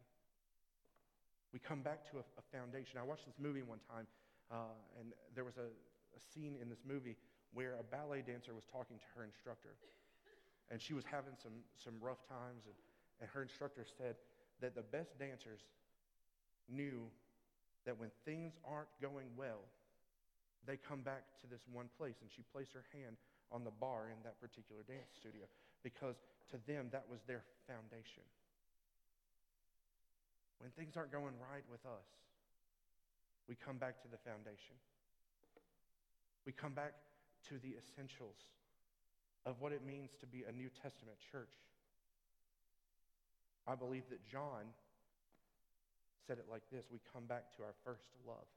We 1.56 1.64
come 1.64 1.80
back 1.80 2.04
to 2.12 2.20
a, 2.20 2.26
a 2.36 2.44
foundation. 2.52 3.00
I 3.00 3.08
watched 3.08 3.24
this 3.24 3.40
movie 3.40 3.64
one 3.64 3.80
time, 3.88 4.04
uh, 4.52 4.76
and 5.00 5.16
there 5.40 5.48
was 5.48 5.56
a, 5.56 5.72
a 5.72 6.20
scene 6.20 6.60
in 6.60 6.68
this 6.68 6.84
movie 6.84 7.16
where 7.56 7.80
a 7.80 7.86
ballet 7.88 8.28
dancer 8.28 8.52
was 8.52 8.68
talking 8.68 9.00
to 9.00 9.08
her 9.16 9.24
instructor. 9.24 9.72
And 10.68 10.84
she 10.84 10.92
was 10.92 11.08
having 11.08 11.40
some, 11.40 11.56
some 11.80 11.96
rough 12.04 12.20
times, 12.28 12.68
and, 12.68 12.76
and 13.24 13.32
her 13.32 13.40
instructor 13.40 13.88
said 13.88 14.20
that 14.60 14.76
the 14.76 14.84
best 14.84 15.16
dancers 15.16 15.64
knew 16.68 17.08
that 17.88 17.96
when 17.96 18.12
things 18.28 18.60
aren't 18.68 18.92
going 19.00 19.32
well, 19.40 19.64
they 20.68 20.76
come 20.76 21.08
back 21.08 21.24
to 21.40 21.48
this 21.48 21.64
one 21.72 21.88
place. 21.96 22.20
And 22.20 22.28
she 22.28 22.44
placed 22.52 22.76
her 22.76 22.84
hand 22.92 23.16
on 23.48 23.64
the 23.64 23.72
bar 23.80 24.12
in 24.12 24.20
that 24.28 24.36
particular 24.44 24.84
dance 24.84 25.16
studio 25.16 25.48
because 25.88 26.20
to 26.52 26.60
them 26.68 26.92
that 26.92 27.08
was 27.08 27.24
their 27.32 27.48
foundation. 27.64 28.28
When 30.60 30.72
things 30.72 30.98
aren't 30.98 31.12
going 31.12 31.36
right 31.40 31.64
with 31.70 31.86
us, 31.86 32.08
we 33.48 33.56
come 33.56 33.78
back 33.78 34.02
to 34.02 34.08
the 34.08 34.18
foundation. 34.18 34.76
We 36.46 36.52
come 36.52 36.74
back 36.74 36.94
to 37.50 37.60
the 37.60 37.76
essentials 37.78 38.38
of 39.46 39.62
what 39.62 39.72
it 39.72 39.86
means 39.86 40.12
to 40.20 40.26
be 40.26 40.44
a 40.48 40.52
New 40.52 40.70
Testament 40.82 41.18
church. 41.32 41.54
I 43.68 43.76
believe 43.76 44.04
that 44.10 44.26
John 44.26 44.66
said 46.26 46.38
it 46.38 46.46
like 46.50 46.64
this 46.72 46.86
we 46.92 47.00
come 47.14 47.26
back 47.26 47.56
to 47.58 47.64
our 47.64 47.74
first 47.84 48.10
love. 48.26 48.50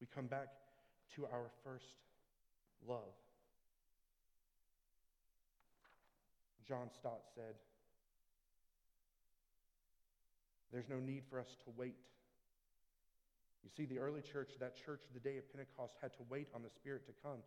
We 0.00 0.06
come 0.14 0.26
back 0.26 0.48
to 1.16 1.26
our 1.26 1.50
first 1.64 1.94
love. 2.88 3.14
John 6.66 6.90
Stott 6.98 7.22
said, 7.34 7.54
There's 10.72 10.88
no 10.88 10.98
need 10.98 11.22
for 11.28 11.38
us 11.38 11.56
to 11.64 11.72
wait. 11.76 11.96
You 13.62 13.70
see, 13.76 13.84
the 13.84 13.98
early 13.98 14.22
church, 14.22 14.52
that 14.58 14.74
church 14.74 15.02
the 15.14 15.20
day 15.20 15.36
of 15.36 15.50
Pentecost, 15.52 15.94
had 16.00 16.12
to 16.14 16.24
wait 16.28 16.48
on 16.54 16.62
the 16.62 16.70
Spirit 16.70 17.06
to 17.06 17.12
come. 17.22 17.38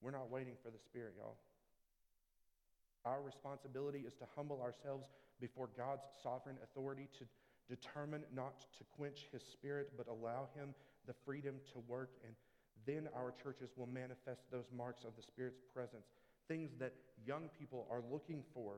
We're 0.00 0.12
not 0.12 0.30
waiting 0.30 0.54
for 0.62 0.70
the 0.70 0.78
Spirit, 0.78 1.14
y'all. 1.18 1.36
Our 3.04 3.20
responsibility 3.22 4.00
is 4.06 4.14
to 4.14 4.24
humble 4.36 4.60
ourselves 4.62 5.04
before 5.40 5.68
God's 5.76 6.04
sovereign 6.22 6.56
authority 6.62 7.08
to 7.18 7.24
determine 7.68 8.22
not 8.34 8.60
to 8.78 8.84
quench 8.96 9.28
his 9.32 9.42
spirit, 9.42 9.92
but 9.96 10.06
allow 10.08 10.48
him 10.54 10.74
the 11.06 11.14
freedom 11.24 11.56
to 11.72 11.80
work. 11.88 12.10
And 12.24 12.34
then 12.86 13.08
our 13.14 13.32
churches 13.42 13.70
will 13.76 13.86
manifest 13.86 14.42
those 14.50 14.66
marks 14.76 15.04
of 15.04 15.16
the 15.16 15.22
Spirit's 15.22 15.60
presence. 15.72 16.06
Things 16.48 16.70
that 16.78 16.92
young 17.26 17.48
people 17.58 17.86
are 17.90 18.02
looking 18.10 18.42
for. 18.52 18.76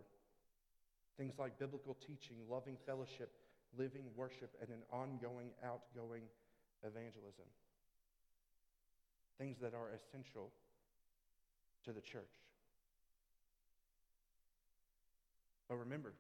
Things 1.18 1.34
like 1.38 1.59
biblical 1.59 1.96
teaching, 2.07 2.36
loving 2.48 2.76
fellowship, 2.84 3.32
living 3.79 4.05
worship, 4.16 4.55
and 4.61 4.70
an 4.70 4.83
ongoing, 4.93 5.51
outgoing 5.64 6.22
evangelism. 6.83 7.47
Things 9.39 9.59
that 9.61 9.74
are 9.74 9.91
essential 9.95 10.51
to 11.85 11.93
the 11.93 12.01
church. 12.01 12.24
But 15.68 15.77
remember, 15.77 16.12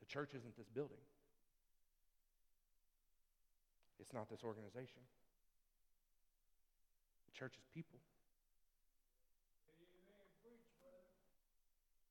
the 0.00 0.06
church 0.06 0.30
isn't 0.34 0.56
this 0.56 0.68
building. 0.68 0.98
It's 4.00 4.12
not 4.12 4.28
this 4.28 4.42
organization. 4.44 5.00
The 7.26 7.38
church 7.38 7.54
is 7.56 7.64
people. 7.72 7.98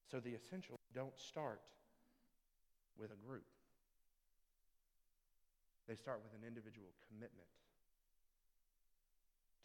So 0.10 0.20
the 0.20 0.34
essentials 0.36 0.80
don't 0.94 1.18
start 1.18 1.62
with 3.02 3.10
a 3.10 3.18
group. 3.26 3.50
They 5.90 5.98
start 5.98 6.22
with 6.22 6.38
an 6.38 6.46
individual 6.46 6.94
commitment 7.10 7.50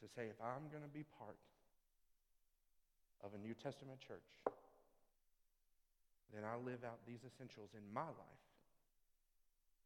to 0.00 0.08
say, 0.08 0.32
if 0.32 0.40
I'm 0.40 0.72
going 0.72 0.82
to 0.82 0.90
be 0.90 1.04
part 1.20 1.36
of 3.20 3.36
a 3.36 3.38
New 3.38 3.52
Testament 3.52 4.00
church, 4.00 4.24
then 6.32 6.48
I 6.48 6.56
live 6.56 6.80
out 6.82 7.04
these 7.04 7.20
essentials 7.28 7.76
in 7.76 7.84
my 7.92 8.08
life 8.08 8.44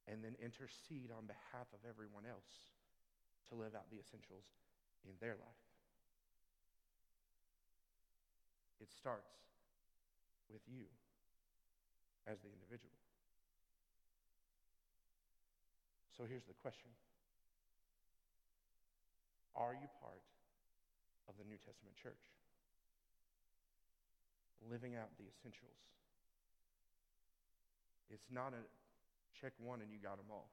and 0.07 0.23
then 0.23 0.39
intercede 0.39 1.11
on 1.11 1.27
behalf 1.27 1.67
of 1.75 1.83
everyone 1.83 2.25
else 2.31 2.71
to 3.51 3.59
live 3.59 3.75
out 3.75 3.91
the 3.91 3.99
essentials 3.99 4.47
in 5.03 5.15
their 5.19 5.35
life. 5.35 5.65
It 8.81 8.89
starts 8.91 9.35
with 10.49 10.63
you 10.67 10.87
as 12.27 12.41
the 12.41 12.51
individual. 12.51 12.95
So 16.21 16.29
here's 16.29 16.45
the 16.45 16.61
question 16.61 16.93
Are 19.57 19.73
you 19.73 19.89
part 20.05 20.21
of 21.25 21.35
the 21.41 21.49
New 21.49 21.57
Testament 21.57 21.97
church? 21.97 22.21
living 24.69 24.93
out 24.93 25.09
the 25.17 25.25
essentials. 25.25 25.81
It's 28.13 28.29
not 28.29 28.53
a 28.53 28.61
check 29.33 29.57
one 29.57 29.81
and 29.81 29.89
you 29.89 29.97
got 29.97 30.21
them 30.21 30.29
all. 30.29 30.53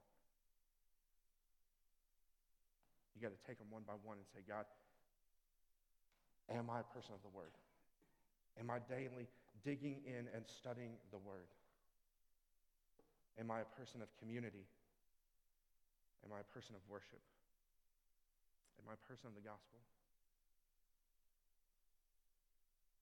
You 3.12 3.20
got 3.20 3.36
to 3.36 3.44
take 3.44 3.60
them 3.60 3.68
one 3.68 3.84
by 3.84 4.00
one 4.08 4.16
and 4.16 4.24
say, 4.32 4.40
God, 4.48 4.64
am 6.48 6.72
I 6.72 6.80
a 6.80 6.88
person 6.96 7.12
of 7.12 7.20
the 7.20 7.36
Word? 7.36 7.52
Am 8.56 8.72
I 8.72 8.80
daily 8.88 9.28
digging 9.68 10.00
in 10.08 10.32
and 10.32 10.48
studying 10.48 10.96
the 11.12 11.20
Word? 11.20 11.52
Am 13.36 13.52
I 13.52 13.60
a 13.60 13.70
person 13.76 14.00
of 14.00 14.08
community? 14.24 14.64
Am 16.26 16.34
I 16.34 16.42
a 16.42 16.50
person 16.54 16.74
of 16.74 16.82
worship? 16.90 17.22
Am 18.82 18.90
I 18.90 18.96
a 18.96 19.04
person 19.10 19.28
of 19.30 19.36
the 19.36 19.44
gospel? 19.44 19.78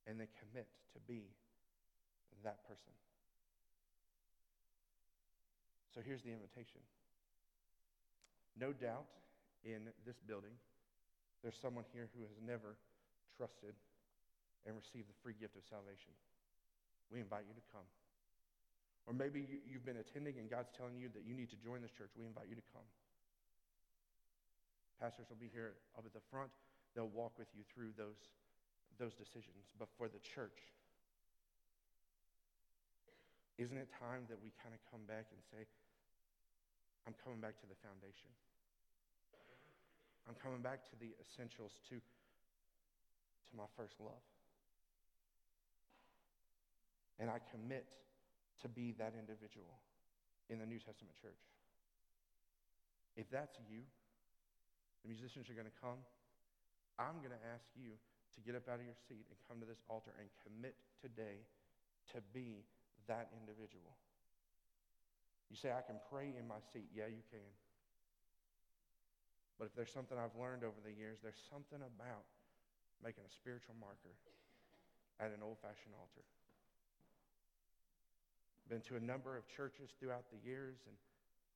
and 0.07 0.22
then 0.22 0.30
commit 0.38 0.70
to 0.93 0.99
be 1.09 1.26
that 2.45 2.61
person. 2.70 2.93
So 5.93 6.01
here's 6.05 6.22
the 6.22 6.34
invitation. 6.34 6.82
No 8.59 8.72
doubt 8.72 9.09
in 9.66 9.89
this 10.05 10.20
building, 10.28 10.53
there's 11.41 11.57
someone 11.57 11.86
here 11.91 12.07
who 12.13 12.22
has 12.22 12.38
never 12.45 12.78
trusted 13.38 13.74
and 14.66 14.78
received 14.78 15.09
the 15.09 15.18
free 15.22 15.34
gift 15.38 15.57
of 15.57 15.63
salvation. 15.68 16.13
We 17.09 17.22
invite 17.22 17.45
you 17.49 17.53
to 17.53 17.66
come. 17.74 17.86
Or 19.05 19.13
maybe 19.13 19.45
you've 19.70 19.86
been 19.86 20.01
attending 20.01 20.41
and 20.41 20.49
God's 20.49 20.74
telling 20.74 20.97
you 20.97 21.09
that 21.13 21.22
you 21.22 21.38
need 21.38 21.53
to 21.53 21.59
join 21.61 21.86
this 21.86 21.93
church. 21.93 22.09
We 22.18 22.26
invite 22.26 22.49
you 22.49 22.57
to 22.57 22.68
come. 22.74 22.86
Pastors 24.99 25.27
will 25.29 25.41
be 25.41 25.51
here 25.51 25.75
up 25.97 26.05
at 26.05 26.13
the 26.13 26.23
front. 26.31 26.49
They'll 26.95 27.11
walk 27.11 27.35
with 27.37 27.51
you 27.53 27.63
through 27.73 27.91
those 27.97 28.31
those 28.99 29.13
decisions, 29.13 29.67
but 29.75 29.91
for 29.97 30.07
the 30.07 30.19
church, 30.23 30.71
isn't 33.57 33.75
it 33.75 33.87
time 33.91 34.27
that 34.27 34.39
we 34.39 34.51
kind 34.63 34.75
of 34.75 34.79
come 34.91 35.03
back 35.07 35.27
and 35.31 35.39
say, 35.51 35.67
I'm 37.07 37.15
coming 37.23 37.39
back 37.39 37.59
to 37.63 37.67
the 37.67 37.75
foundation? 37.83 38.31
I'm 40.27 40.35
coming 40.39 40.59
back 40.59 40.87
to 40.91 40.95
the 40.97 41.13
essentials, 41.21 41.71
to, 41.91 41.95
to 41.95 43.51
my 43.55 43.69
first 43.77 43.95
love. 44.01 44.23
And 47.19 47.29
I 47.29 47.39
commit 47.51 47.85
to 48.63 48.67
be 48.67 48.91
that 48.97 49.13
individual 49.15 49.71
in 50.49 50.59
the 50.59 50.65
New 50.65 50.79
Testament 50.79 51.15
church. 51.21 51.39
If 53.15 53.29
that's 53.31 53.55
you, 53.69 53.87
The 55.05 55.13
musicians 55.13 55.45
are 55.53 55.57
going 55.57 55.69
to 55.69 55.77
come. 55.77 56.01
I'm 56.97 57.21
going 57.21 57.37
to 57.37 57.43
ask 57.53 57.69
you 57.77 57.93
to 57.93 58.39
get 58.41 58.57
up 58.57 58.65
out 58.65 58.81
of 58.81 58.89
your 58.89 58.97
seat 59.05 59.29
and 59.29 59.37
come 59.45 59.61
to 59.61 59.69
this 59.69 59.85
altar 59.85 60.17
and 60.17 60.25
commit 60.41 60.73
today 60.97 61.45
to 62.09 62.25
be 62.33 62.65
that 63.05 63.29
individual. 63.37 63.93
You 65.53 65.61
say, 65.61 65.69
I 65.69 65.85
can 65.85 66.01
pray 66.09 66.33
in 66.33 66.49
my 66.49 66.57
seat. 66.73 66.89
Yeah, 66.89 67.05
you 67.05 67.21
can. 67.29 67.45
But 69.61 69.69
if 69.69 69.77
there's 69.77 69.93
something 69.93 70.17
I've 70.17 70.33
learned 70.33 70.65
over 70.65 70.81
the 70.81 70.89
years, 70.89 71.21
there's 71.21 71.37
something 71.53 71.85
about 71.85 72.25
making 72.97 73.29
a 73.29 73.31
spiritual 73.31 73.77
marker 73.77 74.17
at 75.21 75.29
an 75.29 75.45
old 75.45 75.61
fashioned 75.61 75.93
altar. 75.93 76.25
Been 78.73 78.81
to 78.89 78.97
a 78.97 79.03
number 79.05 79.37
of 79.37 79.45
churches 79.45 79.93
throughout 80.01 80.25
the 80.33 80.41
years, 80.41 80.81
and 80.89 80.97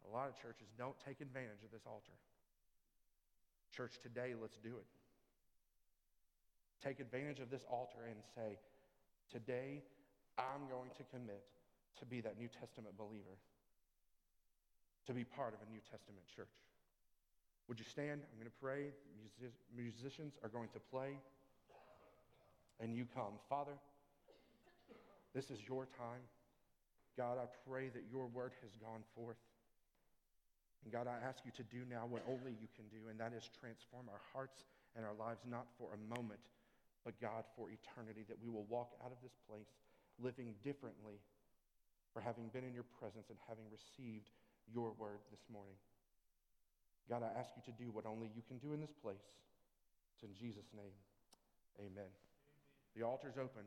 a 0.05 0.09
lot 0.13 0.29
of 0.29 0.37
churches 0.37 0.69
don't 0.77 0.95
take 1.01 1.17
advantage 1.17 1.65
of 1.65 1.73
this 1.73 1.89
altar. 1.89 2.13
Church, 3.75 3.99
today, 4.01 4.33
let's 4.39 4.57
do 4.57 4.69
it. 4.69 4.85
Take 6.83 6.99
advantage 6.99 7.39
of 7.39 7.49
this 7.49 7.63
altar 7.69 8.07
and 8.07 8.17
say, 8.35 8.57
Today, 9.31 9.83
I'm 10.37 10.67
going 10.71 10.89
to 10.97 11.03
commit 11.11 11.43
to 11.99 12.05
be 12.05 12.21
that 12.21 12.39
New 12.39 12.47
Testament 12.47 12.97
believer, 12.97 13.37
to 15.05 15.13
be 15.13 15.23
part 15.23 15.53
of 15.53 15.59
a 15.67 15.69
New 15.71 15.81
Testament 15.91 16.25
church. 16.35 16.47
Would 17.67 17.77
you 17.77 17.85
stand? 17.85 18.21
I'm 18.23 18.39
going 18.39 18.49
to 18.49 18.61
pray. 18.61 18.89
Music- 19.19 19.59
musicians 19.75 20.33
are 20.41 20.49
going 20.49 20.69
to 20.73 20.79
play, 20.79 21.19
and 22.79 22.95
you 22.95 23.05
come. 23.13 23.37
Father, 23.47 23.73
this 25.35 25.51
is 25.51 25.59
your 25.67 25.85
time. 25.85 26.23
God, 27.17 27.37
I 27.37 27.45
pray 27.69 27.89
that 27.89 28.03
your 28.09 28.27
word 28.27 28.53
has 28.61 28.71
gone 28.81 29.03
forth. 29.15 29.37
And 30.83 30.93
God, 30.93 31.07
I 31.07 31.19
ask 31.19 31.43
you 31.43 31.51
to 31.59 31.65
do 31.67 31.83
now 31.87 32.07
what 32.07 32.23
only 32.27 32.55
you 32.55 32.71
can 32.75 32.87
do, 32.87 33.11
and 33.11 33.19
that 33.19 33.35
is 33.35 33.49
transform 33.51 34.07
our 34.07 34.21
hearts 34.31 34.63
and 34.95 35.03
our 35.03 35.15
lives, 35.17 35.43
not 35.43 35.67
for 35.75 35.91
a 35.91 35.99
moment, 36.07 36.39
but 37.03 37.19
God, 37.19 37.43
for 37.55 37.67
eternity, 37.67 38.23
that 38.27 38.39
we 38.39 38.47
will 38.47 38.65
walk 38.71 38.95
out 39.03 39.11
of 39.11 39.19
this 39.19 39.35
place 39.47 39.69
living 40.19 40.55
differently 40.63 41.19
for 42.13 42.21
having 42.21 42.47
been 42.49 42.63
in 42.63 42.73
your 42.73 42.87
presence 42.99 43.27
and 43.29 43.37
having 43.47 43.65
received 43.71 44.31
your 44.71 44.93
word 44.97 45.19
this 45.31 45.43
morning. 45.51 45.75
God, 47.09 47.25
I 47.25 47.31
ask 47.39 47.49
you 47.57 47.63
to 47.65 47.75
do 47.75 47.89
what 47.89 48.05
only 48.05 48.29
you 48.35 48.45
can 48.45 48.61
do 48.61 48.73
in 48.73 48.79
this 48.79 48.93
place. 48.93 49.25
It's 50.13 50.23
in 50.23 50.33
Jesus' 50.37 50.69
name. 50.77 50.93
Amen. 51.79 52.11
The 52.95 53.01
altar's 53.01 53.37
open. 53.37 53.57